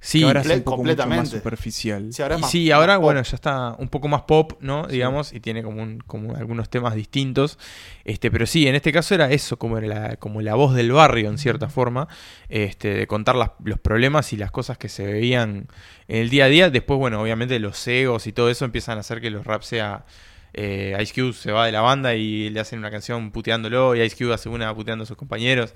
Sí, 0.02 0.20
que 0.20 0.24
ahora 0.24 0.40
es 0.40 0.46
un 0.48 0.62
poco 0.62 0.82
mucho 0.82 1.06
más 1.06 1.28
superficial. 1.28 2.10
Sí, 2.12 2.22
ahora 2.22 2.34
es 2.36 2.38
Y 2.38 2.42
más- 2.42 2.50
sí, 2.50 2.68
más 2.70 2.76
ahora 2.78 2.94
pop. 2.96 3.02
bueno, 3.04 3.22
ya 3.22 3.34
está 3.34 3.74
un 3.78 3.88
poco 3.88 4.08
más 4.08 4.22
pop, 4.22 4.54
¿no? 4.60 4.86
Digamos, 4.86 5.32
y 5.34 5.40
tiene 5.40 5.62
como, 5.62 5.82
un, 5.82 5.98
como 6.06 6.34
algunos 6.36 6.70
temas 6.70 6.94
distintos. 6.94 7.58
Este, 8.04 8.30
pero 8.30 8.46
sí, 8.46 8.66
en 8.66 8.74
este 8.74 8.92
caso 8.92 9.14
era 9.14 9.30
eso, 9.30 9.58
como 9.58 9.76
era 9.76 9.86
la, 9.86 10.16
como 10.16 10.40
la 10.40 10.54
voz 10.54 10.74
del 10.74 10.90
barrio, 10.92 11.28
en 11.28 11.36
cierta 11.36 11.68
forma, 11.68 12.08
este, 12.48 12.94
de 12.94 13.06
contar 13.06 13.36
las- 13.36 13.50
los 13.62 13.78
problemas 13.78 14.32
y 14.32 14.38
las 14.38 14.50
cosas 14.50 14.78
que 14.78 14.88
se 14.88 15.04
veían 15.04 15.68
en 16.08 16.16
el 16.16 16.30
día 16.30 16.46
a 16.46 16.48
día. 16.48 16.70
Después, 16.70 16.98
bueno, 16.98 17.20
obviamente 17.20 17.58
los 17.58 17.86
egos 17.86 18.26
y 18.26 18.32
todo 18.32 18.48
eso 18.48 18.64
empiezan 18.64 18.96
a 18.96 19.00
hacer 19.00 19.20
que 19.20 19.28
los 19.30 19.44
rap 19.46 19.62
sea. 19.62 20.04
eh, 20.52 20.98
Ice 21.00 21.14
Cube 21.14 21.32
se 21.32 21.52
va 21.52 21.64
de 21.66 21.70
la 21.70 21.80
banda 21.80 22.16
y 22.16 22.50
le 22.50 22.58
hacen 22.58 22.80
una 22.80 22.90
canción 22.90 23.30
puteándolo, 23.30 23.94
y 23.94 24.00
Ice 24.00 24.16
Cube 24.16 24.34
hace 24.34 24.48
una 24.48 24.74
puteando 24.74 25.04
a 25.04 25.06
sus 25.06 25.16
compañeros. 25.16 25.72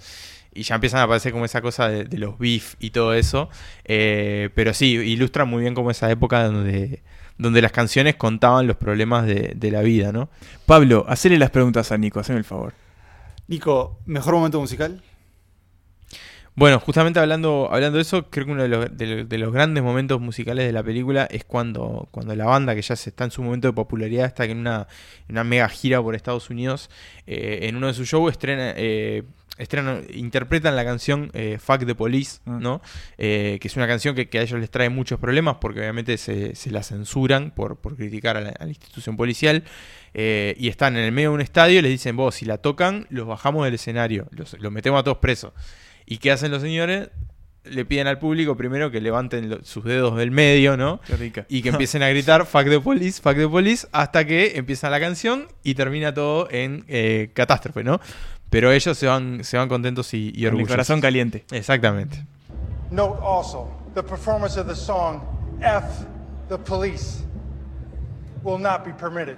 Y 0.54 0.62
ya 0.62 0.76
empiezan 0.76 1.00
a 1.00 1.04
aparecer 1.04 1.32
como 1.32 1.44
esa 1.44 1.60
cosa 1.60 1.88
de, 1.88 2.04
de 2.04 2.18
los 2.18 2.38
beef 2.38 2.74
y 2.78 2.90
todo 2.90 3.12
eso. 3.14 3.48
Eh, 3.84 4.50
pero 4.54 4.72
sí, 4.72 4.92
ilustra 4.92 5.44
muy 5.44 5.62
bien 5.62 5.74
como 5.74 5.90
esa 5.90 6.10
época 6.10 6.44
donde, 6.44 7.02
donde 7.38 7.60
las 7.60 7.72
canciones 7.72 8.14
contaban 8.16 8.66
los 8.66 8.76
problemas 8.76 9.26
de, 9.26 9.52
de 9.56 9.70
la 9.70 9.82
vida, 9.82 10.12
¿no? 10.12 10.28
Pablo, 10.66 11.04
hacele 11.08 11.38
las 11.38 11.50
preguntas 11.50 11.90
a 11.92 11.98
Nico, 11.98 12.20
haceme 12.20 12.38
el 12.38 12.44
favor. 12.44 12.72
Nico, 13.48 13.98
¿mejor 14.06 14.34
momento 14.34 14.60
musical? 14.60 15.02
Bueno, 16.56 16.78
justamente 16.78 17.18
hablando, 17.18 17.68
hablando 17.72 17.96
de 17.96 18.02
eso, 18.02 18.30
creo 18.30 18.46
que 18.46 18.52
uno 18.52 18.62
de 18.62 18.68
los, 18.68 18.96
de 18.96 19.06
los- 19.08 19.28
de 19.28 19.38
los 19.38 19.52
grandes 19.52 19.82
momentos 19.82 20.20
musicales 20.20 20.64
de 20.64 20.72
la 20.72 20.84
película 20.84 21.24
es 21.28 21.44
cuando, 21.44 22.06
cuando 22.12 22.36
la 22.36 22.44
banda, 22.44 22.76
que 22.76 22.82
ya 22.82 22.94
se 22.94 23.10
está 23.10 23.24
en 23.24 23.32
su 23.32 23.42
momento 23.42 23.66
de 23.66 23.72
popularidad, 23.72 24.26
está 24.26 24.44
en 24.44 24.58
una, 24.58 24.86
en 25.28 25.32
una 25.34 25.42
mega 25.42 25.68
gira 25.68 26.00
por 26.00 26.14
Estados 26.14 26.50
Unidos, 26.50 26.90
eh, 27.26 27.60
en 27.62 27.74
uno 27.74 27.88
de 27.88 27.94
sus 27.94 28.08
shows 28.08 28.30
estrena, 28.30 28.72
eh, 28.76 29.24
estrenan- 29.58 30.04
interpretan 30.14 30.76
la 30.76 30.84
canción 30.84 31.30
eh, 31.34 31.58
Fuck 31.60 31.86
the 31.86 31.94
Police, 31.94 32.40
Ah. 32.46 32.58
¿no? 32.60 32.82
Eh, 33.18 33.58
que 33.60 33.68
es 33.68 33.76
una 33.76 33.86
canción 33.86 34.14
que, 34.14 34.28
que 34.28 34.38
a 34.38 34.42
ellos 34.42 34.58
les 34.60 34.70
trae 34.70 34.88
muchos 34.88 35.18
problemas 35.20 35.56
porque 35.60 35.80
obviamente 35.80 36.16
se, 36.18 36.54
se 36.54 36.70
la 36.70 36.82
censuran 36.82 37.50
por, 37.52 37.76
por 37.80 37.96
criticar 37.96 38.36
a 38.36 38.40
la, 38.40 38.50
a 38.50 38.64
la 38.64 38.70
institución 38.70 39.16
policial. 39.16 39.64
eh, 40.16 40.54
y 40.58 40.68
están 40.68 40.96
en 40.96 41.04
el 41.04 41.12
medio 41.12 41.30
de 41.30 41.34
un 41.34 41.40
estadio 41.40 41.80
y 41.80 41.82
les 41.82 41.90
dicen, 41.90 42.16
vos, 42.16 42.36
si 42.36 42.44
la 42.44 42.58
tocan, 42.58 43.06
los 43.10 43.26
bajamos 43.26 43.64
del 43.64 43.74
escenario, 43.74 44.28
los, 44.30 44.52
los 44.60 44.70
metemos 44.70 45.00
a 45.00 45.02
todos 45.02 45.18
presos. 45.18 45.52
¿Y 46.06 46.18
qué 46.18 46.30
hacen 46.30 46.50
los 46.52 46.62
señores? 46.62 47.08
Le 47.64 47.86
piden 47.86 48.06
al 48.08 48.18
público 48.18 48.56
primero 48.58 48.90
que 48.90 49.00
levanten 49.00 49.48
lo- 49.48 49.64
sus 49.64 49.82
dedos 49.84 50.16
del 50.18 50.30
medio, 50.30 50.76
¿no? 50.76 51.00
Qué 51.06 51.16
rica. 51.16 51.46
Y 51.48 51.62
que 51.62 51.68
empiecen 51.70 52.02
a 52.02 52.10
gritar 52.10 52.44
fuck 52.46 52.64
the 52.68 52.78
police, 52.78 53.22
fuck 53.22 53.34
the 53.36 53.48
police, 53.48 53.88
hasta 53.90 54.26
que 54.26 54.52
empieza 54.58 54.90
la 54.90 55.00
canción 55.00 55.48
y 55.62 55.74
termina 55.74 56.12
todo 56.12 56.46
en 56.50 56.84
eh, 56.88 57.30
catástrofe, 57.34 57.82
¿no? 57.82 58.00
Pero 58.54 58.70
ellos 58.70 58.96
se 58.96 59.08
van, 59.08 59.42
se 59.42 59.56
van 59.56 59.68
contentos 59.68 60.14
y, 60.14 60.28
y 60.28 60.32
Con 60.32 60.38
el 60.38 60.46
orgullosos. 60.50 60.70
corazón 60.70 61.00
caliente. 61.00 61.44
Exactamente. 61.50 62.24
Note 62.92 63.18
also 63.20 63.66
the 63.96 64.02
performance 64.02 64.56
of 64.56 64.68
the 64.68 64.76
song 64.76 65.20
F 65.60 65.84
the 66.48 66.56
Police 66.56 67.24
will 68.44 68.58
not 68.60 68.84
be 68.84 68.92
permitted. 68.92 69.36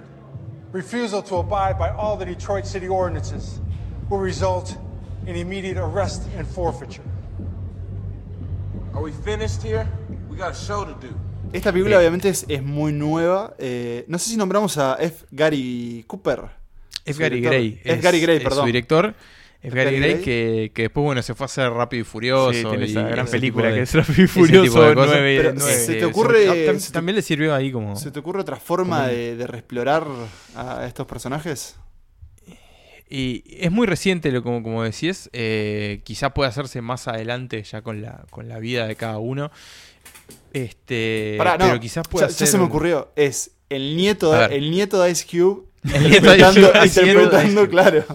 Refusal 0.71 1.23
to 1.23 1.37
abide 1.37 1.79
by 1.79 1.89
all 1.89 2.15
the 2.15 2.25
Detroit 2.25 2.65
city 2.67 2.87
ordinances 2.87 3.59
will 4.07 4.19
result 4.19 4.77
in 5.25 5.35
immediate 5.35 5.77
arrest 5.79 6.21
and 6.37 6.45
forfeiture. 6.45 7.01
Are 8.93 9.01
we 9.01 9.11
finished 9.11 9.63
here? 9.63 9.87
We 10.29 10.37
got 10.37 10.51
a 10.51 10.55
show 10.55 10.85
to 10.85 10.93
do. 11.01 11.11
Esta 11.53 11.71
película 11.71 11.97
obviamente 11.97 12.29
es, 12.29 12.45
es 12.49 12.61
muy 12.61 12.91
nueva. 12.91 13.55
eh, 13.57 14.05
no 14.07 14.19
sé 14.19 14.29
si 14.29 14.37
nombramos 14.37 14.77
a 14.77 14.95
F. 14.99 15.25
Gary 15.31 16.03
Cooper. 16.05 16.49
Es 17.09 17.17
Gary 17.17 17.37
director. 17.37 17.51
Gray. 17.59 17.81
Es 17.83 18.01
Gary 18.01 18.19
Gray, 18.21 18.37
es 18.37 18.43
perdón. 18.43 18.59
Su 18.61 18.65
director. 18.67 19.15
Es 19.59 19.73
Gary 19.73 19.97
Gray, 19.97 20.11
Gray. 20.13 20.23
que, 20.23 20.71
que 20.73 20.81
después, 20.83 21.03
bueno, 21.03 21.21
se 21.23 21.33
fue 21.33 21.45
a 21.45 21.47
hacer 21.47 21.71
Rápido 21.71 22.01
y 22.01 22.03
Furioso. 22.03 22.53
Sí, 22.53 22.63
tiene 22.63 22.85
y 22.85 22.91
esa 22.91 23.01
gran 23.03 23.25
película 23.27 23.69
de- 23.69 23.73
que 23.75 23.81
es 23.81 23.93
Rápido 23.95 24.23
y 24.23 24.27
Furioso 24.27 24.81
de 24.83 24.93
cosas. 24.95 25.11
9. 25.15 25.37
Pero 25.37 25.53
nueve. 25.55 25.73
se 25.73 25.95
te 25.95 26.05
ocurre- 26.05 26.79
se- 26.79 26.91
también 26.91 27.15
le 27.15 27.21
sirvió 27.23 27.55
ahí 27.55 27.71
como... 27.71 27.95
¿Se 27.95 28.11
te 28.11 28.19
ocurre 28.19 28.41
otra 28.41 28.57
forma 28.57 29.07
de, 29.07 29.35
de 29.35 29.47
reexplorar 29.47 30.05
a 30.55 30.85
estos 30.85 31.07
personajes? 31.07 31.75
Y 33.09 33.43
es 33.47 33.71
muy 33.71 33.87
reciente, 33.87 34.31
lo, 34.31 34.43
como, 34.43 34.61
como 34.61 34.83
decías. 34.83 35.29
eh, 35.33 36.01
quizá 36.03 36.33
puede 36.33 36.49
hacerse 36.49 36.81
más 36.81 37.07
adelante 37.07 37.63
ya 37.63 37.81
con 37.81 38.01
la, 38.01 38.25
con 38.29 38.49
la 38.49 38.59
vida 38.59 38.85
de 38.85 38.95
cada 38.97 39.17
uno. 39.17 39.49
Este, 40.53 41.35
Pará, 41.37 41.57
no, 41.57 41.65
pero 41.67 41.79
quizás 41.79 42.07
pueda 42.07 42.27
ya, 42.27 42.35
ya 42.35 42.45
se 42.45 42.57
me 42.57 42.63
ocurrió. 42.65 43.11
Es 43.15 43.51
el 43.69 43.95
nieto, 43.97 44.31
de, 44.33 44.55
el 44.55 44.71
nieto 44.71 45.01
de 45.01 45.11
Ice 45.11 45.25
Cube 45.29 45.63
Interpretando, 45.95 46.71
interpretando, 46.83 47.69
claro. 47.69 48.05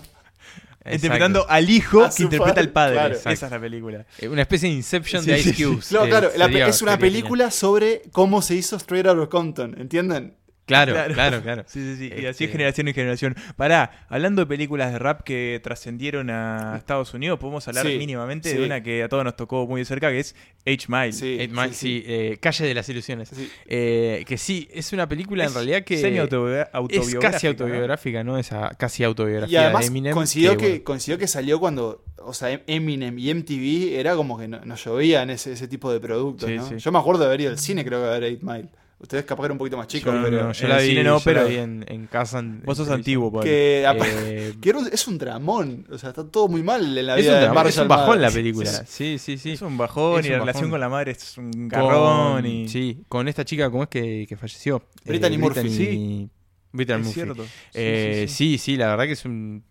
Interpretando 0.91 1.47
al 1.49 1.71
hijo 1.71 2.05
A 2.05 2.11
que 2.11 2.25
interpreta 2.25 2.55
padre, 2.55 2.61
al 2.61 2.71
padre. 2.71 2.95
claro. 2.95 3.15
Esa 3.31 3.47
es 3.47 3.53
la 3.53 3.61
película. 3.61 4.05
Eh, 4.19 4.29
Una 4.29 4.43
especie 4.43 4.69
de 4.69 4.75
Inception 4.75 5.23
Sí, 5.23 5.31
de 5.31 5.39
Ice 5.39 5.55
sí, 5.55 5.63
Cube. 5.65 5.81
No, 5.93 6.07
claro, 6.09 6.31
la 6.37 6.47
pe- 6.47 6.53
sería- 6.53 6.67
es 6.67 6.83
una 6.83 6.99
película 6.99 7.51
sobre 7.53 8.03
cómo 8.11 8.43
se 8.43 8.57
hizo 8.57 8.77
Straight 8.77 9.07
Outta 9.07 9.29
Compton, 9.31 9.77
¿entienden? 9.79 10.35
Claro, 10.65 10.95
claro, 11.13 11.43
claro. 11.43 11.65
Sí, 11.67 11.81
sí, 11.81 11.97
sí. 11.97 12.05
Y 12.07 12.27
así 12.27 12.27
Este- 12.29 12.45
es 12.45 12.51
generación 12.53 12.89
en 12.89 12.95
generación. 12.95 13.37
Pará, 13.57 14.07
hablando 14.09 14.43
de 14.43 14.47
películas 14.47 14.93
de 14.93 14.99
rap 14.99 15.23
que 15.23 15.61
trascendieron 15.63 16.31
a 16.31 16.77
Estados 16.79 17.13
Unidos, 17.15 17.39
podemos 17.41 17.67
hablar 17.67 17.85
Sí, 17.87 17.99
mínimamente 17.99 18.51
sí. 18.51 18.57
de 18.59 18.65
una 18.65 18.83
que 18.83 19.03
a 19.03 19.09
todos 19.09 19.25
nos 19.25 19.35
tocó 19.37 19.67
muy 19.67 19.81
de 19.81 19.85
cerca, 19.85 20.11
que 20.11 20.21
es 20.21 20.37
H. 20.65 20.87
Mile. 20.89 21.13
Sí. 21.13 21.37
Eight 21.41 21.51
Mile, 21.51 21.73
sí, 21.73 22.05
eh, 22.07 22.39
Calle 22.41 22.65
de 22.67 22.75
las 22.75 22.89
Ilusiones. 22.89 23.29
Sí. 23.35 23.51
Eh, 23.67 24.25
que 24.27 24.39
sí, 24.39 24.69
es 24.73 24.93
una 24.93 25.09
película 25.09 25.45
en 25.45 25.53
realidad 25.53 25.83
que 25.83 25.99
semi-autobiogra- 26.01 26.71
es 26.91 27.15
casi 27.17 27.49
autobiográfica, 27.49 28.23
¿no? 28.23 28.39
Esa 28.39 28.71
casi 28.79 29.03
autobiografía 29.03 29.61
Y 29.61 29.65
además 29.65 29.81
de 29.83 29.87
Eminem. 29.89 30.15
coincidió, 30.15 30.57
que, 30.57 30.69
bueno, 30.69 30.85
coincidió 30.85 31.19
que 31.19 31.27
salió 31.27 31.59
cuando, 31.59 32.05
o 32.19 32.33
sea, 32.35 32.61
Eminem 32.69 33.19
y 33.19 33.31
MTV 33.35 33.99
era 33.99 34.15
como 34.15 34.39
que 34.39 34.47
no, 34.47 34.61
no 34.65 34.77
llovían 34.77 35.29
ese, 35.31 35.53
ese 35.53 35.67
tipo 35.67 35.93
de 35.93 35.99
productos, 35.99 36.49
Sí, 36.49 36.57
¿no? 36.57 36.69
sí. 36.69 36.77
Yo 36.79 36.93
me 36.93 36.99
acuerdo 37.01 37.23
de 37.23 37.27
haber 37.27 37.41
ido 37.41 37.51
al 37.51 37.59
cine, 37.59 37.85
creo 37.85 38.01
que 38.01 38.07
a 38.07 38.19
ver 38.19 38.25
8 38.25 38.39
Mile. 38.43 38.69
Ustedes 39.03 39.25
capaz 39.25 39.43
que 39.43 39.47
eran 39.47 39.53
un 39.57 39.59
poquito 39.59 39.77
más 39.77 39.89
chicos, 39.89 40.15
Yo 40.15 40.23
pero... 40.23 40.45
no, 40.45 40.53
yo 40.53 40.63
en 40.65 40.69
la 40.71 40.77
el 40.79 40.83
vi, 40.85 40.89
cine 40.91 41.03
no, 41.05 41.11
yo 41.11 41.15
la 41.19 41.25
pero- 41.25 41.49
vi 41.49 41.57
en, 41.57 41.85
en 41.89 42.07
casa. 42.07 42.39
en- 42.39 42.63
Vos 42.65 42.77
sos 42.79 42.87
en 42.87 42.95
antiguo, 42.95 43.33
Pablo. 43.33 43.43
que, 43.45 43.85
Eh, 43.85 44.55
que 44.63 44.73
es 44.93 45.09
un 45.09 45.19
dramón, 45.19 45.87
o 45.91 45.99
sea, 45.99 46.11
está 46.11 46.25
todo 46.25 46.47
muy 46.49 46.63
mal 46.63 46.97
en 46.97 47.07
la 47.07 47.17
es 47.19 47.23
vida 47.25 47.35
un, 47.35 47.41
de 47.41 47.49
Marshall 47.49 47.69
es 47.69 47.79
un 47.79 47.89
bajón 47.89 48.23
la 48.23 48.31
película. 48.31 48.71
Sí, 48.87 49.19
Sí, 49.19 49.37
sí. 49.39 49.51
Es 49.53 49.63
un 49.63 49.77
bajón 49.77 50.21
Es 50.21 50.27
y 50.27 50.29
un 50.29 50.33
la 50.35 50.39
relación 50.39 50.71
con 50.71 50.79
la 50.81 50.89
madre 50.89 51.11
es 51.13 51.37
un 51.37 51.69
garrón 51.69 52.43
Con- 52.43 52.47
y... 52.47 52.69
Sí, 52.69 53.03
con 53.09 53.27
esta 53.27 53.45
chica, 53.45 53.71
¿cómo 53.71 53.83
es 53.83 53.89
que, 53.89 54.25
que 54.29 54.37
falleció? 54.37 54.85
Brittany 55.05 55.37
Murphy. 55.37 55.69
Sí. 55.69 56.31
Brittany 56.71 57.01
Es 57.01 57.07
Murphy. 57.07 57.21
cierto. 57.21 57.43
Sí, 57.45 57.51
Eh, 57.75 58.25
sí, 58.29 58.35
sí. 58.37 58.59
sí, 58.59 58.59
sí, 58.59 58.77
la 58.77 58.87
verdad 58.89 59.05
que 59.07 59.13
es 59.13 59.25
un 59.25 59.65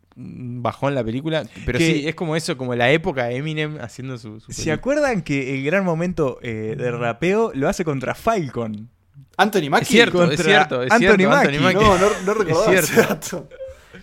bajón 0.62 0.94
la 0.94 1.06
película. 1.06 1.46
Pero 1.65 1.80
Que- 1.80 1.86
sí, 1.94 2.08
es 2.08 2.15
como 2.15 2.36
eso, 2.36 2.58
como 2.58 2.76
la 2.76 2.91
época 2.91 3.28
de 3.28 3.38
Eminem 3.38 3.78
haciendo 3.80 4.17
su. 4.17 4.41
su 4.41 4.52
¿Se 4.52 4.74
acuerdan 4.74 5.22
que 5.22 5.56
el 5.56 5.63
gran 5.63 5.86
momento 5.86 6.38
eh, 6.41 6.76
de 6.78 6.91
rapeo 6.91 7.52
lo 7.56 7.70
hace 7.70 7.86
contra 7.86 8.13
Falcon? 8.13 8.89
Anthony 9.38 9.70
Mackie. 9.70 9.84
Es 9.84 9.88
cierto, 9.89 10.17
contra 10.20 10.36
es 10.36 10.44
cierto, 10.44 10.84
es 10.84 10.91
Anthony 10.91 11.08
cierto. 11.15 11.30
Mackie. 11.30 11.48
Anthony 11.56 11.63
Mackie. 11.63 11.86
No, 11.86 11.98
no, 11.98 12.10
no 12.26 12.34
recordaba 12.34 12.74
Es 12.74 12.84
ese 12.84 12.94
cierto. 12.94 13.13
dato. 13.13 13.50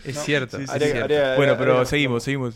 Es 0.04 0.14
No. 0.16 0.22
cierto. 0.22 0.56
Sí, 0.56 0.62
es 0.64 0.68
sí, 0.70 0.74
Haría- 0.76 0.86
cierto. 0.92 1.04
haría- 1.04 1.36
Bueno, 1.36 1.52
haría- 1.52 1.58
pero 1.58 1.72
haría- 1.74 1.84
seguimos, 1.86 2.22
seguimos. 2.22 2.54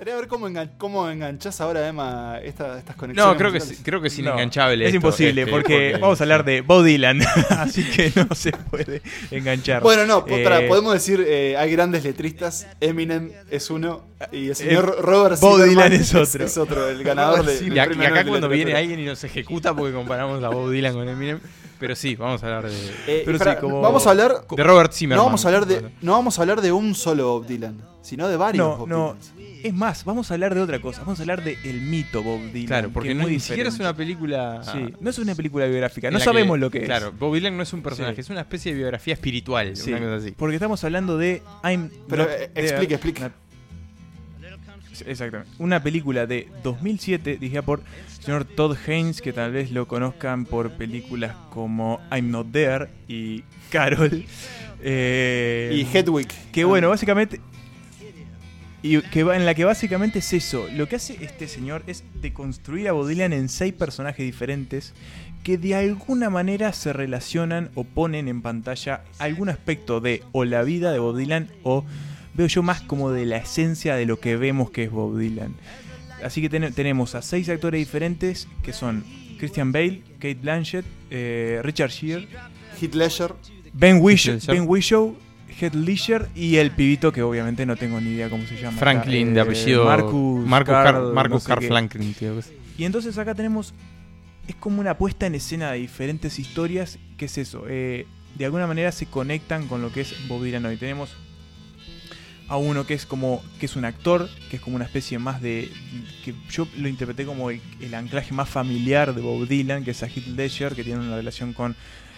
Gustaría 0.00 0.16
ver 0.16 0.28
cómo, 0.28 0.48
engan- 0.48 0.70
cómo 0.78 1.10
enganchás 1.10 1.60
ahora, 1.60 1.86
Emma, 1.86 2.38
esta- 2.42 2.78
estas 2.78 2.96
conexiones. 2.96 3.32
No, 3.32 3.36
creo 3.36 3.50
que, 3.52 3.58
musicales. 3.58 3.76
sí- 3.78 3.84
creo 3.84 4.00
que 4.00 4.08
es 4.08 4.18
No, 4.18 4.22
inenganchable. 4.30 4.86
Es 4.88 4.94
imposible, 4.94 5.42
este, 5.42 5.50
porque, 5.52 5.98
vamos 6.00 6.18
a 6.20 6.24
hablar 6.24 6.44
de 6.46 6.62
Bob 6.62 6.84
Dylan, 6.84 7.20
así 7.50 7.84
que 7.84 8.10
no 8.16 8.34
se 8.34 8.52
puede 8.52 9.02
enganchar. 9.30 9.82
Bueno, 9.82 10.06
no, 10.06 10.24
po- 10.24 10.36
Eh, 10.36 10.64
podemos 10.68 10.94
decir, 10.94 11.22
eh, 11.28 11.56
hay 11.58 11.70
grandes 11.72 12.02
letristas, 12.04 12.66
Eminem 12.80 13.30
es 13.50 13.68
uno 13.68 14.02
y 14.32 14.48
el 14.48 14.56
señor 14.56 14.96
Eh, 14.98 15.02
Robert 15.02 15.38
Bob 15.40 15.62
Dylan 15.62 15.92
es 15.92 16.14
otro. 16.14 16.44
Es, 16.46 16.56
otro, 16.56 16.88
el 16.88 17.04
ganador 17.04 17.44
de, 17.44 17.62
Y, 17.66 17.78
acá 17.78 18.24
cuando 18.24 18.48
viene 18.48 18.74
alguien 18.74 19.00
y 19.00 19.04
nos 19.04 19.22
ejecuta 19.24 19.74
porque 19.74 19.92
comparamos 19.94 20.42
a 20.42 20.48
Bob 20.48 20.70
Dylan 20.70 20.94
con 20.94 21.08
Eminem. 21.08 21.40
Pero 21.80 21.96
sí, 21.96 22.14
vamos 22.14 22.42
a 22.44 22.46
hablar 22.46 22.70
de, 22.70 22.76
Eh, 23.08 23.22
Pero 23.24 23.32
espera, 23.38 23.54
sí, 23.54 23.60
como- 23.62 23.80
Vamos 23.80 24.06
a 24.06 24.10
hablar. 24.10 24.34
de 24.48 24.62
Robert 24.62 24.92
Zimmerman. 24.92 25.16
No 25.18 25.24
vamos 25.24 25.44
a 25.44 25.48
hablar 25.48 25.66
de, 25.66 25.90
no 26.02 26.12
vamos 26.12 26.38
a 26.38 26.42
hablar 26.42 26.60
de 26.60 26.70
un 26.72 26.94
solo 26.94 27.26
Bob 27.40 27.46
Dylan, 27.46 27.80
sino 28.02 28.28
de 28.28 28.36
varios 28.36 28.66
No, 28.68 28.76
Bob 28.76 28.88
no. 28.88 29.14
Dylans. 29.14 29.32
Es 29.62 29.74
más, 29.74 30.04
vamos 30.06 30.30
a 30.30 30.34
hablar 30.34 30.54
de 30.54 30.60
otra 30.62 30.80
cosa. 30.80 31.00
Vamos 31.00 31.18
a 31.18 31.22
hablar 31.22 31.42
del 31.44 31.80
mito 31.82 32.22
Bob 32.22 32.40
Dylan. 32.52 32.66
Claro, 32.66 32.88
que 32.88 32.94
porque 32.94 33.14
no, 33.14 33.26
ni 33.28 33.40
siquiera 33.40 33.68
es 33.68 33.78
una 33.78 33.94
película. 33.94 34.62
Sí, 34.64 34.94
no 35.00 35.10
es 35.10 35.18
una 35.18 35.34
película 35.34 35.66
biográfica. 35.66 36.10
No 36.10 36.20
sabemos 36.20 36.58
lo 36.58 36.70
que 36.70 36.78
es. 36.78 36.84
Claro, 36.84 37.12
Bob 37.18 37.34
Dylan 37.34 37.56
no 37.56 37.62
es 37.62 37.72
un 37.72 37.82
personaje, 37.82 38.14
Sí. 38.16 38.20
es 38.22 38.30
una 38.30 38.40
especie 38.40 38.72
de 38.72 38.78
biografía 38.78 39.14
espiritual, 39.14 39.76
Sí, 39.76 39.90
una 39.92 40.00
cosa 40.00 40.14
así. 40.16 40.30
porque 40.32 40.56
estamos 40.56 40.82
hablando 40.84 41.18
de 41.18 41.42
I'm 41.64 41.90
Pero, 42.08 42.22
Not 42.24 42.32
eh, 42.32 42.50
There. 42.54 42.66
explique, 42.68 42.94
explique. 42.94 43.30
Exactamente. 45.06 45.52
Una 45.58 45.82
película 45.82 46.26
de 46.26 46.48
2007 46.62 47.38
dirigida 47.38 47.62
por 47.62 47.80
el 47.80 48.22
señor 48.22 48.44
Todd 48.44 48.76
Haynes, 48.86 49.20
que 49.20 49.32
tal 49.32 49.52
vez 49.52 49.70
lo 49.70 49.86
conozcan 49.88 50.44
por 50.44 50.72
películas 50.72 51.34
como 51.50 52.00
I'm 52.10 52.30
Not 52.30 52.52
There 52.52 52.88
y 53.08 53.44
Carol. 53.70 54.24
Eh, 54.82 55.72
Y 55.74 55.96
Hedwig. 55.96 56.28
que 56.52 56.64
bueno, 56.64 56.88
básicamente. 56.88 57.40
Y 58.82 59.02
que 59.02 59.24
va, 59.24 59.36
en 59.36 59.44
la 59.44 59.54
que 59.54 59.64
básicamente 59.66 60.20
es 60.20 60.32
eso. 60.32 60.66
Lo 60.74 60.88
que 60.88 60.96
hace 60.96 61.22
este 61.22 61.48
señor 61.48 61.82
es 61.86 62.02
deconstruir 62.22 62.88
a 62.88 62.92
Bob 62.92 63.06
Dylan 63.08 63.34
en 63.34 63.50
seis 63.50 63.74
personajes 63.74 64.24
diferentes 64.24 64.94
que 65.42 65.58
de 65.58 65.74
alguna 65.74 66.30
manera 66.30 66.72
se 66.72 66.92
relacionan 66.92 67.70
o 67.74 67.84
ponen 67.84 68.28
en 68.28 68.40
pantalla 68.42 69.04
algún 69.18 69.48
aspecto 69.50 70.00
de 70.00 70.22
o 70.32 70.44
la 70.44 70.62
vida 70.62 70.92
de 70.92 70.98
Bob 70.98 71.16
Dylan 71.16 71.50
o 71.62 71.84
veo 72.34 72.46
yo 72.46 72.62
más 72.62 72.80
como 72.82 73.10
de 73.10 73.26
la 73.26 73.36
esencia 73.38 73.94
de 73.96 74.06
lo 74.06 74.20
que 74.20 74.36
vemos 74.36 74.70
que 74.70 74.84
es 74.84 74.90
Bob 74.90 75.18
Dylan. 75.18 75.54
Así 76.24 76.40
que 76.42 76.48
ten- 76.48 76.72
tenemos 76.72 77.14
a 77.14 77.22
seis 77.22 77.48
actores 77.48 77.78
diferentes 77.80 78.46
que 78.62 78.72
son 78.72 79.04
Christian 79.38 79.72
Bale, 79.72 80.02
Kate 80.18 80.34
Blanchett, 80.34 80.84
eh, 81.10 81.60
Richard 81.62 81.90
Gere, 81.90 82.28
Heath 82.80 82.94
Ledger. 82.94 83.34
Ben 83.72 83.98
Whishaw, 84.00 85.14
Heath 85.60 85.74
Ledger 85.74 86.28
y 86.34 86.56
el 86.56 86.70
pibito 86.72 87.12
que 87.12 87.22
obviamente 87.22 87.64
no 87.66 87.76
tengo 87.76 88.00
ni 88.00 88.10
idea 88.10 88.28
cómo 88.28 88.44
se 88.46 88.56
llama. 88.60 88.76
Franklin, 88.78 89.28
acá, 89.28 89.32
de 89.34 89.38
eh, 89.38 89.42
apellido. 89.42 89.84
Marcus, 89.84 90.46
Marcus 90.46 90.72
Carl, 90.72 90.94
Carl, 90.94 91.12
Marcus 91.14 91.34
no 91.34 91.40
sé 91.40 91.46
Carl 91.48 91.60
qué. 91.60 91.68
Franklin, 91.68 92.14
tío. 92.14 92.40
Y 92.76 92.84
entonces 92.84 93.16
acá 93.18 93.34
tenemos. 93.34 93.72
Es 94.48 94.56
como 94.56 94.80
una 94.80 94.96
puesta 94.98 95.26
en 95.26 95.34
escena 95.36 95.70
de 95.72 95.78
diferentes 95.78 96.38
historias. 96.38 96.98
¿Qué 97.16 97.26
es 97.26 97.38
eso? 97.38 97.64
Eh, 97.68 98.06
de 98.36 98.44
alguna 98.44 98.66
manera 98.66 98.90
se 98.92 99.06
conectan 99.06 99.68
con 99.68 99.80
lo 99.82 99.92
que 99.92 100.00
es 100.02 100.14
Bob 100.28 100.42
Dylan 100.42 100.64
hoy. 100.66 100.76
Tenemos 100.76 101.16
a 102.50 102.56
uno 102.58 102.84
que 102.86 102.92
es 102.94 103.06
como. 103.06 103.42
que 103.58 103.64
es 103.66 103.76
un 103.76 103.84
actor, 103.86 104.28
que 104.50 104.56
es 104.56 104.62
como 104.62 104.76
una 104.76 104.84
especie 104.84 105.18
más 105.18 105.40
de. 105.40 105.70
que 106.24 106.34
yo 106.50 106.66
lo 106.76 106.88
interpreté 106.88 107.24
como 107.24 107.50
el, 107.50 107.60
el 107.80 107.94
anclaje 107.94 108.34
más 108.34 108.48
familiar 108.48 109.14
de 109.14 109.22
Bob 109.22 109.46
Dylan, 109.48 109.84
que 109.84 109.92
es 109.92 110.02
a 110.02 110.06
Heath 110.06 110.26
Ledger, 110.36 110.74
que 110.74 110.84
tiene 110.84 111.00
una 111.00 111.16
relación 111.16 111.52
con 111.54 111.74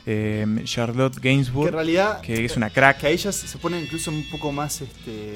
eh, 0.07 0.45
Charlotte 0.65 1.21
Que 1.21 1.31
en 1.31 1.37
Gainsbourg, 1.37 1.73
realidad. 1.73 2.21
que 2.23 2.45
es 2.45 2.57
una 2.57 2.71
crack. 2.71 2.99
Que 2.99 3.07
ahí 3.09 3.17
ya 3.17 3.31
se 3.31 3.57
pone 3.59 3.81
incluso 3.81 4.11
un 4.11 4.29
poco 4.31 4.51
más. 4.51 4.81
este 4.81 5.35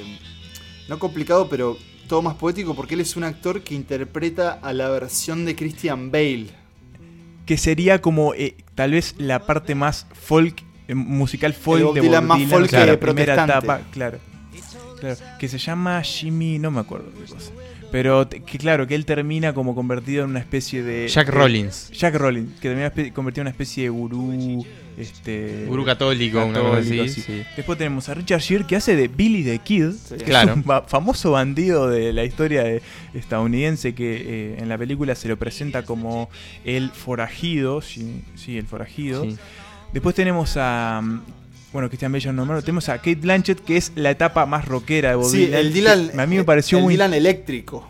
No 0.88 0.98
complicado, 0.98 1.48
pero 1.48 1.76
todo 2.08 2.22
más 2.22 2.34
poético 2.36 2.74
porque 2.74 2.94
él 2.94 3.00
es 3.00 3.16
un 3.16 3.24
actor 3.24 3.62
que 3.62 3.74
interpreta 3.74 4.52
a 4.62 4.72
la 4.72 4.88
versión 4.88 5.44
de 5.44 5.54
Christian 5.56 6.10
Bale. 6.10 6.46
que 7.44 7.56
sería 7.58 8.00
como 8.00 8.32
eh, 8.34 8.56
tal 8.74 8.92
vez 8.92 9.14
la 9.18 9.44
parte 9.44 9.74
más 9.74 10.06
folk, 10.14 10.62
eh, 10.88 10.94
musical 10.94 11.52
folk 11.52 11.82
Bob 11.82 11.94
de 11.94 12.00
Dylan 12.02 12.22
Bob 12.26 12.28
más 12.28 12.38
Dylan, 12.38 12.50
folk 12.50 12.66
o 12.66 12.68
sea, 12.70 12.86
la 12.86 12.92
que 12.92 12.98
primera 12.98 13.34
protestante. 13.34 13.66
etapa, 13.66 13.90
claro. 13.92 14.18
Claro, 15.00 15.16
que 15.38 15.48
se 15.48 15.58
llama 15.58 16.02
Jimmy, 16.02 16.58
no 16.58 16.70
me 16.70 16.80
acuerdo 16.80 17.06
qué 17.18 17.32
cosa. 17.32 17.50
Pero 17.92 18.26
te- 18.26 18.40
que 18.42 18.58
claro, 18.58 18.86
que 18.86 18.94
él 18.94 19.04
termina 19.04 19.52
como 19.54 19.74
convertido 19.74 20.24
en 20.24 20.30
una 20.30 20.40
especie 20.40 20.82
de 20.82 21.06
Jack 21.08 21.28
Rollins. 21.28 21.90
Jack 21.92 22.14
Rollins, 22.16 22.52
que 22.60 22.68
termina 22.68 22.90
convertido 23.12 23.42
en 23.42 23.46
una 23.46 23.50
especie 23.50 23.84
de 23.84 23.88
gurú 23.90 24.64
este 24.98 25.66
Gurú 25.68 25.84
católico, 25.84 26.44
una 26.44 26.58
cosa 26.58 26.76
católico, 26.80 27.04
así. 27.04 27.12
sí. 27.14 27.20
sí. 27.20 27.42
Después 27.54 27.76
tenemos 27.78 28.08
a 28.08 28.14
Richard 28.14 28.40
Gere 28.40 28.64
que 28.66 28.76
hace 28.76 28.96
de 28.96 29.08
Billy 29.08 29.44
the 29.44 29.58
Kid, 29.58 29.90
que 30.08 30.24
Claro. 30.24 30.52
es 30.52 30.56
un 30.56 30.64
ba- 30.64 30.82
famoso 30.88 31.32
bandido 31.32 31.88
de 31.88 32.12
la 32.14 32.24
historia 32.24 32.64
de- 32.64 32.82
estadounidense 33.14 33.94
que 33.94 34.16
eh, 34.16 34.56
en 34.58 34.68
la 34.68 34.78
película 34.78 35.14
se 35.14 35.28
lo 35.28 35.36
presenta 35.36 35.82
como 35.84 36.30
el 36.64 36.90
forajido, 36.90 37.82
sí, 37.82 38.22
sí, 38.36 38.56
el 38.58 38.66
forajido. 38.66 39.24
Sí. 39.24 39.36
Después 39.92 40.14
tenemos 40.14 40.56
a 40.56 41.02
bueno, 41.76 41.88
Christian 41.88 42.10
Bale 42.12 42.24
ya 42.24 42.32
nombrado, 42.32 42.62
tenemos 42.62 42.88
a 42.88 42.96
Kate 42.98 43.14
Blanchett 43.16 43.60
que 43.64 43.76
es 43.76 43.92
la 43.94 44.10
etapa 44.10 44.46
más 44.46 44.64
rockera 44.64 45.10
de 45.10 45.14
Bob 45.16 45.30
Sí, 45.30 45.46
Dylan, 45.46 45.60
el 45.60 45.72
Dylan. 45.72 46.08
que 46.10 46.20
a 46.20 46.26
mí 46.26 46.36
me 46.36 46.44
pareció 46.44 46.78
el 46.78 46.84
muy 46.84 46.94
Dylan 46.94 47.14
eléctrico. 47.14 47.88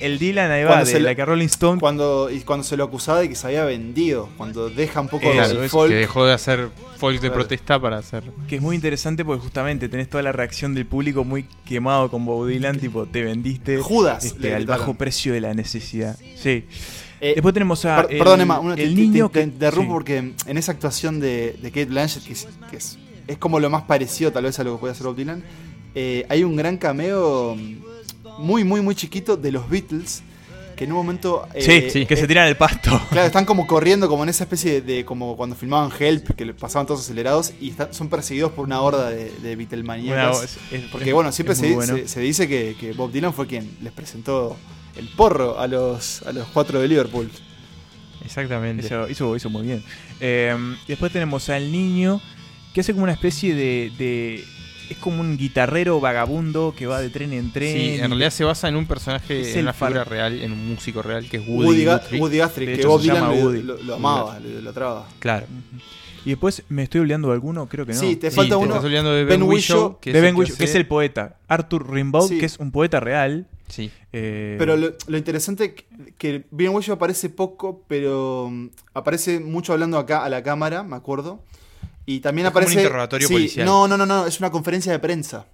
el 0.00 0.18
Dylan 0.18 0.50
ahí 0.50 0.64
va 0.64 0.80
de 0.80 0.86
se 0.86 1.00
la 1.00 1.14
que 1.14 1.24
Rolling 1.24 1.46
Stone 1.46 1.80
Cuando, 1.80 2.30
y 2.30 2.40
cuando 2.40 2.64
se 2.64 2.76
lo 2.76 2.84
acusaba 2.84 3.20
de 3.20 3.28
que 3.30 3.34
se 3.34 3.46
había 3.46 3.64
vendido. 3.64 4.28
Cuando 4.36 4.68
deja 4.68 5.00
un 5.00 5.08
poco 5.08 5.26
Eh, 5.32 5.64
es 5.64 5.70
folk. 5.70 5.90
que 5.90 5.96
dejó 5.96 6.26
de 6.26 6.32
hacer 6.34 6.68
folk 6.98 7.20
de 7.20 7.30
protesta 7.30 7.80
para 7.80 7.98
hacer. 7.98 8.24
que 8.48 8.56
es 8.56 8.62
muy 8.62 8.74
interesante 8.76 9.24
porque 9.24 9.42
justamente 9.42 9.88
tenés 9.88 10.08
toda 10.10 10.22
la 10.22 10.32
reacción 10.32 10.74
del 10.74 10.86
público 10.86 11.24
muy 11.24 11.44
quemado 11.64 12.10
con 12.10 12.24
Bob 12.26 12.46
Dylan, 12.46 12.78
tipo 12.78 13.06
te 13.06 13.22
vendiste 13.22 13.78
Judas. 13.78 14.24
este, 14.24 14.54
al 14.54 14.66
bajo 14.66 14.94
precio 14.94 15.32
de 15.32 15.40
la 15.40 15.54
necesidad. 15.54 16.18
Sí. 16.36 16.64
Eh, 17.20 17.32
Después 17.34 17.52
tenemos 17.54 17.84
a 17.84 18.02
Per- 18.02 18.12
el, 18.12 18.18
perdón, 18.18 18.40
Emma, 18.42 18.60
una- 18.60 18.74
el 18.74 18.90
te- 18.90 18.94
niño 18.94 19.28
te, 19.28 19.34
te 19.34 19.40
que 19.40 19.44
interrumpo 19.54 19.92
sí. 19.92 19.94
porque 19.94 20.16
en 20.46 20.58
esa 20.58 20.72
actuación 20.72 21.18
de, 21.20 21.56
de 21.62 21.70
Kate 21.70 21.86
Blanchett, 21.86 22.24
que, 22.24 22.32
es, 22.34 22.46
que 22.70 22.76
es, 22.76 22.98
es 23.26 23.38
como 23.38 23.58
lo 23.58 23.70
más 23.70 23.82
parecido 23.84 24.32
tal 24.32 24.44
vez 24.44 24.58
a 24.58 24.64
lo 24.64 24.74
que 24.74 24.80
puede 24.80 24.92
hacer 24.92 25.06
Bob 25.06 25.16
Dylan, 25.16 25.42
eh, 25.94 26.26
hay 26.28 26.44
un 26.44 26.56
gran 26.56 26.76
cameo 26.76 27.56
muy, 28.38 28.64
muy, 28.64 28.80
muy 28.82 28.94
chiquito 28.94 29.36
de 29.36 29.50
los 29.52 29.68
Beatles, 29.70 30.22
que 30.76 30.84
en 30.84 30.92
un 30.92 30.98
momento... 30.98 31.48
eh, 31.54 31.88
Sí, 31.90 32.04
que 32.04 32.12
eh, 32.12 32.16
se 32.18 32.26
tiran 32.26 32.46
el 32.48 32.56
pasto. 32.58 33.00
Claro, 33.08 33.26
están 33.26 33.46
como 33.46 33.66
corriendo 33.66 34.08
como 34.10 34.24
en 34.24 34.28
esa 34.28 34.44
especie 34.44 34.82
de, 34.82 34.96
de- 34.96 35.04
como 35.06 35.34
cuando 35.38 35.56
filmaban 35.56 35.90
Help, 35.98 36.32
que 36.36 36.44
le 36.44 36.52
pasaban 36.52 36.86
todos 36.86 37.00
acelerados 37.00 37.54
y 37.62 37.70
están- 37.70 37.94
son 37.94 38.10
perseguidos 38.10 38.52
por 38.52 38.66
una 38.66 38.82
horda 38.82 39.08
de, 39.08 39.30
de 39.42 39.56
voz- 39.56 40.44
es- 40.44 40.82
Porque 40.92 41.08
es- 41.08 41.14
bueno, 41.14 41.32
siempre 41.32 41.54
se, 41.54 41.62
muy 41.68 41.76
bueno. 41.76 41.96
se- 41.96 42.08
se 42.08 42.20
dice 42.20 42.46
que, 42.46 42.76
que 42.78 42.92
Bob 42.92 43.10
Dylan 43.10 43.32
fue 43.32 43.46
quien 43.46 43.70
les 43.80 43.90
presentó 43.94 44.54
el 44.98 45.08
porro 45.08 45.58
a 45.58 45.66
los, 45.66 46.22
a 46.22 46.32
los 46.32 46.46
cuatro 46.48 46.80
de 46.80 46.88
Liverpool. 46.88 47.30
Exactamente. 48.24 48.86
Eso 48.86 49.08
hizo, 49.08 49.36
hizo 49.36 49.50
muy 49.50 49.62
bien. 49.66 49.82
Eh, 50.20 50.56
y 50.84 50.88
después 50.88 51.12
tenemos 51.12 51.48
al 51.48 51.70
niño 51.70 52.20
que 52.74 52.80
hace 52.80 52.92
como 52.92 53.04
una 53.04 53.12
especie 53.12 53.54
de, 53.54 53.92
de- 53.98 54.44
Es 54.90 54.96
como 54.98 55.20
un 55.20 55.36
guitarrero 55.36 55.98
vagabundo 56.00 56.74
que 56.76 56.86
va 56.86 57.00
de 57.00 57.08
tren 57.10 57.32
en 57.32 57.52
tren. 57.52 57.76
Sí, 57.76 57.94
en 58.00 58.08
realidad 58.10 58.30
se 58.30 58.44
basa 58.44 58.68
en 58.68 58.76
un 58.76 58.86
personaje, 58.86 59.40
Es 59.40 59.54
en 59.56 59.62
una 59.62 59.72
figura 59.72 60.04
real, 60.04 60.40
en 60.40 60.52
un 60.52 60.68
músico 60.68 61.02
real 61.02 61.28
que 61.28 61.38
es 61.38 61.42
Woody, 61.46 61.66
Woody, 61.66 61.84
Ga- 61.84 62.00
Guthrie. 62.00 62.20
Woody 62.20 62.38
Guthrie, 62.40 62.76
que 62.76 62.86
Bob 62.86 63.00
Dylan 63.00 63.24
lo- 63.24 63.34
Woody. 63.34 63.62
lo, 63.62 63.82
lo 63.82 63.94
amaba, 63.96 64.38
lo 64.38 64.48
idolatraba. 64.48 65.08
Claro. 65.18 65.46
Y 66.24 66.30
después 66.30 66.64
me 66.68 66.82
estoy 66.82 67.00
olvidando 67.02 67.28
de 67.28 67.34
alguno, 67.34 67.68
creo 67.68 67.86
que 67.86 67.92
no. 67.94 68.00
Sí, 68.00 68.16
te 68.16 68.30
Sí, 68.30 68.36
falta 68.36 68.50
te 68.50 68.56
uno. 68.56 68.66
estás 68.74 68.84
olvidando 68.84 69.12
de 69.12 69.24
Ben 69.24 69.40
Ben, 69.40 69.48
Whishaw, 69.48 70.00
que 70.00 70.10
que 70.12 70.64
es 70.64 70.74
el 70.74 70.86
poeta. 70.86 71.36
Arthur 71.46 71.88
Rimbaud, 71.88 72.28
Sí. 72.28 72.38
que 72.38 72.46
es 72.46 72.58
un 72.58 72.72
poeta 72.72 72.98
real. 72.98 73.46
Sí. 73.68 73.90
Eh, 74.12 74.56
Pero 74.58 74.76
lo, 74.76 74.92
lo 75.06 75.18
interesante 75.18 75.74
que, 75.74 75.84
que 76.18 76.44
Ben 76.50 76.70
Whishaw 76.74 76.94
aparece 76.94 77.28
poco, 77.30 77.82
pero 77.88 78.48
mm, 78.50 78.68
aparece 78.94 79.40
mucho 79.40 79.72
hablando 79.72 79.98
acá 79.98 80.24
a 80.24 80.28
la 80.28 80.42
cámara, 80.42 80.82
me 80.82 80.96
acuerdo. 80.96 81.42
Y 82.06 82.20
también 82.20 82.46
Es 82.46 82.52
como 82.52 82.60
un 82.60 82.64
aparece. 82.64 82.80
interrogatorio 82.82 83.26
sí, 83.28 83.34
policial. 83.34 83.66
No, 83.66 83.88
no, 83.88 83.96
no, 83.96 84.06
no, 84.06 84.26
es 84.26 84.38
una 84.38 84.50
conferencia 84.50 84.92
de 84.92 84.98
prensa. 85.00 85.46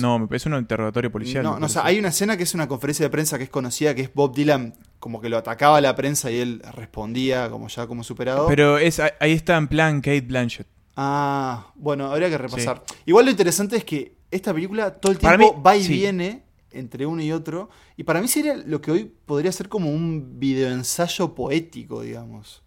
No, 0.00 0.26
parece 0.26 0.48
un 0.48 0.56
interrogatorio 0.56 1.12
policial. 1.12 1.44
no, 1.44 1.60
no, 1.60 1.66
o 1.66 1.68
sea, 1.68 1.86
hay 1.86 1.98
una 2.00 2.08
escena 2.08 2.36
que 2.36 2.42
es 2.42 2.54
una 2.54 2.66
conferencia 2.66 3.06
de 3.06 3.10
prensa 3.10 3.38
que 3.38 3.44
es 3.44 3.50
conocida, 3.50 3.94
que 3.94 4.02
es 4.02 4.12
Bob 4.12 4.34
Dylan, 4.34 4.74
como 4.98 5.20
que 5.20 5.28
lo 5.28 5.38
atacaba 5.38 5.76
a 5.78 5.80
la 5.80 5.94
prensa 5.94 6.28
y 6.30 6.38
él 6.40 6.60
respondía 6.74 7.48
como 7.50 7.68
ya 7.68 7.86
como 7.86 8.02
superado. 8.02 8.48
Pero 8.48 8.78
es, 8.78 8.98
ahí 8.98 9.32
está 9.32 9.56
en 9.56 9.68
plan 9.68 10.00
Kate 10.00 10.22
Blanchett. 10.22 10.66
Ah, 10.96 11.68
bueno, 11.76 12.10
habría 12.10 12.28
que 12.28 12.36
repasar. 12.38 12.82
Igual 13.04 13.26
lo 13.26 13.30
interesante 13.30 13.76
es 13.76 13.84
que 13.84 14.15
esta 14.30 14.52
película 14.52 14.94
todo 14.94 15.12
el 15.12 15.18
tiempo 15.18 15.54
mí, 15.54 15.62
va 15.64 15.76
y 15.76 15.84
sí. 15.84 15.92
viene 15.92 16.42
entre 16.72 17.06
uno 17.06 17.22
y 17.22 17.32
otro. 17.32 17.70
Y 17.96 18.04
para 18.04 18.20
mí 18.20 18.28
sería 18.28 18.56
lo 18.56 18.80
que 18.80 18.90
hoy 18.90 19.12
podría 19.24 19.52
ser 19.52 19.68
como 19.68 19.90
un 19.90 20.38
videoensayo 20.38 21.34
poético, 21.34 22.02
digamos. 22.02 22.62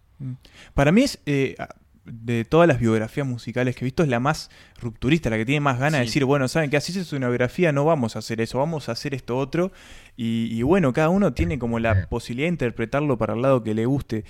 Para 0.74 0.92
mí 0.92 1.02
es, 1.02 1.18
eh, 1.26 1.56
de 2.04 2.44
todas 2.44 2.66
las 2.66 2.78
biografías 2.78 3.26
musicales 3.26 3.74
que 3.74 3.84
he 3.84 3.86
visto, 3.86 4.02
es 4.02 4.08
la 4.08 4.20
más 4.20 4.50
rupturista, 4.80 5.30
la 5.30 5.36
que 5.36 5.46
tiene 5.46 5.60
más 5.60 5.78
ganas 5.78 6.00
de 6.00 6.06
decir, 6.06 6.24
bueno, 6.24 6.48
¿saben 6.48 6.70
qué? 6.70 6.76
Así 6.76 6.98
es 6.98 7.12
una 7.12 7.28
biografía, 7.28 7.72
no 7.72 7.84
vamos 7.84 8.16
a 8.16 8.18
hacer 8.18 8.40
eso, 8.40 8.58
vamos 8.58 8.88
a 8.88 8.92
hacer 8.92 9.14
esto 9.14 9.38
otro. 9.38 9.72
Y, 10.16 10.48
y 10.50 10.62
bueno, 10.62 10.92
cada 10.92 11.08
uno 11.08 11.32
tiene 11.32 11.58
como 11.58 11.78
la 11.78 12.08
posibilidad 12.08 12.46
de 12.46 12.54
interpretarlo 12.54 13.16
para 13.16 13.34
el 13.34 13.42
lado 13.42 13.62
que 13.62 13.74
le 13.74 13.86
guste. 13.86 14.24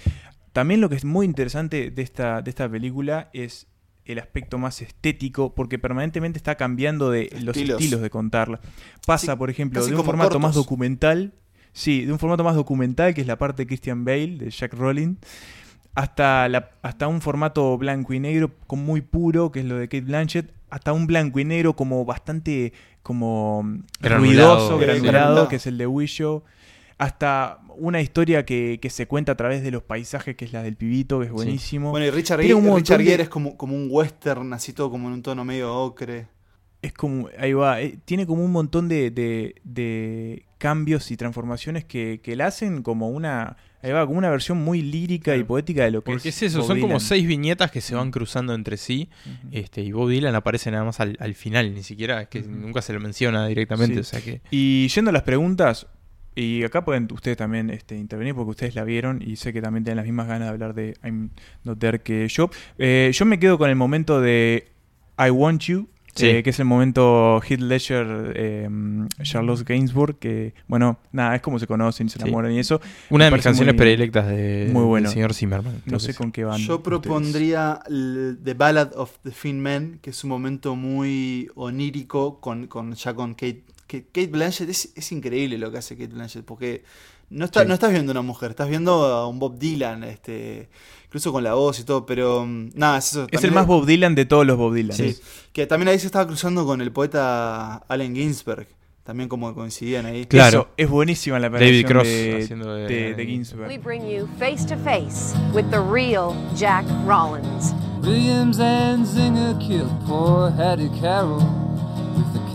También 0.52 0.80
lo 0.80 0.88
que 0.88 0.96
es 0.96 1.04
muy 1.04 1.26
interesante 1.26 1.90
de 1.90 2.02
esta, 2.02 2.42
de 2.42 2.50
esta 2.50 2.68
película 2.68 3.30
es 3.32 3.66
el 4.04 4.18
aspecto 4.18 4.58
más 4.58 4.82
estético, 4.82 5.54
porque 5.54 5.78
permanentemente 5.78 6.38
está 6.38 6.56
cambiando 6.56 7.10
de 7.10 7.30
los 7.42 7.56
Estilos. 7.56 8.00
de 8.00 8.10
contarla. 8.10 8.60
Pasa, 9.06 9.32
Sí, 9.32 9.38
por 9.38 9.50
ejemplo, 9.50 9.84
de 9.84 9.94
un 9.94 10.04
formato 10.04 10.38
más 10.40 10.54
documental, 10.54 11.32
sí, 11.72 12.04
de 12.04 12.12
un 12.12 12.18
formato 12.18 12.42
más 12.44 12.54
documental, 12.56 13.14
que 13.14 13.20
es 13.20 13.26
la 13.26 13.38
parte 13.38 13.62
de 13.62 13.66
Christian 13.68 14.04
Bale, 14.04 14.36
de 14.38 14.50
Jack 14.50 14.74
Rowling, 14.74 15.16
hasta, 15.94 16.48
la, 16.48 16.70
hasta 16.82 17.08
un 17.08 17.20
formato 17.20 17.76
blanco 17.78 18.12
y 18.14 18.20
negro 18.20 18.52
como 18.66 18.82
muy 18.84 19.00
puro, 19.00 19.50
que 19.50 19.60
es 19.60 19.66
lo 19.66 19.76
de 19.76 19.88
Kate 19.88 20.02
Blanchett, 20.02 20.52
hasta 20.70 20.92
un 20.92 21.06
blanco 21.06 21.40
y 21.40 21.44
negro 21.44 21.74
como 21.74 22.04
bastante 22.04 22.72
como 23.02 23.62
Granulado. 24.00 24.18
ruidoso, 24.68 24.80
Eh, 24.80 24.84
granulado, 24.86 25.12
granulado. 25.12 25.48
que 25.48 25.56
es 25.56 25.66
el 25.66 25.78
de 25.78 25.86
Wisho. 25.86 26.44
Hasta 27.00 27.60
una 27.78 28.00
historia 28.02 28.44
que, 28.44 28.78
que 28.80 28.90
se 28.90 29.06
cuenta 29.06 29.32
a 29.32 29.34
través 29.34 29.62
de 29.62 29.70
los 29.70 29.82
paisajes, 29.82 30.36
que 30.36 30.44
es 30.44 30.52
la 30.52 30.62
del 30.62 30.76
pibito, 30.76 31.18
que 31.20 31.26
es 31.26 31.32
buenísimo. 31.32 31.90
Bueno, 31.90 32.04
y 32.06 32.10
Richard, 32.10 32.42
Gere, 32.42 32.54
Richard 32.76 32.98
de- 32.98 33.04
Gere 33.04 33.22
es 33.22 33.28
como, 33.30 33.56
como 33.56 33.74
un 33.74 33.88
western, 33.90 34.52
así 34.52 34.74
todo 34.74 34.90
como 34.90 35.08
en 35.08 35.14
un 35.14 35.22
tono 35.22 35.42
medio 35.44 35.74
ocre. 35.74 36.26
Es 36.82 36.92
como, 36.92 37.28
ahí 37.38 37.52
va, 37.54 37.80
eh, 37.80 37.98
tiene 38.04 38.26
como 38.26 38.44
un 38.44 38.52
montón 38.52 38.88
de, 38.88 39.10
de- 39.10 39.54
de 39.64 40.44
cambios 40.58 41.10
y 41.10 41.16
transformaciones 41.16 41.84
que, 41.86 42.20
que 42.22 42.36
la 42.36 42.48
hacen 42.48 42.82
como 42.82 43.08
una, 43.08 43.56
ahí 43.82 43.92
va, 43.92 44.04
como 44.06 44.18
una 44.18 44.28
versión 44.30 44.58
muy 44.58 44.82
lírica 44.82 45.34
y 45.36 45.44
poética 45.44 45.84
de 45.84 45.90
lo 45.92 46.02
que 46.02 46.10
Porque 46.12 46.28
es. 46.28 46.36
es 46.42 46.52
eso, 46.52 46.58
Bob 46.58 46.66
son 46.68 46.80
como 46.80 47.00
seis 47.00 47.26
viñetas 47.26 47.70
que 47.70 47.80
se 47.80 47.94
van 47.94 48.10
cruzando 48.10 48.52
entre 48.54 48.76
sí. 48.76 49.08
Este, 49.52 49.80
y 49.80 49.92
Bob 49.92 50.10
Dylan 50.10 50.34
aparece 50.34 50.70
nada 50.70 50.84
más 50.84 51.00
al, 51.00 51.16
al 51.20 51.34
final, 51.34 51.72
ni 51.74 51.82
siquiera, 51.82 52.20
es 52.22 52.28
que 52.28 52.42
nunca 52.42 52.82
se 52.82 52.92
lo 52.92 53.00
menciona 53.00 53.46
directamente. 53.46 53.94
Sí. 53.94 54.00
O 54.00 54.04
sea 54.04 54.20
que. 54.20 54.42
Y 54.50 54.88
yendo 54.88 55.08
a 55.08 55.12
las 55.12 55.22
preguntas, 55.22 55.86
y 56.34 56.62
acá 56.64 56.84
pueden 56.84 57.08
ustedes 57.12 57.36
también 57.36 57.70
este, 57.70 57.96
intervenir 57.96 58.34
porque 58.34 58.50
ustedes 58.50 58.74
la 58.74 58.84
vieron 58.84 59.20
y 59.24 59.36
sé 59.36 59.52
que 59.52 59.60
también 59.60 59.84
tienen 59.84 59.96
las 59.96 60.06
mismas 60.06 60.26
ganas 60.28 60.48
de 60.48 60.48
hablar 60.52 60.74
de 60.74 60.96
I'm 61.04 61.30
Not 61.64 61.78
There 61.78 62.00
que 62.00 62.28
yo. 62.28 62.50
Eh, 62.78 63.10
yo 63.12 63.24
me 63.26 63.38
quedo 63.38 63.58
con 63.58 63.68
el 63.70 63.76
momento 63.76 64.20
de 64.20 64.68
I 65.18 65.30
Want 65.30 65.62
You. 65.62 65.88
Sí. 66.12 66.26
eh, 66.26 66.42
que 66.42 66.50
es 66.50 66.58
el 66.58 66.64
momento 66.64 67.40
Heath 67.40 67.60
Ledger, 67.60 68.32
eh, 68.34 68.68
Charlotte 69.22 69.62
Gainsbourg, 69.64 70.18
que, 70.18 70.54
bueno, 70.66 70.98
nada, 71.12 71.36
es 71.36 71.40
como 71.40 71.60
se 71.60 71.68
conocen 71.68 72.08
y 72.08 72.10
se 72.10 72.18
Sí. 72.18 72.24
enamoran 72.24 72.50
y 72.50 72.58
eso. 72.58 72.80
Una 73.10 73.26
de 73.26 73.30
mis 73.30 73.42
canciones 73.44 73.74
muy- 73.74 73.78
predilectas 73.78 74.26
de, 74.26 74.70
muy 74.72 74.82
bueno. 74.82 75.04
del 75.08 75.14
señor 75.14 75.34
Zimmerman. 75.34 75.82
No 75.86 76.00
sé 76.00 76.12
con 76.14 76.32
qué 76.32 76.42
van. 76.42 76.58
Yo 76.60 76.82
propondría 76.82 77.80
The 77.86 78.54
Ballad 78.54 78.90
of 78.96 79.12
the 79.22 79.30
Thin 79.30 79.62
Man, 79.62 80.00
que 80.02 80.10
es 80.10 80.24
un 80.24 80.30
momento 80.30 80.74
muy 80.74 81.48
onírico 81.54 82.40
con, 82.40 82.66
con 82.66 82.92
ya 82.94 83.14
con 83.14 83.34
Kate, 83.34 83.62
Kate, 83.90 84.06
Kate 84.12 84.26
Blanchett. 84.28 84.68
Es, 84.68 84.90
es 84.94 85.12
increíble 85.12 85.58
lo 85.58 85.70
que 85.72 85.78
hace 85.78 85.96
Kate 85.96 86.12
Blanchett, 86.14 86.44
porque 86.44 86.84
no, 87.30 87.44
está, 87.46 87.62
Sí. 87.62 87.68
no 87.68 87.74
estás 87.74 87.90
viendo 87.92 88.10
a 88.10 88.14
una 88.14 88.22
mujer, 88.22 88.50
estás 88.50 88.68
viendo 88.68 88.92
a 89.06 89.26
un 89.26 89.38
Bob 89.38 89.58
Dylan, 89.58 90.04
este, 90.04 90.68
incluso 91.06 91.32
con 91.32 91.42
la 91.44 91.54
voz 91.54 91.78
y 91.80 91.84
todo, 91.84 92.06
pero 92.06 92.44
mm, 92.46 92.70
nada, 92.74 92.98
es 92.98 93.08
eso. 93.12 93.26
Es 93.30 93.44
el 93.44 93.52
más 93.52 93.66
Bob 93.66 93.86
Dylan 93.86 94.14
de 94.14 94.24
todos 94.24 94.46
los 94.46 94.56
Bob 94.56 94.74
Dylan. 94.74 94.96
Sí, 94.96 95.16
que 95.52 95.66
también 95.66 95.88
ahí 95.88 95.98
se 95.98 96.06
estaba 96.06 96.26
cruzando 96.26 96.64
con 96.66 96.80
el 96.80 96.90
poeta 96.92 97.76
Allen 97.88 98.14
Ginsberg, 98.14 98.66
también 99.04 99.28
como 99.28 99.52
coincidían 99.54 100.06
ahí. 100.06 100.26
Claro. 100.26 100.60
Eso, 100.62 100.68
es 100.76 100.88
buenísima 100.88 101.38
la 101.38 101.48
David 101.48 101.86
Cross 101.86 102.04
de, 102.06 102.40
haciendo 102.42 102.74
de- 102.74 102.86
de, 102.88 103.14
de 103.14 103.22
We 103.22 103.26
Ginsberg. 103.26 103.82
bring 103.82 104.02
you 104.08 104.28
face 104.38 104.64
to 104.66 104.76
face 104.84 105.34
with 105.52 105.64
the 105.70 105.80
real 105.80 106.34
Jack 106.56 106.84
Rollins. 107.06 107.72
Williams 108.02 108.58
and 108.60 109.04
Zinger 109.06 109.58
killed 109.58 109.90
poor 110.06 110.50
Hattie 110.52 110.90
Carroll 111.00 111.42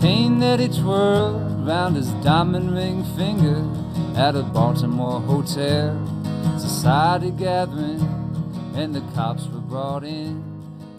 cane 0.00 0.38
that 0.40 0.60
he 0.60 0.68
twirled 0.68 1.66
round 1.66 1.96
his 1.96 2.10
diamond 2.22 2.74
ring 2.74 3.04
finger 3.16 3.64
at 4.16 4.34
a 4.34 4.42
Baltimore 4.42 5.20
hotel. 5.20 5.94
Society 6.58 7.30
gathering, 7.30 8.00
and 8.74 8.94
the 8.94 9.02
cops 9.14 9.46
were 9.48 9.60
brought 9.60 10.04
in, 10.04 10.42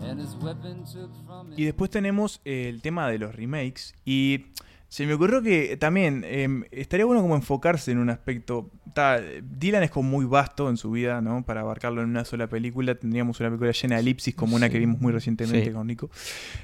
and 0.04 0.20
his 0.20 0.36
weapon 0.36 0.84
took 0.86 1.10
from 1.26 1.52
him. 1.52 1.58
Y 1.58 1.66
después 1.66 1.90
tenemos 1.90 2.40
el 2.46 2.82
tema 2.82 3.10
de 3.10 3.20
los 3.20 3.36
remakes. 3.36 3.94
Y 4.06 4.46
se 4.90 5.06
me 5.06 5.14
ocurrió 5.14 5.42
que 5.42 5.76
también 5.78 6.24
em, 6.26 6.64
estaría 6.72 7.06
bueno 7.06 7.22
como 7.22 7.36
enfocarse 7.36 7.92
en 7.92 7.98
un 7.98 8.10
aspecto. 8.10 8.72
ta, 8.94 9.20
Dylan 9.20 9.84
es 9.84 9.92
como 9.92 10.10
muy 10.10 10.26
vasto 10.26 10.70
en 10.70 10.78
su 10.78 10.92
vida, 10.92 11.20
¿no? 11.22 11.44
Para 11.46 11.62
abarcarlo 11.62 12.02
en 12.02 12.10
una 12.10 12.24
sola 12.24 12.48
película. 12.48 12.96
Tendríamos 12.96 13.40
una 13.42 13.50
película 13.50 13.72
llena 13.72 13.96
de 13.96 14.02
elipsis 14.02 14.34
como 14.34 14.56
una 14.56 14.70
que 14.70 14.80
vimos 14.80 15.00
muy 15.02 15.12
recientemente 15.12 15.66
Sí. 15.66 15.72
con 15.72 15.88
Nico. 15.88 16.10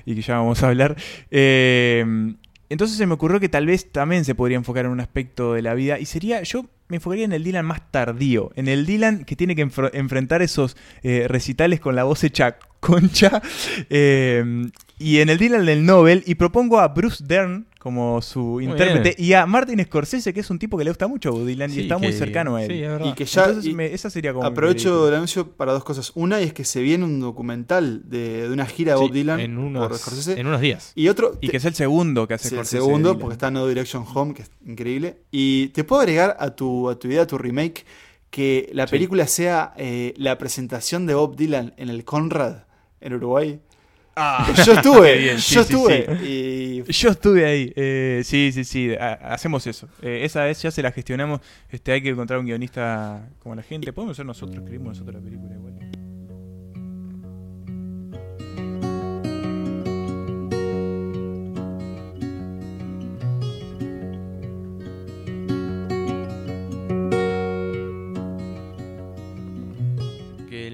Y 0.06 0.16
que 0.16 0.22
ya 0.22 0.38
vamos 0.38 0.64
a 0.64 0.70
hablar. 0.70 0.96
Eh, 1.32 2.34
entonces 2.70 2.98
se 2.98 3.06
me 3.06 3.14
ocurrió 3.14 3.40
que 3.40 3.50
tal 3.50 3.66
vez 3.68 3.92
también 3.92 4.24
se 4.26 4.36
podría 4.36 4.58
enfocar 4.58 4.86
en 4.86 4.92
un 4.92 5.00
aspecto 5.02 5.54
de 5.54 5.62
la 5.62 5.74
vida. 5.74 6.00
Y 6.00 6.06
sería, 6.06 6.42
yo 6.44 6.66
me 6.88 6.96
enfocaría 6.98 7.26
en 7.26 7.34
el 7.34 7.44
Dylan 7.44 7.66
más 7.66 7.92
tardío. 7.92 8.52
En 8.56 8.68
el 8.68 8.86
Dylan 8.86 9.26
que 9.26 9.36
tiene 9.36 9.56
que 9.56 9.62
enfrentar 9.94 10.42
esos 10.42 10.78
eh, 11.04 11.28
recitales 11.28 11.80
con 11.82 11.96
la 11.96 12.04
voz 12.06 12.24
hecha 12.24 12.58
concha. 12.80 13.42
eh, 13.90 14.70
y 14.98 15.20
en 15.20 15.30
el 15.30 15.38
Dylan 15.38 15.66
del 15.66 15.86
Nobel. 15.86 16.24
Y 16.26 16.36
propongo 16.36 16.80
a 16.80 16.88
Bruce 16.88 17.24
Dern 17.28 17.68
como 17.84 18.22
su 18.22 18.62
intérprete. 18.62 19.22
Y 19.22 19.34
a 19.34 19.46
Martin 19.46 19.84
Scorsese, 19.84 20.34
que 20.34 20.40
es 20.40 20.50
un 20.50 20.58
tipo 20.58 20.78
que 20.78 20.86
le 20.86 20.90
gusta 20.92 21.06
mucho 21.08 21.30
a 21.30 21.32
Bob 21.34 21.46
Dylan 21.46 21.70
y 21.70 21.74
Sí, 21.74 21.82
está 21.82 21.98
muy 21.98 22.14
cercano 22.14 22.56
a 22.56 22.64
él. 22.64 22.72
sí, 22.72 22.82
es 22.82 22.90
verdad. 22.90 23.06
Y 23.10 23.14
que 23.14 23.26
ya 23.26 23.44
Entonces 23.46 23.70
y 23.72 23.76
me- 23.76 23.94
esa 23.94 24.10
sería 24.10 24.34
como... 24.34 24.46
aprovecho 24.46 25.10
el 25.10 25.16
anuncio 25.16 25.52
para 25.52 25.74
dos 25.74 25.84
cosas. 25.84 26.14
Una 26.16 26.40
y 26.42 26.46
es 26.46 26.54
que 26.54 26.64
se 26.64 26.82
viene 26.82 27.04
un 27.04 27.20
documental 27.20 28.10
de, 28.10 28.48
de 28.48 28.54
una 28.54 28.66
gira 28.66 28.94
de 28.94 29.00
Bob 29.02 29.12
Dylan 29.12 29.40
en 29.42 29.56
por 29.56 29.64
unos, 29.66 30.00
Scorsese. 30.00 30.40
en 30.40 30.48
unos 30.48 30.62
días. 30.62 30.94
Y 30.96 31.10
otro, 31.10 31.34
Y 31.42 31.48
te- 31.48 31.52
que 31.52 31.58
es 31.58 31.66
el 31.66 31.76
segundo 31.76 32.26
que 32.28 32.36
hace 32.36 32.48
Sí, 32.50 32.56
el 32.56 32.60
Scorsese 32.60 32.78
de 32.78 32.84
segundo, 32.84 33.20
porque 33.20 33.34
está 33.34 33.52
No 33.52 33.68
Direction 33.68 34.06
Home, 34.14 34.34
que 34.34 34.44
es 34.44 34.52
increíble. 34.66 35.18
Y 35.30 35.68
te 35.68 35.84
puedo 35.84 36.02
agregar 36.02 36.38
a 36.40 36.52
tu, 36.56 36.90
a 36.90 36.98
tu 36.98 37.10
idea, 37.10 37.24
a 37.24 37.28
tu 37.28 37.38
remake, 37.38 37.86
que 38.30 38.70
la 38.74 38.88
Sí. 38.88 38.92
película 38.92 39.28
sea 39.28 39.74
eh, 39.78 40.14
la 40.18 40.38
presentación 40.38 41.06
de 41.06 41.16
Bob 41.16 41.36
Dylan 41.36 41.74
en 41.78 41.90
el 41.90 42.06
Conrad, 42.06 42.64
en 43.02 43.14
Uruguay. 43.14 43.60
Ah, 44.16 44.54
Yo 44.66 44.74
estuve, 44.74 45.14
qué 45.14 45.20
bien, 45.20 45.40
sí, 45.40 45.56
yo 45.56 45.64
sí, 45.64 45.74
estuve. 45.74 46.18
sí. 46.20 46.84
Y 46.88 46.92
Yo 46.92 47.10
estuve 47.10 47.46
ahí. 47.46 47.74
eh, 47.76 48.22
sí, 48.24 48.52
sí, 48.54 48.64
sí. 48.64 48.94
ha- 48.94 49.14
hacemos 49.34 49.66
eso. 49.66 49.88
Eh, 50.02 50.22
esa 50.24 50.44
vez 50.44 50.62
ya 50.62 50.70
se 50.72 50.82
la 50.84 50.92
gestionamos. 50.92 51.42
Este, 51.70 51.92
hay 51.94 52.02
que 52.04 52.10
encontrar 52.10 52.40
un 52.40 52.46
guionista 52.46 53.28
como 53.40 53.56
la 53.56 53.64
gente. 53.64 53.92
Podemos 53.92 54.16
ser 54.16 54.26
nosotros, 54.26 54.58
escribimos 54.58 54.90
nosotros 55.00 55.16
la 55.16 55.22
película 55.22 55.54
igual. 55.56 55.74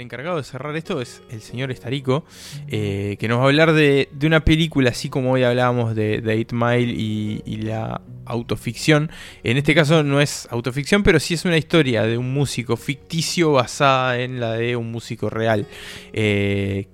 Encargado 0.10 0.38
de 0.38 0.44
cerrar 0.44 0.76
esto 0.76 1.02
es 1.02 1.22
el 1.30 1.40
señor 1.42 1.70
Estarico, 1.70 2.26
eh, 2.68 3.16
que 3.20 3.28
nos 3.28 3.38
va 3.38 3.44
a 3.44 3.46
hablar 3.46 3.74
de, 3.74 4.10
una 4.24 4.44
película, 4.44 4.90
así 4.90 5.08
como 5.08 5.34
hoy 5.34 5.44
hablábamos 5.44 5.96
de, 5.96 6.20
de 6.20 6.34
Eight 6.34 6.52
Mile 6.52 6.92
y, 6.92 7.58
la 7.60 8.02
autoficción. 8.26 9.12
En 9.44 9.58
este 9.58 9.76
caso 9.76 10.02
no 10.02 10.20
es 10.20 10.48
autoficción, 10.50 11.04
pero 11.04 11.20
sí 11.20 11.36
es 11.36 11.46
una 11.46 11.58
historia 11.58 12.04
de 12.04 12.18
un 12.18 12.34
músico 12.34 12.76
ficticio 12.76 13.52
basada 13.52 14.18
en 14.20 14.40
la 14.40 14.54
de 14.54 14.76
un 14.76 14.92
músico 14.92 15.30
real. 15.30 15.68
Eh, 16.14 16.88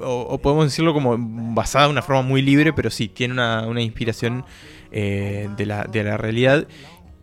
o, 0.00 0.36
podemos 0.38 0.66
decirlo 0.66 0.92
como 0.92 1.16
basada 1.54 1.86
de 1.86 1.92
una 1.92 2.02
forma 2.02 2.22
muy 2.22 2.42
libre, 2.42 2.74
pero 2.74 2.90
sí, 2.90 3.08
tiene 3.08 3.34
una, 3.34 3.80
inspiración 3.80 4.44
eh, 4.92 5.48
de 5.56 5.64
la 6.04 6.16
realidad. 6.18 6.66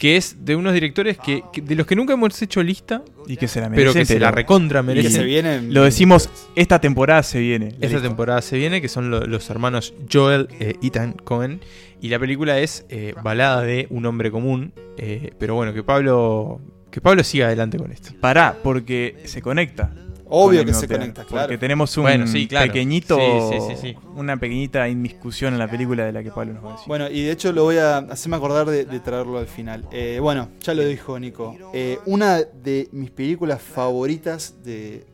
Que 0.02 0.18
es 0.18 0.44
de 0.44 0.56
unos 0.56 0.74
directores 0.74 1.20
que, 1.20 1.44
que- 1.54 1.62
de 1.62 1.76
los 1.76 1.86
que 1.86 1.96
nunca 1.96 2.14
hemos 2.14 2.42
hecho 2.42 2.64
lista, 2.64 3.04
Y 3.28 3.38
que 3.38 3.48
se 3.48 3.62
la 3.62 3.68
pero 3.70 3.94
merecen, 3.94 4.02
que 4.02 4.06
se 4.08 4.20
la 4.20 4.32
recontra 4.32 4.80
y 4.80 4.82
que 4.82 4.88
merecen. 4.88 5.12
se 5.12 5.24
vienen. 5.26 5.74
Lo 5.76 5.84
decimos, 5.84 6.28
esta 6.56 6.82
temporada 6.82 7.22
se 7.22 7.40
viene. 7.40 7.68
Esta 7.68 7.86
lista. 7.86 8.02
temporada 8.02 8.42
se 8.42 8.58
viene, 8.58 8.82
que 8.82 8.90
son 8.90 9.12
lo- 9.12 9.28
los 9.28 9.48
hermanos 9.52 9.94
Joel 10.12 10.48
e 10.60 10.76
Ethan 10.82 11.14
Cohen. 11.14 11.60
Y 12.02 12.10
la 12.10 12.18
película 12.18 12.58
es 12.58 12.84
eh, 12.90 13.14
Balada 13.22 13.62
de 13.62 13.86
un 13.92 14.08
hombre 14.08 14.32
común. 14.32 14.74
eh, 14.98 15.34
pero 15.38 15.54
bueno, 15.54 15.72
que 15.72 15.84
Pablo. 15.84 16.60
Que 16.90 17.00
Pablo 17.00 17.24
siga 17.24 17.46
adelante 17.46 17.78
con 17.78 17.92
esto. 17.92 18.10
Pará, 18.20 18.58
porque 18.64 19.18
se 19.26 19.42
conecta. 19.44 19.94
Obvio 20.34 20.66
que 20.66 20.74
se 20.74 20.88
conecta, 20.88 21.22
Porque 21.24 21.34
claro. 21.34 21.60
tenemos 21.60 21.96
un 21.98 22.04
Bueno, 22.04 22.26
sí, 22.26 22.48
claro. 22.48 22.68
pequeñito. 22.68 23.18
Sí, 23.18 23.60
sí, 23.60 23.76
sí, 23.76 23.76
sí. 23.82 23.98
Una 24.16 24.38
pequeñita 24.38 24.88
inmiscusión 24.88 25.54
en 25.54 25.60
la 25.60 25.68
película 25.70 26.06
de 26.06 26.12
la 26.14 26.24
que 26.24 26.32
Pablo 26.32 26.54
nos 26.54 26.64
va 26.64 26.70
a 26.70 26.72
decir. 26.74 26.88
Bueno, 26.88 27.10
y 27.10 27.22
de 27.24 27.32
hecho 27.32 27.52
lo 27.52 27.64
voy 27.64 27.78
a 27.78 27.98
hacerme 27.98 28.38
acordar 28.38 28.70
de, 28.70 28.86
de 28.86 29.00
traerlo 29.02 29.38
al 29.40 29.48
final. 29.48 29.86
Eh, 29.92 30.20
bueno, 30.22 30.50
ya 30.62 30.74
lo 30.74 30.84
dijo 30.86 31.20
Nico. 31.20 31.56
Eh, 31.74 32.00
una 32.06 32.38
de 32.40 32.88
mis 32.94 33.12
películas 33.12 33.62
favoritas 33.62 34.64
de, 34.64 35.06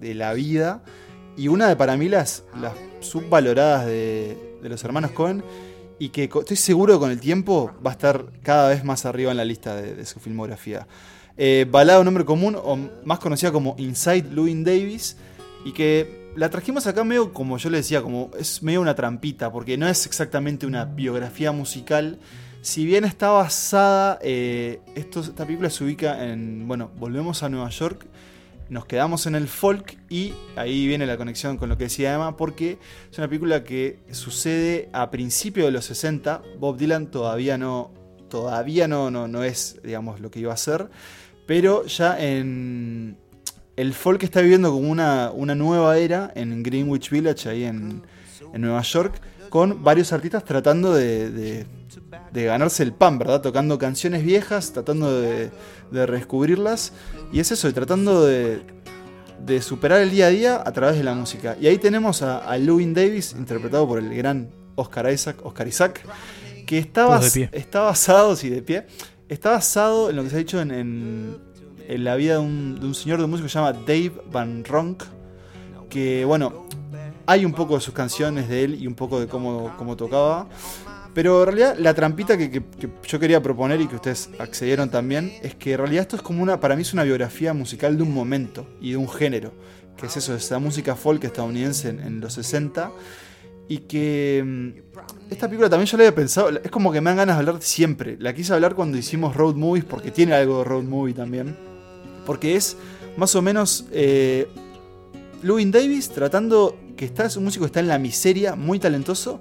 de 0.00 0.14
la 0.14 0.32
vida 0.34 0.82
y 1.36 1.48
una 1.48 1.68
de 1.68 1.76
para 1.76 1.96
mí 1.96 2.08
las, 2.08 2.44
las 2.60 2.72
subvaloradas 3.00 3.86
de, 3.86 4.36
de 4.62 4.68
los 4.68 4.82
hermanos 4.84 5.12
Cohen 5.12 5.42
y 5.98 6.08
que 6.08 6.24
estoy 6.24 6.56
seguro 6.56 6.94
que 6.94 6.98
con 6.98 7.10
el 7.12 7.20
tiempo 7.20 7.70
va 7.84 7.90
a 7.90 7.94
estar 7.94 8.24
cada 8.42 8.68
vez 8.70 8.82
más 8.84 9.06
arriba 9.06 9.30
en 9.30 9.36
la 9.36 9.44
lista 9.44 9.76
de, 9.76 9.94
de 9.94 10.04
su 10.04 10.18
filmografía. 10.18 10.86
Eh, 11.36 11.66
Balada 11.68 12.00
un 12.00 12.08
hombre 12.08 12.24
común, 12.24 12.56
o 12.56 12.78
más 13.04 13.18
conocida 13.18 13.50
como 13.52 13.74
Inside 13.78 14.30
Louis 14.30 14.64
Davis, 14.64 15.16
y 15.64 15.72
que 15.72 16.30
la 16.36 16.50
trajimos 16.50 16.86
acá 16.86 17.04
medio 17.04 17.32
como 17.32 17.58
yo 17.58 17.70
le 17.70 17.78
decía, 17.78 18.02
como 18.02 18.30
es 18.38 18.62
medio 18.62 18.80
una 18.80 18.94
trampita, 18.94 19.52
porque 19.52 19.76
no 19.76 19.88
es 19.88 20.06
exactamente 20.06 20.66
una 20.66 20.84
biografía 20.84 21.52
musical. 21.52 22.18
Si 22.60 22.84
bien 22.84 23.04
está 23.04 23.30
basada, 23.30 24.18
eh, 24.22 24.80
esta 24.94 25.44
película 25.44 25.70
se 25.70 25.84
ubica 25.84 26.24
en, 26.24 26.66
bueno, 26.66 26.90
volvemos 26.98 27.42
a 27.42 27.48
Nueva 27.48 27.68
York, 27.68 28.06
nos 28.70 28.86
quedamos 28.86 29.26
en 29.26 29.34
el 29.34 29.46
folk 29.46 29.98
y 30.08 30.32
ahí 30.56 30.86
viene 30.86 31.06
la 31.06 31.16
conexión 31.16 31.58
con 31.58 31.68
lo 31.68 31.76
que 31.76 31.84
decía 31.84 32.14
Emma, 32.14 32.36
porque 32.36 32.78
es 33.10 33.18
una 33.18 33.28
película 33.28 33.62
que 33.62 33.98
sucede 34.10 34.88
a 34.92 35.10
principios 35.10 35.66
de 35.66 35.72
los 35.72 35.84
60, 35.84 36.42
Bob 36.58 36.78
Dylan 36.78 37.10
todavía 37.10 37.58
no, 37.58 37.90
todavía 38.30 38.88
no, 38.88 39.10
no, 39.10 39.28
no 39.28 39.44
es, 39.44 39.80
digamos, 39.84 40.20
lo 40.20 40.30
que 40.30 40.40
iba 40.40 40.52
a 40.52 40.56
ser, 40.56 40.88
pero 41.46 41.84
ya 41.86 42.18
en 42.20 43.16
el 43.76 43.92
folk 43.94 44.22
está 44.22 44.40
viviendo 44.40 44.70
como 44.72 44.88
una, 44.90 45.30
una 45.32 45.54
nueva 45.54 45.98
era 45.98 46.30
en 46.34 46.62
Greenwich 46.62 47.10
Village, 47.10 47.48
ahí 47.48 47.64
en, 47.64 48.02
en 48.52 48.60
Nueva 48.60 48.82
York, 48.82 49.20
con 49.50 49.82
varios 49.84 50.12
artistas 50.12 50.44
tratando 50.44 50.94
de, 50.94 51.30
de- 51.30 51.66
de 52.32 52.44
ganarse 52.44 52.82
el 52.82 52.92
pan, 52.92 53.18
¿verdad? 53.18 53.40
Tocando 53.40 53.78
canciones 53.78 54.24
viejas, 54.24 54.72
tratando 54.72 55.20
de, 55.20 55.50
de 55.92 56.06
redescubrirlas. 56.06 56.92
Y 57.32 57.38
es 57.40 57.52
eso, 57.52 57.68
y 57.68 57.72
tratando 57.72 58.24
de, 58.24 58.62
de 59.44 59.62
superar 59.62 60.00
el 60.00 60.10
día 60.10 60.26
a 60.26 60.30
día 60.30 60.62
a 60.64 60.72
través 60.72 60.96
de 60.96 61.04
la 61.04 61.14
música. 61.14 61.56
Y 61.60 61.66
ahí 61.68 61.78
tenemos 61.78 62.22
a, 62.22 62.38
a 62.38 62.58
Lewin 62.58 62.94
Davis, 62.94 63.34
interpretado 63.38 63.86
por 63.86 63.98
el 64.00 64.12
gran 64.14 64.50
Oscar 64.74 65.10
Isaac, 65.12 65.36
Oscar 65.44 65.68
Isaac 65.68 66.00
que 66.66 66.78
está, 66.78 67.06
bas- 67.06 67.32
está 67.52 67.80
basado, 67.82 68.34
sí, 68.36 68.50
de 68.50 68.62
pie, 68.62 68.86
está 69.34 69.50
basado 69.50 70.10
en 70.10 70.16
lo 70.16 70.22
que 70.24 70.30
se 70.30 70.36
ha 70.36 70.38
dicho 70.38 70.60
en, 70.60 70.70
en- 70.70 71.36
la 71.88 72.16
vida 72.16 72.34
de 72.34 72.38
un, 72.38 72.80
de 72.80 72.86
un 72.86 72.94
señor 72.94 73.20
de 73.20 73.26
músico 73.26 73.44
que 73.46 73.50
se 73.52 73.58
llama 73.58 73.72
Dave 73.74 74.12
Van 74.32 74.64
Ronk, 74.64 75.02
que 75.90 76.24
bueno, 76.24 76.66
hay 77.26 77.44
un 77.44 77.52
poco 77.52 77.74
de 77.74 77.80
sus 77.80 77.92
canciones 77.94 78.48
de 78.48 78.64
él 78.64 78.82
y 78.82 78.86
un 78.86 78.94
poco 78.94 79.20
de 79.20 79.26
cómo, 79.26 79.74
cómo 79.76 79.96
tocaba. 79.96 80.48
Pero 81.12 81.40
en 81.42 81.46
realidad 81.46 81.76
la 81.78 81.94
trampita 81.94 82.36
que, 82.38 82.50
que- 82.50 82.62
yo 83.06 83.20
quería 83.20 83.42
proponer 83.42 83.80
y 83.80 83.86
que 83.86 83.96
ustedes 83.96 84.30
accedieron 84.38 84.90
también 84.90 85.32
es 85.42 85.54
que 85.54 85.72
en 85.72 85.78
realidad 85.78 86.02
esto 86.02 86.16
es 86.16 86.22
como 86.22 86.42
una, 86.42 86.58
para 86.58 86.74
mí 86.74 86.82
es 86.82 86.92
una 86.92 87.04
biografía 87.04 87.52
musical 87.54 87.96
de 87.96 88.02
un 88.02 88.12
momento 88.12 88.66
y 88.80 88.92
de 88.92 88.96
un 88.96 89.08
género, 89.08 89.52
que 89.96 90.06
es 90.06 90.16
eso, 90.16 90.34
esa 90.34 90.58
música 90.58 90.96
folk 90.96 91.22
estadounidense 91.22 91.90
en, 91.90 92.00
en 92.00 92.20
los 92.20 92.32
60 92.32 92.90
y 93.68 93.78
que 93.78 94.42
mm, 94.44 95.30
esta 95.30 95.46
película 95.46 95.70
también 95.70 95.86
yo 95.86 95.96
la 95.96 96.04
había 96.04 96.14
pensado, 96.14 96.50
es 96.50 96.70
como 96.70 96.92
que 96.92 97.00
me 97.00 97.10
dan 97.10 97.16
ganas 97.18 97.36
de 97.36 97.40
hablar 97.40 97.62
siempre, 97.62 98.16
la 98.18 98.34
quise 98.34 98.52
hablar 98.52 98.74
cuando 98.74 98.98
hicimos 98.98 99.34
road 99.34 99.54
movies 99.54 99.84
porque 99.84 100.10
tiene 100.10 100.34
algo 100.34 100.58
de 100.58 100.64
road 100.64 100.84
movie 100.84 101.14
también, 101.14 101.56
porque 102.26 102.56
es 102.56 102.76
más 103.16 103.34
o 103.34 103.42
menos 103.42 103.86
eh, 103.92 104.48
Davis 105.42 106.10
tratando 106.10 106.76
que 106.96 107.04
está, 107.04 107.26
es 107.26 107.36
un 107.36 107.44
músico 107.44 107.64
que 107.64 107.68
está 107.68 107.80
en 107.80 107.88
la 107.88 107.98
miseria, 107.98 108.54
muy 108.54 108.78
talentoso, 108.78 109.40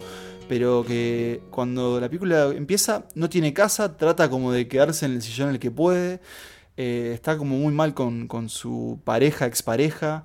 pero 0.50 0.84
que 0.86 1.42
cuando 1.50 2.00
la 2.00 2.08
película 2.08 2.52
empieza 2.56 3.06
no 3.16 3.30
tiene 3.30 3.54
casa, 3.54 3.96
trata 3.98 4.30
como 4.30 4.52
de 4.52 4.68
quedarse 4.68 5.06
en 5.06 5.14
el 5.14 5.22
sillón 5.22 5.50
en 5.50 5.56
el 5.56 5.60
que 5.60 5.72
puede, 5.72 6.20
eh, 6.76 7.12
está 7.14 7.38
como 7.38 7.58
muy 7.58 7.74
mal 7.74 7.94
con, 7.94 8.28
con 8.28 8.50
su 8.50 9.00
pareja, 9.04 9.46
expareja, 9.46 10.24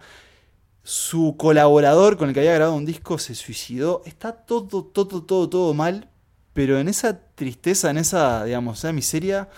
su 0.88 1.36
colaborador 1.36 2.16
con 2.16 2.28
el 2.28 2.34
que 2.34 2.40
había 2.40 2.54
grabado 2.54 2.74
un 2.74 2.86
disco 2.86 3.18
se 3.18 3.34
suicidó, 3.34 4.00
está 4.06 4.32
todo, 4.32 4.86
todo, 4.86 5.22
todo, 5.22 5.46
todo 5.46 5.74
mal, 5.74 6.08
pero 6.54 6.78
en 6.78 6.88
esa 6.88 7.20
tristeza, 7.34 7.90
en 7.90 7.98
esa, 7.98 8.44
digamos, 8.44 8.78
esa 8.78 8.90
miseria, 8.94 9.50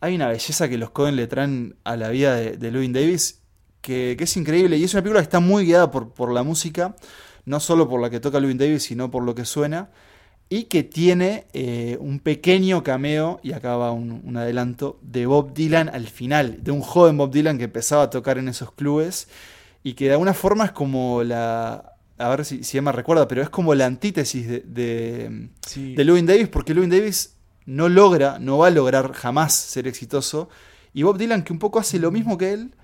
hay 0.00 0.14
una 0.16 0.28
belleza 0.28 0.68
que 0.68 0.76
los 0.76 0.90
Cohen 0.90 1.16
le 1.16 1.26
traen 1.28 1.76
a 1.84 1.96
la 1.96 2.10
vida 2.10 2.34
de, 2.34 2.58
de 2.58 2.70
Lewin 2.70 2.92
Davis 2.92 3.40
que, 3.80 4.14
es 4.20 4.36
increíble. 4.36 4.76
Y 4.76 4.84
es 4.84 4.92
una 4.92 5.02
película 5.02 5.20
que 5.20 5.24
está 5.24 5.40
muy 5.40 5.64
guiada 5.64 5.90
por, 5.90 6.12
por 6.12 6.30
la 6.30 6.42
música, 6.42 6.94
no 7.46 7.58
solo 7.58 7.88
por 7.88 8.02
la 8.02 8.10
que 8.10 8.20
toca 8.20 8.38
Lewin 8.38 8.58
Davis, 8.58 8.82
sino 8.82 9.10
por 9.10 9.22
lo 9.22 9.34
que 9.34 9.46
suena, 9.46 9.88
y 10.50 10.64
que 10.64 10.82
tiene 10.82 11.46
eh, 11.54 11.96
un 12.00 12.20
pequeño 12.20 12.82
cameo, 12.84 13.40
y 13.42 13.52
acá 13.52 13.76
va 13.76 13.92
un, 13.92 14.20
un 14.22 14.36
adelanto, 14.36 14.98
de 15.00 15.24
Bob 15.24 15.54
Dylan 15.54 15.88
al 15.88 16.06
final, 16.06 16.62
de 16.62 16.70
un 16.70 16.82
joven 16.82 17.16
Bob 17.16 17.30
Dylan 17.30 17.56
que 17.56 17.64
empezaba 17.64 18.02
a 18.02 18.10
tocar 18.10 18.36
en 18.36 18.48
esos 18.48 18.72
clubes, 18.72 19.26
y 19.82 19.94
que 19.94 20.06
de 20.06 20.12
alguna 20.12 20.34
forma 20.34 20.64
es 20.66 20.72
como 20.72 21.22
la... 21.22 21.94
A 22.18 22.28
ver 22.28 22.44
si, 22.44 22.62
si 22.64 22.76
Emma 22.76 22.92
recuerda, 22.92 23.26
pero 23.26 23.40
es 23.42 23.48
como 23.48 23.74
la 23.74 23.86
antítesis 23.86 24.46
de, 24.46 24.60
de, 24.60 25.48
Sí. 25.66 25.94
de 25.94 26.04
Lewin 26.04 26.26
Davis, 26.26 26.48
porque 26.48 26.74
Lewin 26.74 26.90
Davis 26.90 27.36
no 27.64 27.88
logra, 27.88 28.38
no 28.38 28.58
va 28.58 28.66
a 28.66 28.70
lograr 28.70 29.12
jamás 29.14 29.54
ser 29.54 29.86
exitoso. 29.88 30.50
Y 30.92 31.02
Bob 31.02 31.16
Dylan, 31.16 31.44
que 31.44 31.52
un 31.54 31.58
poco 31.58 31.78
hace 31.78 31.98
lo 31.98 32.10
mismo 32.10 32.36
que 32.36 32.52
él, 32.52 32.74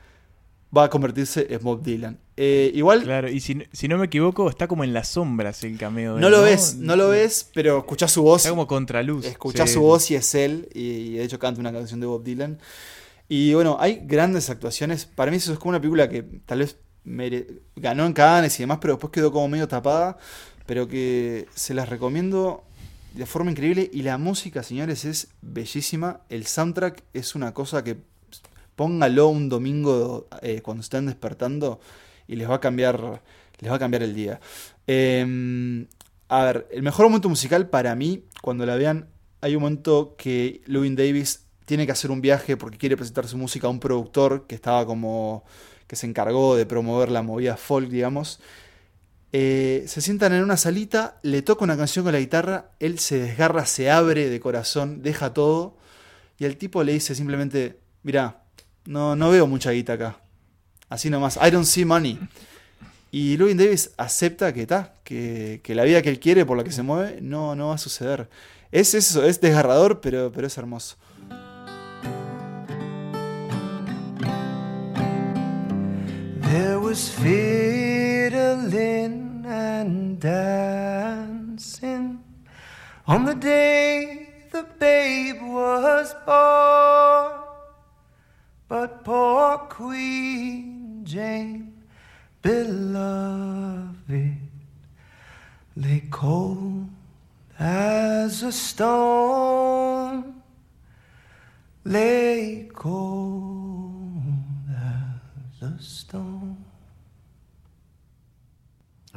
va 0.74 0.84
a 0.84 0.90
convertirse 0.90 1.46
en 1.50 1.60
Bob 1.62 1.82
Dylan. 1.82 2.18
Eh, 2.38 2.70
igual 2.74 3.02
Claro, 3.02 3.28
y 3.30 3.40
si, 3.40 3.62
si 3.72 3.88
no 3.88 3.98
me 3.98 4.06
equivoco, 4.06 4.48
está 4.48 4.66
como 4.68 4.84
en 4.84 4.92
las 4.94 5.08
sombras 5.08 5.62
el 5.64 5.76
cameo. 5.76 6.14
de 6.14 6.20
no 6.22 6.28
él, 6.28 6.32
lo 6.32 6.42
ves, 6.42 6.76
no 6.76 6.96
lo 6.96 7.08
ves, 7.10 7.50
pero 7.52 7.78
escuchás 7.78 8.12
su 8.12 8.22
voz. 8.22 8.42
Está 8.42 8.50
como 8.50 8.66
contraluz. 8.66 9.26
Escuchás 9.26 9.68
Sí. 9.68 9.74
su 9.74 9.82
voz 9.82 10.10
y 10.10 10.14
es 10.14 10.34
él, 10.34 10.68
y, 10.72 10.80
y 10.80 11.10
de 11.16 11.24
hecho 11.24 11.38
canta 11.38 11.60
una 11.60 11.72
canción 11.72 12.00
de 12.00 12.06
Bob 12.06 12.22
Dylan. 12.24 12.58
Y 13.28 13.52
bueno, 13.54 13.76
hay 13.80 14.00
grandes 14.04 14.48
actuaciones. 14.50 15.04
Para 15.04 15.30
mí 15.30 15.36
eso 15.38 15.52
es 15.52 15.58
como 15.58 15.70
una 15.70 15.80
película 15.80 16.08
que 16.08 16.22
tal 16.22 16.60
vez 16.60 16.76
ganó 17.76 18.06
en 18.06 18.12
Cannes 18.12 18.58
y 18.58 18.62
demás, 18.62 18.78
pero 18.80 18.94
después 18.94 19.12
quedó 19.12 19.32
como 19.32 19.48
medio 19.48 19.68
tapada. 19.68 20.18
Pero 20.66 20.88
que 20.88 21.46
se 21.54 21.74
las 21.74 21.88
recomiendo 21.88 22.64
de 23.14 23.24
forma 23.26 23.50
increíble. 23.50 23.88
Y 23.92 24.02
la 24.02 24.18
música, 24.18 24.62
señores, 24.62 25.04
es 25.04 25.28
bellísima. 25.40 26.20
El 26.28 26.46
soundtrack 26.46 27.02
es 27.14 27.34
una 27.34 27.54
cosa 27.54 27.84
que 27.84 27.98
póngalo 28.74 29.28
un 29.28 29.48
domingo 29.48 30.28
eh, 30.42 30.60
cuando 30.62 30.82
estén 30.82 31.06
despertando 31.06 31.80
y 32.28 32.36
les 32.36 32.50
va 32.50 32.56
a 32.56 32.60
cambiar, 32.60 33.22
les 33.60 33.70
va 33.70 33.76
a 33.76 33.78
cambiar 33.78 34.02
el 34.02 34.14
día. 34.14 34.40
Eh, 34.86 35.86
a 36.28 36.44
ver, 36.44 36.66
el 36.72 36.82
mejor 36.82 37.06
momento 37.06 37.28
musical 37.28 37.68
para 37.68 37.94
mí, 37.94 38.24
cuando 38.42 38.66
la 38.66 38.76
vean, 38.76 39.08
hay 39.40 39.54
un 39.54 39.62
momento 39.62 40.16
que 40.18 40.60
Lewin 40.66 40.96
Davis 40.96 41.44
tiene 41.66 41.86
que 41.86 41.92
hacer 41.92 42.10
un 42.10 42.20
viaje 42.20 42.56
porque 42.56 42.78
quiere 42.78 42.96
presentar 42.96 43.26
su 43.28 43.36
música 43.36 43.68
a 43.68 43.70
un 43.70 43.80
productor 43.80 44.46
que 44.46 44.54
estaba 44.54 44.84
como 44.86 45.44
que 45.86 45.96
se 45.96 46.06
encargó 46.06 46.56
de 46.56 46.66
promover 46.66 47.10
la 47.10 47.22
movida 47.22 47.56
folk, 47.56 47.88
digamos. 47.88 48.40
Eh, 49.32 49.84
se 49.86 50.00
sientan 50.00 50.32
en 50.32 50.42
una 50.42 50.56
salita, 50.56 51.18
le 51.22 51.42
toca 51.42 51.64
una 51.64 51.76
canción 51.76 52.04
con 52.04 52.12
la 52.12 52.20
guitarra, 52.20 52.70
él 52.80 52.98
se 52.98 53.18
desgarra, 53.18 53.66
se 53.66 53.90
abre 53.90 54.28
de 54.30 54.40
corazón, 54.40 55.02
deja 55.02 55.34
todo 55.34 55.76
y 56.38 56.44
el 56.44 56.56
tipo 56.56 56.82
le 56.84 56.92
dice 56.92 57.14
simplemente, 57.14 57.78
mira, 58.02 58.42
no, 58.84 59.16
no 59.16 59.30
veo 59.30 59.46
mucha 59.46 59.70
guita 59.70 59.94
acá. 59.94 60.20
Así 60.88 61.10
nomás, 61.10 61.38
I 61.42 61.50
don't 61.50 61.66
see 61.66 61.84
money. 61.84 62.18
Y 63.10 63.36
Lewin 63.36 63.56
Davis 63.56 63.90
acepta 63.96 64.52
que 64.52 64.62
está, 64.62 64.94
que, 65.02 65.60
que 65.62 65.74
la 65.74 65.84
vida 65.84 66.02
que 66.02 66.10
él 66.10 66.20
quiere, 66.20 66.44
por 66.44 66.56
la 66.56 66.64
que 66.64 66.72
se 66.72 66.82
mueve, 66.82 67.20
no, 67.20 67.56
no 67.56 67.68
va 67.68 67.74
a 67.74 67.78
suceder. 67.78 68.28
Es 68.70 68.94
eso, 68.94 69.24
es 69.24 69.40
desgarrador, 69.40 70.00
pero, 70.00 70.30
pero 70.32 70.46
es 70.46 70.58
hermoso. 70.58 70.96
There 76.48 76.78
was 76.78 77.08
fiddling 77.10 78.36
and 79.46 80.20
dancing 80.20 81.26
on 83.06 83.24
the 83.24 83.34
day 83.34 84.28
the 84.52 84.64
babe 84.78 85.42
was 85.42 86.14
born. 86.24 87.32
But 88.68 89.04
poor 89.04 89.58
Queen 89.68 91.02
Jane, 91.04 91.82
beloved, 92.42 93.96
lay 95.76 96.02
cold 96.10 96.88
as 97.58 98.42
a 98.42 98.52
stone. 98.52 100.42
Lay 101.84 102.68
cold 102.74 104.22
as 104.70 105.62
a 105.62 105.78
stone. 105.82 106.35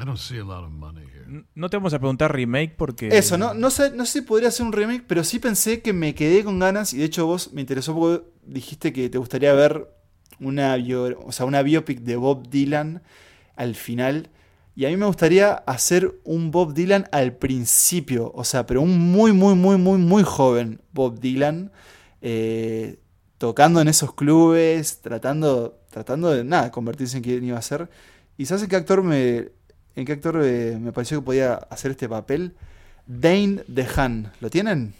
I 0.01 0.05
don't 0.05 0.17
see 0.17 0.37
a 0.39 0.43
lot 0.43 0.63
of 0.63 0.71
money 0.71 1.01
here. 1.05 1.25
N- 1.27 1.45
No 1.55 1.69
te 1.69 1.77
vamos 1.77 1.93
a 1.93 1.99
preguntar 1.99 2.33
remake 2.33 2.75
porque. 2.77 3.09
Eso, 3.17 3.37
no, 3.37 3.53
no, 3.53 3.69
sé, 3.69 3.91
no 3.91 4.05
sé 4.05 4.19
si 4.19 4.21
podría 4.25 4.51
ser 4.51 4.65
un 4.65 4.71
remake, 4.73 5.03
pero 5.07 5.23
sí 5.23 5.39
pensé 5.39 5.81
que 5.81 5.93
me 5.93 6.15
quedé 6.15 6.43
con 6.43 6.59
ganas, 6.59 6.93
y 6.93 6.97
de 6.97 7.05
hecho 7.05 7.25
vos 7.25 7.51
me 7.53 7.61
interesó 7.61 7.93
porque 7.95 8.23
dijiste 8.45 8.93
que 8.93 9.09
te 9.09 9.17
gustaría 9.17 9.53
ver 9.53 9.87
una, 10.39 10.75
bio- 10.77 11.19
o 11.25 11.31
sea, 11.31 11.45
una 11.45 11.61
biopic 11.63 11.99
de 12.01 12.15
Bob 12.15 12.47
Dylan 12.49 13.01
al 13.55 13.75
final. 13.75 14.29
Y 14.75 14.85
a 14.85 14.89
mí 14.89 14.95
me 14.95 15.05
gustaría 15.07 15.51
hacer 15.53 16.21
un 16.23 16.51
Bob 16.51 16.73
Dylan 16.73 17.09
al 17.11 17.33
principio, 17.35 18.31
o 18.33 18.45
sea, 18.45 18.65
pero 18.65 18.81
un 18.81 18.97
muy, 19.11 19.33
muy, 19.33 19.53
muy, 19.53 19.77
muy, 19.77 19.97
muy 19.97 20.23
joven 20.23 20.79
Bob 20.93 21.19
Dylan, 21.19 21.71
eh, 22.21 22.99
tocando 23.37 23.81
en 23.81 23.89
esos 23.89 24.13
clubes, 24.13 25.01
tratando, 25.01 25.77
tratando 25.89 26.29
de, 26.31 26.45
nada, 26.45 26.71
convertirse 26.71 27.17
en 27.17 27.23
quien 27.23 27.43
iba 27.43 27.57
a 27.57 27.61
ser. 27.61 27.89
¿Y 28.37 28.45
sabes 28.45 28.63
en 28.63 28.69
qué 28.69 28.77
actor 28.77 29.03
me, 29.03 29.49
en 29.99 30.05
qué 30.05 30.13
actor 30.13 30.41
eh, 30.43 30.77
me 30.79 30.91
pareció 30.91 31.19
que 31.19 31.25
podía 31.25 31.53
hacer 31.55 31.91
este 31.91 32.09
papel? 32.09 32.55
Dane 33.07 33.63
DeHaan, 33.67 34.31
¿lo 34.41 34.49
tienen? 34.49 34.93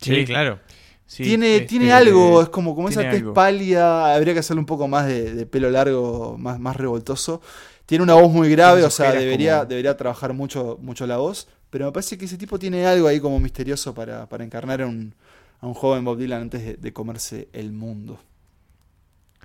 Sí, 0.00 0.24
claro. 0.24 0.60
Sí, 1.06 1.24
tiene, 1.24 1.56
este, 1.56 1.66
tiene 1.68 1.92
algo, 1.92 2.42
es 2.42 2.48
como, 2.50 2.74
como 2.74 2.88
esa 2.88 3.08
tez 3.08 3.24
pálida, 3.32 4.14
habría 4.14 4.32
que 4.32 4.40
hacerle 4.40 4.60
un 4.60 4.66
poco 4.66 4.88
más 4.88 5.06
de, 5.06 5.34
de 5.34 5.46
pelo 5.46 5.70
largo, 5.70 6.36
más, 6.38 6.60
más 6.60 6.76
revoltoso. 6.76 7.40
Tiene 7.86 8.04
una 8.04 8.14
voz 8.14 8.32
muy 8.32 8.48
grave, 8.50 8.84
o 8.84 8.90
sea, 8.90 9.14
debería, 9.16 9.58
como- 9.58 9.68
debería 9.68 9.96
trabajar 9.96 10.32
mucho, 10.32 10.78
mucho 10.80 11.06
la 11.06 11.16
voz, 11.18 11.48
pero 11.70 11.86
me 11.86 11.92
parece 11.92 12.16
que 12.16 12.26
ese 12.26 12.38
tipo 12.38 12.58
tiene 12.58 12.86
algo 12.86 13.08
ahí 13.08 13.20
como 13.20 13.40
misterioso 13.40 13.94
para, 13.94 14.28
para 14.28 14.44
encarnar 14.44 14.82
a 14.82 14.86
un, 14.86 15.14
a 15.60 15.66
un 15.66 15.74
joven 15.74 16.04
Bob 16.04 16.18
Dylan 16.18 16.42
antes 16.42 16.64
de, 16.64 16.74
de 16.74 16.92
comerse 16.92 17.48
el 17.52 17.72
mundo. 17.72 18.20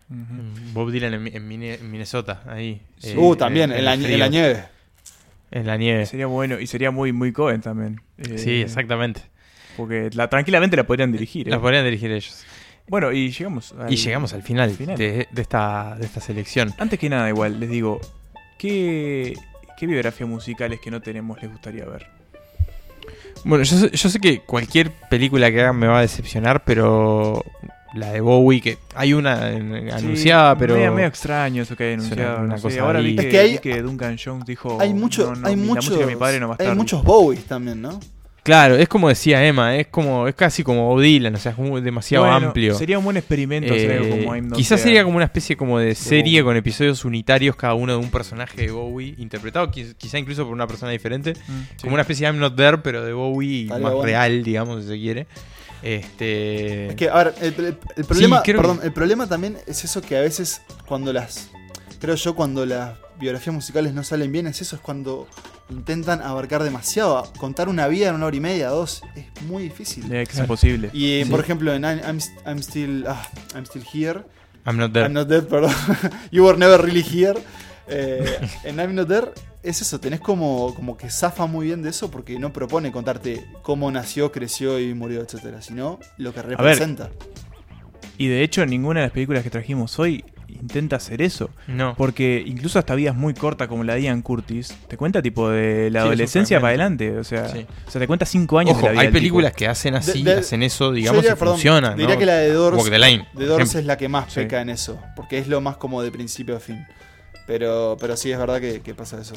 Bob 0.07 0.91
Dylan 0.91 1.13
en, 1.15 1.27
en 1.35 1.47
Mine- 1.47 1.75
en 1.75 1.91
Minnesota, 1.91 2.43
ahí. 2.47 2.81
eh, 3.03 3.15
uh, 3.17 3.35
también, 3.35 3.71
en, 3.71 3.83
la, 3.85 3.93
en 3.95 4.19
la 4.19 4.27
nieve. 4.27 4.63
En 5.51 5.65
la 5.65 5.77
nieve. 5.77 6.05
Sería 6.05 6.27
bueno 6.27 6.59
y 6.59 6.67
sería 6.67 6.91
muy, 6.91 7.11
muy 7.13 7.31
Cohen 7.31 7.61
también. 7.61 8.01
Eh, 8.17 8.37
Sí, 8.37 8.61
exactamente. 8.61 9.21
Porque 9.77 10.09
la, 10.13 10.29
tranquilamente 10.29 10.75
la 10.77 10.83
podrían 10.85 11.11
dirigir. 11.11 11.47
¿eh? 11.47 11.51
Las 11.51 11.59
podrían 11.59 11.83
dirigir 11.85 12.11
ellos. 12.11 12.43
Bueno, 12.87 13.11
y 13.11 13.31
llegamos 13.31 13.73
al, 13.77 13.91
Y 13.91 13.95
llegamos 13.95 14.33
al 14.33 14.43
final, 14.43 14.69
final. 14.71 14.95
De, 14.97 15.27
de 15.31 15.41
esta, 15.41 15.95
de 15.97 16.05
esta 16.05 16.21
selección. 16.21 16.71
Antes 16.77 16.99
que 16.99 17.09
nada, 17.09 17.27
igual, 17.29 17.59
les 17.59 17.69
digo, 17.69 17.99
¿qué, 18.59 19.33
¿qué 19.77 19.87
biografías 19.87 20.29
musicales 20.29 20.79
que 20.79 20.91
no 20.91 21.01
tenemos 21.01 21.41
les 21.41 21.51
gustaría 21.51 21.85
ver? 21.85 22.05
Bueno, 23.43 23.63
yo, 23.63 23.77
sé- 23.77 23.91
yo 23.91 24.09
sé 24.09 24.19
que 24.19 24.41
cualquier 24.41 24.91
película 25.09 25.51
que 25.51 25.61
hagan 25.61 25.77
me 25.77 25.87
va 25.87 25.99
a 25.99 26.01
decepcionar, 26.01 26.63
pero 26.63 27.43
la 27.95 28.11
de 28.11 28.21
Bowie, 28.21 28.61
que 28.61 28.77
hay 28.95 29.13
una 29.13 29.51
en- 29.51 29.91
anunciada, 29.91 30.57
pero... 30.57 30.75
Medio, 30.75 30.93
medio 30.93 31.07
extraño 31.07 31.63
eso 31.63 31.75
que 31.75 31.83
hay 31.85 31.93
una- 31.95 32.03
anunciado. 32.03 32.41
una 32.43 32.55
cosa 32.59 32.81
Ahora 32.81 32.99
vi 32.99 33.15
que, 33.15 33.21
Es 33.23 33.31
que 33.31 33.39
hay- 33.39 33.51
vi 33.53 33.57
que 33.59 33.81
Duncan 33.81 34.17
Jones 34.23 34.45
dijo. 34.45 34.77
hay 34.79 34.93
mucho, 34.93 35.33
no, 35.33 35.35
no, 35.41 35.47
hay 35.47 35.55
muchos, 35.55 35.85
La 35.85 35.91
música 35.91 36.05
de 36.07 36.13
mi 36.13 36.19
padre 36.19 36.39
no 36.39 36.47
va 36.47 36.53
a 36.53 36.55
estar. 36.55 36.67
hay 36.69 36.75
muchos 36.75 37.03
Bowies 37.03 37.45
también, 37.45 37.81
¿no? 37.81 37.99
Claro, 38.43 38.75
es 38.75 38.87
como 38.87 39.09
decía 39.09 39.43
Emma, 39.43 39.75
es 39.75 39.87
como 39.87 40.27
es 40.27 40.35
casi 40.35 40.61
como 40.63 40.87
Bob 40.89 41.01
Dylan, 41.01 41.33
o 41.33 41.37
sea, 41.39 41.53
es 41.57 41.83
demasiado 41.83 42.25
Bueno, 42.25 42.45
amplio. 42.49 42.75
Sería 42.75 42.99
un 42.99 43.03
buen 43.03 43.17
experimento 43.17 43.73
hacer 43.73 43.93
algo 43.93 44.05
Eh, 44.05 44.09
como 44.23 44.35
I'm 44.35 44.49
Not 44.49 44.57
quizás 44.57 44.77
There. 44.77 44.83
sería 44.83 45.03
como 45.03 45.15
una 45.15 45.25
especie 45.25 45.57
como 45.57 45.79
de 45.79 45.95
serie 45.95 46.43
con 46.43 46.55
episodios 46.55 47.05
unitarios 47.05 47.55
cada 47.55 47.73
uno 47.73 47.93
de 47.93 47.97
un 47.97 48.11
personaje 48.11 48.61
de 48.61 48.69
Bowie 48.71 49.15
interpretado, 49.17 49.71
quiz- 49.71 49.95
quizá 49.97 50.19
incluso 50.19 50.43
por 50.43 50.53
una 50.53 50.67
persona 50.67 50.91
diferente, 50.91 51.31
Mm, 51.33 51.61
sí. 51.71 51.75
como 51.81 51.93
una 51.95 52.01
especie 52.03 52.27
de 52.27 52.33
I'm 52.33 52.39
Not 52.39 52.55
There 52.55 52.77
pero 52.83 53.03
de 53.03 53.13
Bowie 53.13 53.63
Estaría 53.63 53.83
más 53.83 53.93
bueno. 53.93 54.05
real, 54.05 54.43
digamos, 54.43 54.83
si 54.83 54.89
se 54.89 54.97
quiere. 54.99 55.25
Este 55.83 56.87
Es 56.87 56.95
que, 56.95 57.09
a 57.09 57.15
ver, 57.23 57.35
el, 57.41 57.53
el- 57.65 57.77
el 57.95 58.05
problema, 58.05 58.41
creo 58.43 58.61
perdón, 58.61 58.79
que- 58.79 58.87
el 58.87 58.93
problema 58.93 59.27
también 59.27 59.57
es 59.67 59.83
eso 59.83 60.01
que 60.01 60.17
a 60.17 60.21
veces 60.21 60.61
cuando 60.87 61.11
las, 61.13 61.49
creo 61.99 62.15
yo, 62.15 62.35
cuando 62.35 62.65
las 62.65 62.93
biografías 63.19 63.53
musicales 63.53 63.93
no 63.93 64.03
salen 64.03 64.31
bien, 64.31 64.47
es 64.47 64.61
eso, 64.61 64.75
es 64.75 64.81
cuando 64.81 65.27
intentan 65.69 66.21
abarcar 66.21 66.63
demasiado. 66.63 67.31
Contar 67.37 67.69
una 67.69 67.87
vida 67.87 68.09
en 68.09 68.15
una 68.15 68.25
hora 68.27 68.35
y 68.35 68.39
media, 68.39 68.69
dos, 68.69 69.01
es 69.15 69.25
muy 69.43 69.63
difícil. 69.63 70.11
Es 70.13 70.37
imposible. 70.37 70.89
Y 70.93 71.23
Sí. 71.23 71.29
por 71.31 71.39
ejemplo, 71.39 71.73
en 71.73 71.83
I'm, 71.83 71.99
I'm- 71.99 72.19
I'm 72.45 72.59
Still, 72.59 73.05
ah, 73.07 73.27
I'm 73.55 73.63
Still 73.65 73.83
Here, 73.91 74.21
I'm 74.65 74.77
Not 74.77 74.91
There. 74.93 75.05
I'm 75.05 75.13
Not 75.13 75.27
Dead, 75.27 75.43
perdón, 75.45 75.71
You 76.31 76.45
Were 76.45 76.57
Never 76.57 76.81
Really 76.81 77.03
Here, 77.03 77.39
eh, 77.87 78.37
en 78.63 78.79
I'm 78.79 78.93
Not 78.95 79.07
There 79.07 79.31
es 79.65 79.81
eso, 79.81 79.99
tenés 79.99 80.19
como, 80.19 80.73
como 80.75 80.95
que 80.97 81.09
zafa 81.09 81.45
muy 81.47 81.65
bien 81.67 81.81
de 81.81 81.89
eso 81.89 82.09
porque 82.11 82.37
no 82.39 82.53
propone 82.53 82.91
contarte 82.91 83.45
cómo 83.63 83.91
nació, 83.91 84.31
creció 84.31 84.79
y 84.79 84.93
murió, 84.93 85.21
etcétera, 85.21 85.61
sino 85.61 85.99
lo 86.17 86.33
que 86.33 86.41
representa. 86.41 87.09
Y 88.17 88.27
de 88.27 88.43
hecho, 88.43 88.65
ninguna 88.65 89.01
de 89.01 89.07
las 89.07 89.11
películas 89.13 89.43
que 89.43 89.49
trajimos 89.49 89.99
hoy 89.99 90.23
intenta 90.47 90.95
hacer 90.95 91.21
eso. 91.21 91.49
No. 91.67 91.95
Porque 91.97 92.41
incluso 92.45 92.79
hasta 92.79 92.95
vidas 92.95 93.13
muy 93.15 93.33
cortas 93.33 93.67
como 93.67 93.83
la 93.83 93.95
de 93.95 94.03
Ian 94.03 94.21
Curtis, 94.21 94.73
te 94.87 94.95
cuenta 94.95 95.21
tipo 95.21 95.49
de 95.49 95.89
la 95.91 96.01
Sí, 96.01 96.07
adolescencia 96.07 96.59
para 96.59 96.69
adelante. 96.69 97.17
O 97.17 97.23
sea, 97.25 97.49
Sí. 97.49 97.65
o 97.87 97.91
sea, 97.91 97.99
te 97.99 98.07
cuenta 98.07 98.25
cinco 98.25 98.57
años 98.59 98.73
Ojo, 98.77 98.81
de 98.83 98.85
la 98.87 98.91
vida 98.93 99.01
hay 99.01 99.11
películas 99.11 99.51
tipo. 99.51 99.57
que 99.59 99.67
hacen 99.67 99.95
así, 99.95 100.23
De- 100.23 100.35
de- 100.35 100.39
hacen 100.39 100.63
eso, 100.63 100.91
digamos, 100.93 101.23
diría, 101.23 101.33
y 101.35 101.39
perdón, 101.39 101.55
funcionan. 101.55 101.97
Diría 101.97 102.13
¿no? 102.15 102.19
que 102.19 102.25
la 102.25 102.35
de 102.37 102.53
Doors, 102.53 102.77
Walk 102.77 102.89
the 102.89 102.99
Line. 102.99 103.27
de 103.33 103.45
Doors 103.45 103.61
ejemplo. 103.63 103.79
es 103.81 103.85
la 103.85 103.97
que 103.97 104.07
más 104.07 104.31
Sí. 104.31 104.39
peca 104.41 104.61
en 104.61 104.69
eso, 104.69 104.97
porque 105.17 105.39
es 105.39 105.47
lo 105.49 105.59
más 105.59 105.75
como 105.77 106.01
de 106.01 106.11
principio 106.11 106.55
a 106.55 106.59
fin. 106.61 106.85
Pero, 107.47 107.95
pero 107.99 108.17
sí 108.17 108.31
es 108.31 108.37
verdad 108.39 108.59
que, 108.59 108.81
que 108.81 108.93
pasa 108.95 109.21
eso. 109.21 109.35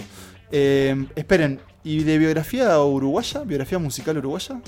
Eh, 0.51 1.07
esperen, 1.15 1.61
¿y 1.85 2.05
de 2.05 2.19
biografía 2.19 2.79
uruguaya? 2.81 3.43
¿Biografía 3.45 3.79
musical 3.79 4.17
uruguaya? 4.19 4.61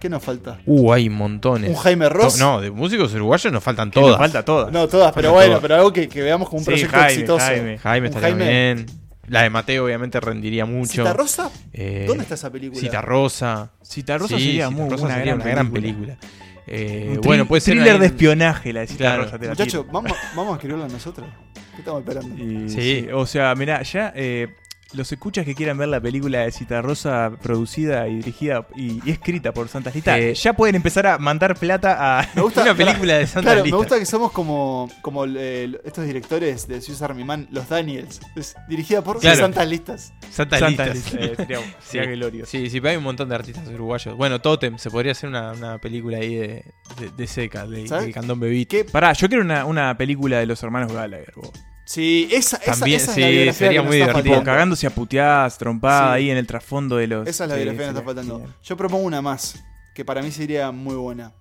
¿Qué 0.00 0.08
nos 0.08 0.22
falta? 0.22 0.60
Uh, 0.66 0.92
hay 0.92 1.08
montones. 1.08 1.70
¿Un 1.70 1.76
Jaime 1.76 2.08
Ross? 2.08 2.34
To- 2.38 2.40
No, 2.44 2.60
de 2.60 2.70
músicos 2.70 3.12
uruguayos 3.14 3.52
nos 3.52 3.62
faltan 3.62 3.90
Que 3.90 4.00
nos 4.00 4.08
todas. 4.10 4.18
falta 4.20 4.44
todas. 4.44 4.72
No, 4.72 4.86
todas, 4.88 5.12
pero 5.12 5.32
bueno, 5.32 5.48
todas. 5.48 5.62
pero 5.62 5.74
algo 5.76 5.92
que, 5.92 6.08
que 6.08 6.22
veamos 6.22 6.48
como 6.48 6.58
un 6.60 6.64
Sí, 6.64 6.70
proyecto 6.70 6.96
Jaime, 6.96 7.12
exitoso. 7.12 7.44
Jaime. 7.46 7.78
Jaime 7.78 8.10
Jaime. 8.12 8.48
bien. 8.48 8.86
La 9.28 9.42
de 9.42 9.50
Mateo 9.50 9.84
obviamente 9.84 10.18
rendiría 10.20 10.64
mucho. 10.64 11.02
¿Cita 11.02 11.12
Rosa? 11.12 11.50
Eh, 11.72 12.04
¿Dónde 12.08 12.22
está 12.22 12.34
esa 12.34 12.50
película? 12.50 12.80
Cita 12.80 13.02
Rosa. 13.02 13.72
Cita 13.82 14.16
Rosa 14.18 14.36
Sí, 14.38 14.44
sería 14.44 14.68
Cita 14.68 14.80
muy 14.80 14.90
Rosa 14.90 15.04
una, 15.04 15.14
sería 15.16 15.34
gran, 15.34 15.40
una 15.42 15.50
gran 15.50 15.70
película. 15.72 16.16
película. 16.16 16.47
Eh, 16.70 17.12
Un 17.16 17.20
bueno, 17.22 17.46
puede 17.46 17.60
ser 17.60 17.74
thriller 17.74 17.98
de 17.98 18.06
espionaje 18.06 18.72
la 18.72 18.80
de 18.80 18.86
Cita 18.88 19.04
Claro. 19.04 19.22
Rosa. 19.24 19.38
Muchachos, 19.38 19.86
vamos, 19.90 20.12
vamos 20.36 20.52
a 20.52 20.56
escribirla 20.56 20.88
nosotros. 20.88 21.26
¿Qué 21.72 21.78
estamos 21.78 22.00
esperando? 22.00 22.36
Y 22.42 22.68
Sí. 22.68 22.80
sí, 22.80 23.08
O 23.12 23.24
sea, 23.26 23.54
mirá, 23.54 23.82
ya 23.82 24.12
eh, 24.14 24.48
los 24.94 25.12
escuchas 25.12 25.44
que 25.44 25.54
quieran 25.54 25.76
ver 25.76 25.88
la 25.88 26.00
película 26.00 26.40
de 26.40 26.50
Cita 26.52 26.80
Rosa 26.80 27.30
producida 27.42 28.08
y 28.08 28.16
dirigida 28.16 28.66
y, 28.74 29.06
y 29.06 29.10
escrita 29.10 29.52
por 29.52 29.68
Santa 29.68 29.90
Lista, 29.90 30.18
Eh, 30.18 30.32
ya 30.34 30.54
pueden 30.54 30.76
empezar 30.76 31.06
a 31.06 31.18
mandar 31.18 31.56
plata 31.58 32.20
a... 32.20 32.28
Me 32.34 32.40
gusta, 32.42 32.62
Una 32.68 32.74
película 32.74 33.18
de 33.18 33.26
Santa 33.26 33.50
Claro, 33.50 33.64
Lista. 33.64 33.76
me 33.76 33.78
gusta 33.82 33.98
que 33.98 34.06
somos 34.06 34.32
como, 34.32 34.90
como 35.02 35.26
eh, 35.26 35.78
estos 35.84 36.06
directores 36.06 36.66
de 36.66 36.80
Swiss 36.80 37.02
Army 37.02 37.22
Man, 37.24 37.48
los 37.50 37.68
Daniels. 37.68 38.20
Es 38.34 38.54
dirigida 38.68 39.02
por 39.04 39.20
Claro. 39.20 39.38
Santas 39.38 39.68
Listas. 39.68 40.12
Santa, 40.30 40.58
Santa 40.58 40.86
Listas. 40.86 41.12
Lista, 41.14 41.24
eh, 41.32 41.36
sería, 41.36 41.58
sería 41.80 42.04
Sí. 42.04 42.10
glorioso. 42.16 42.50
Sí, 42.50 42.70
sí, 42.70 42.80
pero 42.80 42.90
hay 42.92 42.96
un 42.96 43.04
montón 43.04 43.28
de 43.28 43.34
artistas 43.34 43.68
uruguayos. 43.68 44.16
Bueno, 44.16 44.40
Totem, 44.40 44.78
se 44.78 44.90
podría 44.90 45.12
hacer 45.12 45.28
una, 45.28 45.52
una 45.52 45.78
película 45.78 46.16
ahí 46.18 46.34
de, 46.36 46.64
de, 46.98 47.10
de 47.16 47.26
seca, 47.26 47.66
de, 47.66 48.10
Candón 48.12 48.40
Bebito. 48.40 48.70
¿Qué? 48.70 48.84
Pará, 48.84 49.12
yo 49.12 49.28
quiero 49.28 49.44
una, 49.44 49.64
una 49.66 49.96
película 49.98 50.38
de 50.38 50.46
los 50.46 50.62
hermanos 50.62 50.92
Gallagher, 50.92 51.32
vos. 51.36 51.52
Sí, 51.88 52.28
esa, 52.30 52.58
esa, 52.58 52.72
También, 52.72 53.00
esa 53.00 53.14
sí, 53.14 53.20
es 53.22 53.26
la 53.26 53.30
biografía 53.30 53.52
sería 53.54 53.70
que 53.70 53.76
nos 53.78 53.86
muy 53.86 53.96
está 54.00 54.12
divertido. 54.12 54.44
Cagándose 54.44 54.86
a 54.86 54.90
puteadas, 54.90 55.56
trompada 55.56 56.08
Sí. 56.12 56.16
ahí 56.18 56.30
en 56.30 56.36
el 56.36 56.46
trasfondo 56.46 56.96
de 56.98 57.06
los... 57.06 57.26
Esa 57.26 57.44
es 57.44 57.48
la 57.50 57.56
sí, 57.56 57.62
biografía 57.62 57.86
que 57.86 57.92
nos 57.92 58.00
está 58.00 58.04
faltando. 58.04 58.34
genial. 58.40 58.54
Yo 58.62 58.76
propongo 58.76 59.04
una 59.06 59.22
más, 59.22 59.64
que 59.94 60.04
para 60.04 60.20
mí 60.22 60.30
sería 60.30 60.70
muy 60.70 60.96
buena. 60.96 61.32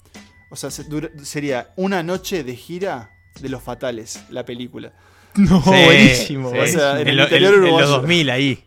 O 0.50 0.56
sea, 0.56 0.72
se- 0.72 0.86
dura- 0.86 1.10
sería 1.22 1.74
una 1.76 2.02
noche 2.02 2.45
de 2.45 2.56
gira 2.56 3.12
de 3.41 3.50
los 3.50 3.62
fatales, 3.62 4.22
la 4.30 4.45
película. 4.45 4.93
No, 5.36 5.62
Sí, 5.62 5.70
buenísimo. 5.70 6.52
sí. 6.52 6.58
O 6.60 6.68
sea, 6.68 7.02
en 7.02 7.10
el 7.10 7.18
lo- 7.18 7.24
interior 7.24 7.54
en 7.54 7.60
los 7.60 7.68
uruguayo. 7.70 7.88
2000 7.89 8.30
ahí. 8.30 8.64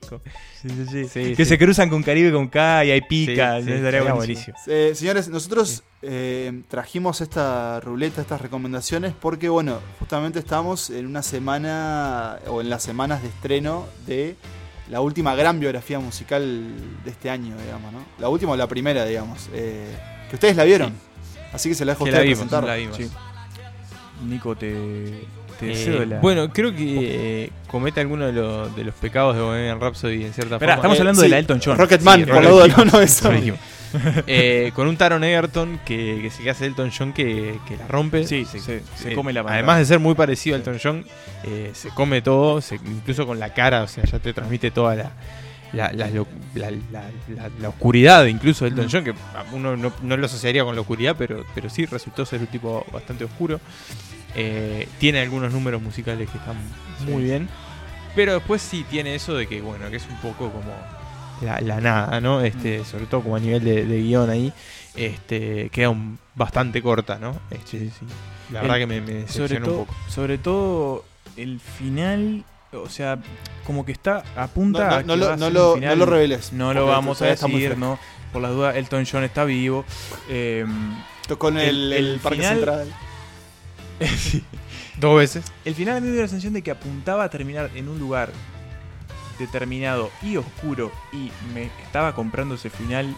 Sí, 0.61 0.69
sí, 0.69 0.87
sí. 0.87 1.05
Sí, 1.09 1.35
que 1.37 1.45
sí. 1.45 1.49
se 1.49 1.59
cruzan 1.59 1.89
con 1.89 2.03
Caribe 2.03 2.33
con 2.33 2.49
K 2.49 2.85
y 2.85 2.91
hay 2.91 3.01
pica. 3.01 3.59
Sí, 3.61 3.67
sí, 3.67 3.73
estaría 3.73 4.13
buenísimo. 4.13 4.57
Eh, 4.67 4.93
señores, 4.95 5.29
nosotros 5.29 5.83
eh, 6.03 6.63
trajimos 6.69 7.21
esta 7.23 7.81
ruleta, 7.81 8.21
estas 8.21 8.41
recomendaciones, 8.41 9.15
porque, 9.19 9.49
bueno, 9.49 9.79
justamente 9.99 10.39
estamos 10.39 10.91
en 10.91 11.07
una 11.07 11.23
semana, 11.23 12.39
o 12.47 12.61
en 12.61 12.69
las 12.69 12.83
semanas 12.83 13.23
de 13.23 13.29
estreno 13.29 13.87
de 14.07 14.37
la 14.91 15.01
última 15.01 15.35
gran 15.35 15.61
biografía 15.61 15.99
musical 15.99 16.75
de 17.05 17.11
este 17.11 17.31
año, 17.31 17.57
digamos, 17.65 17.93
¿no? 17.93 18.05
La 18.19 18.29
última 18.29 18.53
o 18.53 18.57
la 18.57 18.67
primera, 18.67 19.05
digamos. 19.07 19.49
eh, 19.55 19.87
que 20.29 20.37
ustedes 20.37 20.57
la 20.57 20.65
vieron. 20.65 20.93
Así 21.53 21.69
que 21.69 21.75
se 21.75 21.85
la 21.85 21.93
dejo 21.93 22.05
a 22.05 22.09
ustedes 22.09 22.27
presentar. 22.27 22.65
la 22.65 22.75
vimos. 22.75 22.97
Sí. 22.97 23.11
Nico, 24.27 24.55
te, 24.55 24.71
te 24.73 25.40
Eh. 25.63 26.19
Bueno, 26.23 26.53
creo 26.53 26.75
que 26.75 27.45
eh, 27.45 27.51
comete 27.67 28.01
alguno 28.01 28.27
de, 28.27 28.33
los- 28.33 28.75
de 28.77 28.85
los 28.85 28.95
pecados 28.95 29.37
de 29.37 29.43
Bohemian 29.43 29.81
Rhapsody 29.81 30.25
en 30.25 30.33
cierta 30.33 30.57
Esperá, 30.57 30.77
forma. 30.77 30.95
estamos 30.95 30.97
Eh, 30.97 31.01
hablando 31.01 31.21
sí, 31.21 31.27
de 31.27 31.31
la 31.31 31.39
Elton 31.39 31.61
John. 31.65 31.79
Rocketman, 31.79 32.21
Sí, 32.21 32.27
por 32.27 32.43
la 32.43 32.51
duda, 32.51 32.67
no, 32.69 32.85
no 32.85 33.01
eso. 33.01 33.31
Lo. 33.33 33.55
Eh, 34.29 34.71
con 34.77 34.87
un 34.87 34.97
Taron 34.97 35.25
Egerton 35.25 35.81
que, 35.85 36.21
que 36.23 36.31
se 36.31 36.49
hace 36.49 36.67
Elton 36.67 36.93
John 36.97 37.13
que, 37.13 37.57
que 37.67 37.77
la 37.77 37.89
rompe. 37.89 38.25
Sí, 38.27 38.45
se, 38.45 38.61
se 38.61 39.15
come 39.15 39.33
la 39.33 39.43
pantalla. 39.43 39.59
Además 39.59 39.79
de 39.81 39.85
ser 39.87 39.99
muy 39.99 40.15
parecido 40.15 40.55
a 40.55 40.59
Elton 40.59 40.79
John, 40.81 41.05
eh, 41.43 41.71
se 41.75 41.89
come 41.91 42.23
todo, 42.23 42.61
se- 42.61 42.77
incluso 42.77 43.27
con 43.27 43.41
la 43.41 43.53
cara, 43.53 43.83
o 43.83 43.89
sea, 43.89 44.05
ya 44.05 44.21
te 44.21 44.33
transmite 44.33 44.71
toda 44.71 44.95
la, 44.95 45.11
la, 45.73 45.91
la, 45.93 46.09
lo- 46.09 46.29
la- 46.55 46.71
la- 46.71 47.11
la- 47.35 47.51
la 47.61 47.69
oscuridad 47.69 48.27
incluso 48.27 48.65
de 48.65 48.71
Elton 48.71 48.89
John, 48.93 49.03
que 49.05 49.15
uno 49.53 49.77
no, 49.77 49.93
no 50.03 50.17
lo 50.17 50.27
asociaría 50.27 50.63
con 50.65 50.77
la 50.77 50.83
oscuridad, 50.83 51.17
pero, 51.19 51.45
pero 51.53 51.69
sí 51.69 51.85
resultó 51.85 52.25
ser 52.25 52.39
un 52.41 52.47
tipo 52.47 52.87
bastante 52.93 53.25
oscuro. 53.25 53.59
Eh, 54.37 54.87
tiene 54.99 55.21
algunos 55.21 55.53
números 55.53 55.83
musicales 55.83 56.29
que 56.31 56.39
están 56.39 56.57
muy 57.09 57.25
bien, 57.25 57.49
pero 58.15 58.35
después 58.35 58.63
sí 58.63 58.85
tiene 58.89 59.15
eso 59.15 59.35
de 59.35 59.47
que, 59.47 59.61
bueno, 59.61 59.91
que 59.91 59.97
es 59.97 60.07
un 60.09 60.17
poco 60.19 60.51
como 60.51 60.73
la, 61.43 61.61
la 61.61 61.81
nada, 61.81 62.21
¿no? 62.21 62.41
Este, 62.43 62.85
sobre 62.85 63.07
todo 63.07 63.23
como 63.23 63.37
a 63.37 63.41
nivel 63.41 63.65
de, 63.65 63.85
de 63.87 64.03
guion 64.03 64.31
ahí, 64.31 64.53
este, 64.95 65.69
queda 65.71 65.89
un- 65.91 66.19
bastante 66.35 66.81
corta, 66.83 67.19
¿no? 67.19 67.39
Este, 67.51 67.79
sí. 67.91 68.07
La 68.53 68.61
El- 68.61 68.67
verdad 68.69 68.79
que 68.79 68.87
me, 68.87 69.01
me 69.01 69.07
sobre 69.07 69.23
decepcionó 69.55 69.67
todo, 69.67 69.79
un 69.81 69.87
poco. 69.87 69.97
sobre 70.09 70.39
todo 70.39 71.05
el 71.37 71.59
final, 71.61 72.45
o 72.73 72.89
sea, 72.89 73.19
como 73.67 73.85
que 73.85 73.93
está 73.93 74.23
apunta 74.37 75.03
No, 75.03 75.17
no, 75.17 75.27
a 75.27 75.33
que 75.33 75.37
no 75.37 75.37
no 75.37 75.51
lo- 75.51 75.69
un 75.75 75.79
final- 75.81 75.99
no 75.99 76.05
lo 76.07 76.11
reveles, 76.13 76.53
No 76.53 76.75
lo 76.75 76.87
vamos 76.87 77.21
a 77.23 77.27
decir, 77.27 77.77
no. 77.79 77.99
Por 78.33 78.43
las 78.43 78.53
dudas, 78.53 78.77
Elton 78.77 79.05
John 79.11 79.25
está 79.25 79.45
vivo. 79.45 79.85
Eh, 80.29 80.65
Tocó 81.27 81.49
en 81.49 81.59
el, 81.59 81.69
El- 81.69 81.93
el 81.93 82.07
el 82.15 82.21
Parque 82.21 82.39
final- 82.39 82.55
Central. 82.57 82.89
Dos 84.99 85.17
veces. 85.19 85.45
el 85.65 85.75
final 85.75 85.97
a 85.97 86.01
mí 86.01 86.07
me 86.09 86.13
dio 86.13 86.23
la 86.23 86.29
sensación 86.29 86.53
de 86.55 86.63
que 86.63 86.71
apuntaba 86.71 87.25
a 87.25 87.31
terminar 87.31 87.71
en 87.75 87.89
un 87.89 87.99
lugar 87.99 88.31
determinado 89.39 90.11
y 90.23 90.37
oscuro 90.37 90.93
y 91.13 91.31
me 91.55 91.71
estaba 91.85 92.15
comprando 92.15 92.55
ese 92.57 92.71
final 92.71 93.15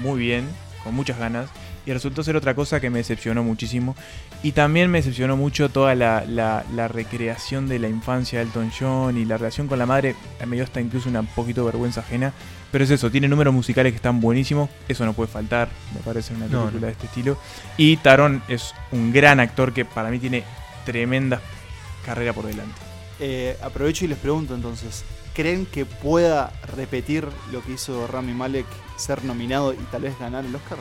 muy 0.00 0.18
bien, 0.20 0.48
con 0.82 0.94
muchas 0.94 1.18
ganas, 1.18 1.48
y 1.86 1.92
resultó 1.92 2.22
ser 2.22 2.36
otra 2.36 2.54
cosa 2.54 2.80
que 2.80 2.90
me 2.90 2.98
decepcionó 2.98 3.42
muchísimo. 3.44 3.94
Y 4.42 4.52
también 4.52 4.90
me 4.90 4.98
decepcionó 4.98 5.36
mucho 5.36 5.68
toda 5.68 5.94
la, 5.94 6.24
la- 6.26 6.64
la 6.74 6.88
recreación 6.88 7.68
de 7.68 7.78
la 7.78 7.88
infancia 7.88 8.38
de 8.38 8.46
Elton 8.46 8.70
John 8.78 9.16
y 9.18 9.24
la 9.24 9.36
relación 9.36 9.66
con 9.68 9.78
la 9.78 9.86
madre, 9.86 10.14
me 10.46 10.56
dio 10.56 10.64
hasta 10.64 10.80
incluso 10.80 11.08
una 11.08 11.22
poquito 11.22 11.64
vergüenza 11.64 12.00
ajena. 12.00 12.32
Pero 12.74 12.82
es 12.82 12.90
eso, 12.90 13.08
tiene 13.08 13.28
números 13.28 13.54
musicales 13.54 13.92
que 13.92 13.96
están 13.98 14.20
buenísimos, 14.20 14.68
eso 14.88 15.04
no 15.04 15.12
puede 15.12 15.28
faltar, 15.30 15.68
me 15.94 16.00
parece 16.00 16.32
en 16.34 16.38
una 16.42 16.46
No, 16.48 16.62
película 16.62 16.80
no. 16.80 16.86
de 16.86 16.92
este 16.92 17.06
estilo. 17.06 17.38
Y 17.76 17.98
Taron 17.98 18.42
es 18.48 18.74
un 18.90 19.12
gran 19.12 19.38
actor 19.38 19.72
que 19.72 19.84
para 19.84 20.10
mí 20.10 20.18
tiene 20.18 20.42
tremenda 20.84 21.40
carrera 22.04 22.32
por 22.32 22.46
delante. 22.46 22.74
Eh, 23.20 23.56
aprovecho 23.62 24.04
y 24.04 24.08
les 24.08 24.18
pregunto 24.18 24.56
entonces, 24.56 25.04
¿creen 25.34 25.66
que 25.66 25.86
pueda 25.86 26.52
repetir 26.76 27.28
lo 27.52 27.62
que 27.62 27.74
hizo 27.74 28.08
Rami 28.08 28.32
Malek, 28.32 28.66
ser 28.96 29.24
nominado 29.24 29.72
y 29.72 29.76
tal 29.92 30.02
vez 30.02 30.18
ganar 30.18 30.44
el 30.44 30.52
Oscar? 30.56 30.78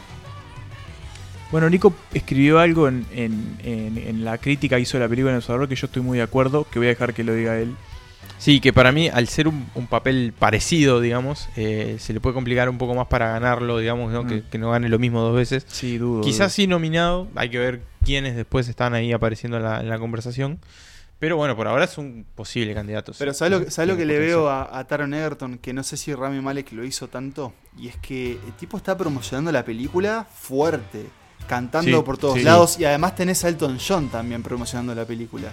Bueno, 1.52 1.70
Nico 1.70 1.94
escribió 2.12 2.58
algo 2.58 2.88
en, 2.88 3.06
en- 3.14 3.60
en- 3.64 3.98
en 4.00 4.26
la 4.26 4.40
crítica 4.40 4.78
que 4.78 4.82
hizo 4.82 4.98
de 4.98 5.04
la 5.04 5.10
película 5.10 5.30
en 5.34 5.36
El 5.36 5.44
Salvador 5.44 5.70
que 5.70 5.76
yo 5.76 5.86
estoy 5.86 6.02
muy 6.02 6.18
de 6.18 6.24
acuerdo, 6.24 6.66
que 6.72 6.80
voy 6.80 6.88
a 6.88 6.90
dejar 6.90 7.14
que 7.14 7.24
lo 7.24 7.36
diga 7.36 7.56
él. 7.60 7.76
Sí, 8.44 8.60
que 8.60 8.74
para 8.74 8.92
mí, 8.92 9.08
al 9.08 9.30
ser 9.30 9.48
un, 9.48 9.66
un 9.74 9.88
papel 9.88 10.34
parecido, 10.38 11.00
digamos, 11.00 11.48
eh, 11.56 11.96
se 12.00 12.12
le 12.12 12.20
puede 12.20 12.34
complicar 12.34 12.68
un 12.68 12.78
poco 12.78 12.94
más 12.94 13.08
para 13.08 13.30
ganarlo, 13.30 13.78
digamos, 13.78 14.12
¿no? 14.12 14.24
Mm. 14.24 14.28
Que, 14.28 14.44
que 14.44 14.58
no 14.58 14.72
gane 14.72 14.90
lo 14.90 15.00
mismo 15.00 15.22
dos 15.22 15.34
veces. 15.34 15.66
Sí, 15.70 15.98
dudo. 15.98 16.20
Quizás 16.22 16.52
sí 16.52 16.68
nominado, 16.68 17.30
hay 17.36 17.50
que 17.50 17.58
ver 17.60 17.82
quiénes 18.04 18.36
después 18.36 18.68
están 18.68 18.94
ahí 18.96 19.14
apareciendo 19.14 19.56
en 19.58 19.64
la, 19.64 19.80
en 19.80 19.88
la 19.88 19.98
conversación. 19.98 20.60
Pero 21.20 21.38
bueno, 21.38 21.56
por 21.56 21.70
ahora 21.70 21.86
es 21.86 21.98
un 21.98 22.26
posible 22.36 22.74
candidato. 22.74 23.14
Pero. 23.18 23.34
¿sabes 23.34 23.52
lo, 23.58 23.64
que- 23.64 23.72
¿sabes 23.72 23.90
lo 23.90 23.96
que 23.96 24.04
le 24.06 24.20
veo 24.20 24.50
a, 24.50 24.78
a 24.78 24.84
Taron 24.88 25.14
Egerton? 25.14 25.58
Que 25.58 25.72
no 25.72 25.82
sé 25.84 25.96
si 25.96 26.14
Rami 26.14 26.42
Malek 26.42 26.74
lo 26.74 26.84
hizo 26.84 27.08
tanto. 27.08 27.54
Y 27.80 27.88
es 27.88 27.96
que 27.96 28.34
el 28.34 28.54
tipo 28.60 28.76
está 28.76 28.98
promocionando 28.98 29.54
la 29.54 29.64
película 29.64 30.28
fuerte. 30.30 31.06
Cantando 31.48 31.98
Sí, 32.00 32.04
por 32.04 32.18
todos 32.18 32.36
sí. 32.40 32.44
lados. 32.44 32.78
Y 32.78 32.84
además 32.84 33.16
tenés 33.16 33.42
a 33.46 33.48
Elton 33.48 33.78
John 33.80 34.10
también 34.10 34.44
promocionando 34.44 34.94
la 34.94 35.06
película. 35.06 35.50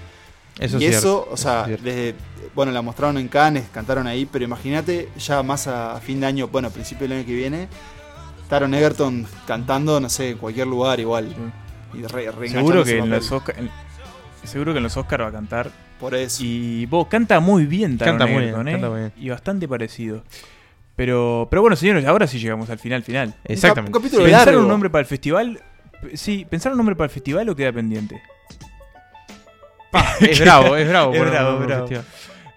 Eso 0.59 0.79
y 0.79 0.87
es 0.87 0.97
eso, 0.97 1.01
cierto, 1.25 1.29
o 1.33 1.37
sea, 1.37 1.67
es 1.71 1.83
desde, 1.83 2.15
bueno, 2.55 2.73
la 2.73 2.83
mostraron 2.83 3.17
en 3.19 3.29
Cannes, 3.29 3.65
cantaron 3.73 4.07
ahí, 4.07 4.27
pero 4.27 4.45
imagínate 4.45 5.09
ya 5.19 5.43
más 5.43 5.67
a, 5.67 5.97
a 5.97 6.01
fin 6.01 6.21
de 6.21 6.27
año, 6.27 6.49
bueno, 6.49 6.69
a 6.69 6.71
principio 6.71 7.09
del 7.09 7.19
año 7.19 7.27
que 7.27 7.35
viene, 7.35 7.69
Taron 8.49 8.75
Egerton 8.75 9.27
cantando, 9.47 10.01
no 10.01 10.09
sé, 10.11 10.31
en 10.31 10.39
cualquier 10.39 10.67
lugar 10.67 10.99
igual. 11.01 11.29
Y 11.95 12.03
re- 12.03 12.31
reenganchando 12.31 12.51
Seguro 12.59 12.85
que, 12.85 12.99
en 12.99 13.11
los 13.11 13.31
Oscar, 13.33 13.55
en- 13.59 13.71
seguro 14.45 14.73
que 14.73 14.79
en 14.79 14.83
los 14.83 14.97
Oscar 14.97 15.23
va 15.23 15.29
a 15.29 15.33
cantar. 15.33 15.71
Por 16.01 16.15
eso. 16.15 16.43
Y 16.45 16.87
vos, 16.87 17.07
canta 17.09 17.41
muy 17.41 17.67
bien 17.67 17.97
Taron 17.99 18.19
Canta 18.19 18.33
muy 18.33 18.43
Egerton, 18.45 18.65
bien, 18.65 18.69
¿eh? 18.69 18.73
canta 18.81 18.91
muy 18.91 18.99
bien. 19.01 19.13
Y 19.17 19.29
bastante 19.29 19.69
parecido. 19.69 20.23
Pero, 20.97 21.47
pero 21.51 21.63
bueno, 21.63 21.77
señores, 21.77 22.05
ahora 22.07 22.27
sí 22.27 22.39
llegamos 22.39 22.69
al 22.71 22.79
final, 22.79 23.03
final. 23.03 23.35
Exactamente. 23.45 23.97
Un 23.97 24.03
capítulo 24.03 24.25
¿Pensaron 24.25 24.47
largo. 24.47 24.63
un 24.63 24.69
nombre 24.69 24.91
para 24.91 25.01
el 25.01 25.07
festival? 25.07 25.61
Sí, 26.15 26.47
¿pensaron 26.49 26.75
un 26.75 26.79
nombre 26.79 26.97
para 26.97 27.07
el 27.07 27.11
festival 27.11 27.49
o 27.49 27.57
queda 27.57 27.73
pendiente? 27.73 28.21
Es 30.21 30.41
bravo, 30.41 30.77
es 30.77 30.89
bravo. 30.89 31.13
Es 31.15 31.21
bravo. 31.31 31.87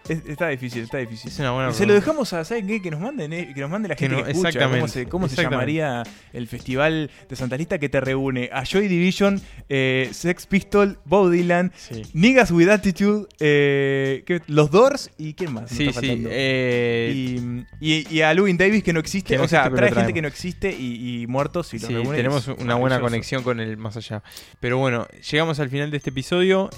Es- 0.10 0.26
está 0.28 0.50
difícil, 0.50 0.84
está 0.84 0.98
difícil. 0.98 1.32
Es 1.32 1.40
una 1.40 1.52
buena 1.52 1.70
Y 1.70 1.74
se 1.74 1.86
lo 1.86 1.94
dejamos 1.94 2.34
a, 2.34 2.44
¿saben 2.44 2.68
qué? 2.68 2.82
Que 2.82 2.92
nos 2.92 3.00
manden, 3.00 3.32
eh, 3.34 3.52
que 3.56 3.62
nos 3.62 3.70
mande 3.70 3.88
la 3.90 3.96
Que 3.96 4.06
gente 4.08 4.18
no- 4.18 4.24
que 4.26 4.32
escucha. 4.32 4.50
¿Cómo 4.52 4.66
exactamente, 4.66 4.92
se, 4.92 5.06
cómo 5.08 5.30
se 5.30 5.42
llamaría 5.42 6.04
el 6.34 6.48
festival 6.48 7.10
de 7.30 7.36
Santa 7.36 7.56
Lista 7.58 7.80
que 7.80 7.88
te 7.90 8.02
reúne 8.02 8.50
a 8.52 8.64
Joy 8.66 8.88
Division, 8.88 9.42
eh, 9.70 10.10
Sex 10.12 10.46
Pistol, 10.46 11.00
Bob 11.06 11.32
Dylan, 11.32 11.72
Sí. 11.76 12.02
Niggas 12.14 12.52
with 12.52 12.70
Attitude, 12.70 13.28
eh, 13.40 14.24
los 14.48 14.72
Doors 14.72 15.10
y 15.18 15.34
¿quién 15.36 15.54
más? 15.54 15.70
Sí, 15.70 15.88
está 15.88 16.02
sí. 16.02 16.08
y, 16.08 17.66
y- 17.80 18.08
y 18.10 18.22
a 18.22 18.34
Louis 18.34 18.58
Davis 18.58 18.84
que 18.84 18.94
no 18.94 19.00
existe, 19.00 19.30
Que 19.34 19.38
no 19.38 19.44
o 19.44 19.48
sea, 19.48 19.62
existe, 19.62 19.78
trae 19.78 19.92
gente 19.94 20.14
que 20.14 20.22
no 20.22 20.28
existe 20.28 20.72
y, 20.78 21.22
y 21.24 21.28
muertos 21.28 21.74
y 21.74 21.80
los 21.80 21.88
Sí, 21.88 21.94
reúne, 21.94 22.16
tenemos 22.18 22.48
una 22.48 22.76
buena 22.76 23.00
conexión 23.00 23.44
con 23.44 23.60
el 23.60 23.78
más 23.78 23.98
allá. 23.98 24.22
Pero 24.60 24.78
bueno, 24.78 25.08
llegamos 25.32 25.60
al 25.60 25.70
final 25.70 25.92
de 25.92 25.98
este 25.98 26.10
episodio. 26.10 26.70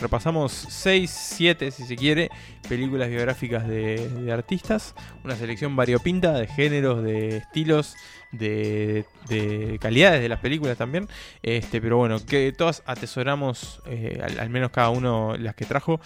repasamos 0.00 0.52
6, 0.52 1.10
7, 1.36 1.70
si 1.70 1.84
se 1.84 1.96
quiere, 1.96 2.30
películas 2.68 3.08
biográficas 3.08 3.66
de, 3.68 4.08
de 4.08 4.32
artistas. 4.32 4.94
Una 5.24 5.36
selección 5.36 5.76
variopinta 5.76 6.32
de 6.32 6.46
géneros, 6.46 7.02
de 7.02 7.38
estilos, 7.38 7.94
de, 8.32 9.04
de 9.28 9.78
calidades 9.80 10.22
de 10.22 10.28
las 10.28 10.40
películas 10.40 10.78
también. 10.78 11.08
Este, 11.42 11.80
pero 11.82 11.98
bueno, 11.98 12.24
que 12.24 12.52
todas 12.52 12.82
atesoramos, 12.86 13.80
eh, 13.86 14.20
al, 14.22 14.38
al 14.40 14.48
menos 14.50 14.70
cada 14.70 14.88
uno 14.90 15.36
las 15.36 15.54
que 15.54 15.64
trajo. 15.66 16.00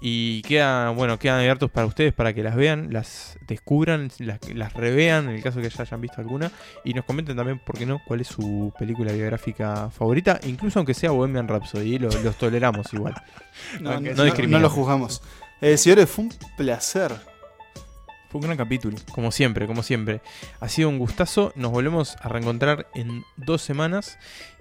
Y 0.00 0.42
quedan, 0.42 0.94
bueno, 0.96 1.18
quedan 1.18 1.38
abiertos 1.40 1.70
para 1.70 1.86
ustedes 1.86 2.12
para 2.12 2.32
que 2.34 2.42
las 2.42 2.54
vean, 2.56 2.92
las 2.92 3.38
descubran, 3.46 4.10
las, 4.18 4.38
las 4.54 4.72
revean 4.74 5.28
en 5.30 5.36
el 5.36 5.42
caso 5.42 5.60
que 5.60 5.70
ya 5.70 5.82
hayan 5.82 6.00
visto 6.00 6.20
alguna. 6.20 6.50
Y 6.84 6.92
nos 6.94 7.04
comenten 7.04 7.36
también, 7.36 7.58
¿por 7.58 7.78
qué 7.78 7.86
no?, 7.86 8.00
cuál 8.06 8.20
es 8.20 8.26
su 8.28 8.72
película 8.78 9.12
biográfica 9.12 9.90
favorita. 9.90 10.38
Incluso 10.46 10.78
aunque 10.78 10.94
sea 10.94 11.10
Bohemian 11.12 11.48
Rhapsody, 11.48 11.98
lo- 11.98 12.10
los 12.22 12.36
toleramos 12.36 12.92
igual. 12.92 13.14
No, 13.80 13.94
no- 13.94 14.00
no 14.00 14.14
no- 14.14 14.24
discriminamos. 14.24 14.50
no 14.50 14.58
lo 14.60 14.70
juzgamos. 14.70 15.22
Eh, 15.60 15.76
señores, 15.76 16.08
fue 16.08 16.24
un 16.24 16.32
placer. 16.56 17.12
Fue 18.30 18.40
un 18.40 18.46
gran 18.46 18.56
capítulo. 18.56 18.96
Como 19.12 19.32
siempre, 19.32 19.66
como 19.66 19.82
siempre. 19.82 20.20
Ha 20.60 20.68
sido 20.68 20.88
un 20.88 20.98
gustazo. 20.98 21.52
Nos 21.56 21.72
volvemos 21.72 22.16
a 22.20 22.28
reencontrar 22.28 22.86
en 22.94 23.24
dos 23.36 23.60
semanas. 23.62 24.18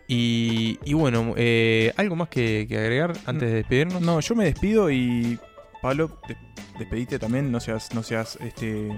Y, 0.07 0.79
y 0.83 0.93
bueno, 0.93 1.35
eh, 1.37 1.93
¿algo 1.97 2.15
más 2.15 2.29
que, 2.29 2.65
que 2.67 2.77
agregar 2.79 3.13
antes 3.25 3.49
de 3.49 3.55
despedirnos? 3.57 4.01
No, 4.01 4.19
yo 4.19 4.33
me 4.35 4.45
despido 4.45 4.89
y 4.89 5.39
Pablo, 5.83 6.19
des- 6.27 6.37
despedite 6.79 7.19
también, 7.19 7.51
no 7.51 7.59
seas, 7.59 7.93
no 7.93 8.01
seas 8.03 8.37
este. 8.41 8.89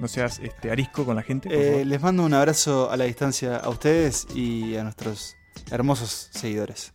No 0.00 0.06
seas 0.06 0.38
este 0.38 0.70
arisco 0.70 1.04
con 1.04 1.16
la 1.16 1.22
gente. 1.22 1.48
Eh, 1.80 1.84
les 1.84 2.00
mando 2.00 2.22
un 2.22 2.32
abrazo 2.32 2.88
a 2.88 2.96
la 2.96 3.04
distancia 3.04 3.56
a 3.56 3.68
ustedes 3.68 4.28
y 4.32 4.76
a 4.76 4.84
nuestros 4.84 5.34
hermosos 5.72 6.28
seguidores. 6.32 6.92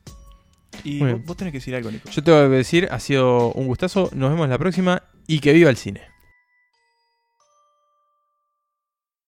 Y 0.84 1.00
vos, 1.00 1.26
vos 1.26 1.38
tenés 1.38 1.52
que 1.52 1.58
decir 1.58 1.76
algo, 1.76 1.92
Nico. 1.92 2.10
Yo 2.10 2.24
te 2.24 2.32
voy 2.32 2.42
a 2.42 2.50
decir, 2.50 2.88
ha 2.92 3.00
sido 3.00 3.52
un 3.54 3.68
gustazo. 3.68 4.10
Nos 4.14 4.32
vemos 4.32 4.48
la 4.50 4.58
próxima 4.58 5.04
y 5.28 5.40
que 5.40 5.54
viva 5.54 5.70
el 5.70 5.78
cine. 5.78 6.13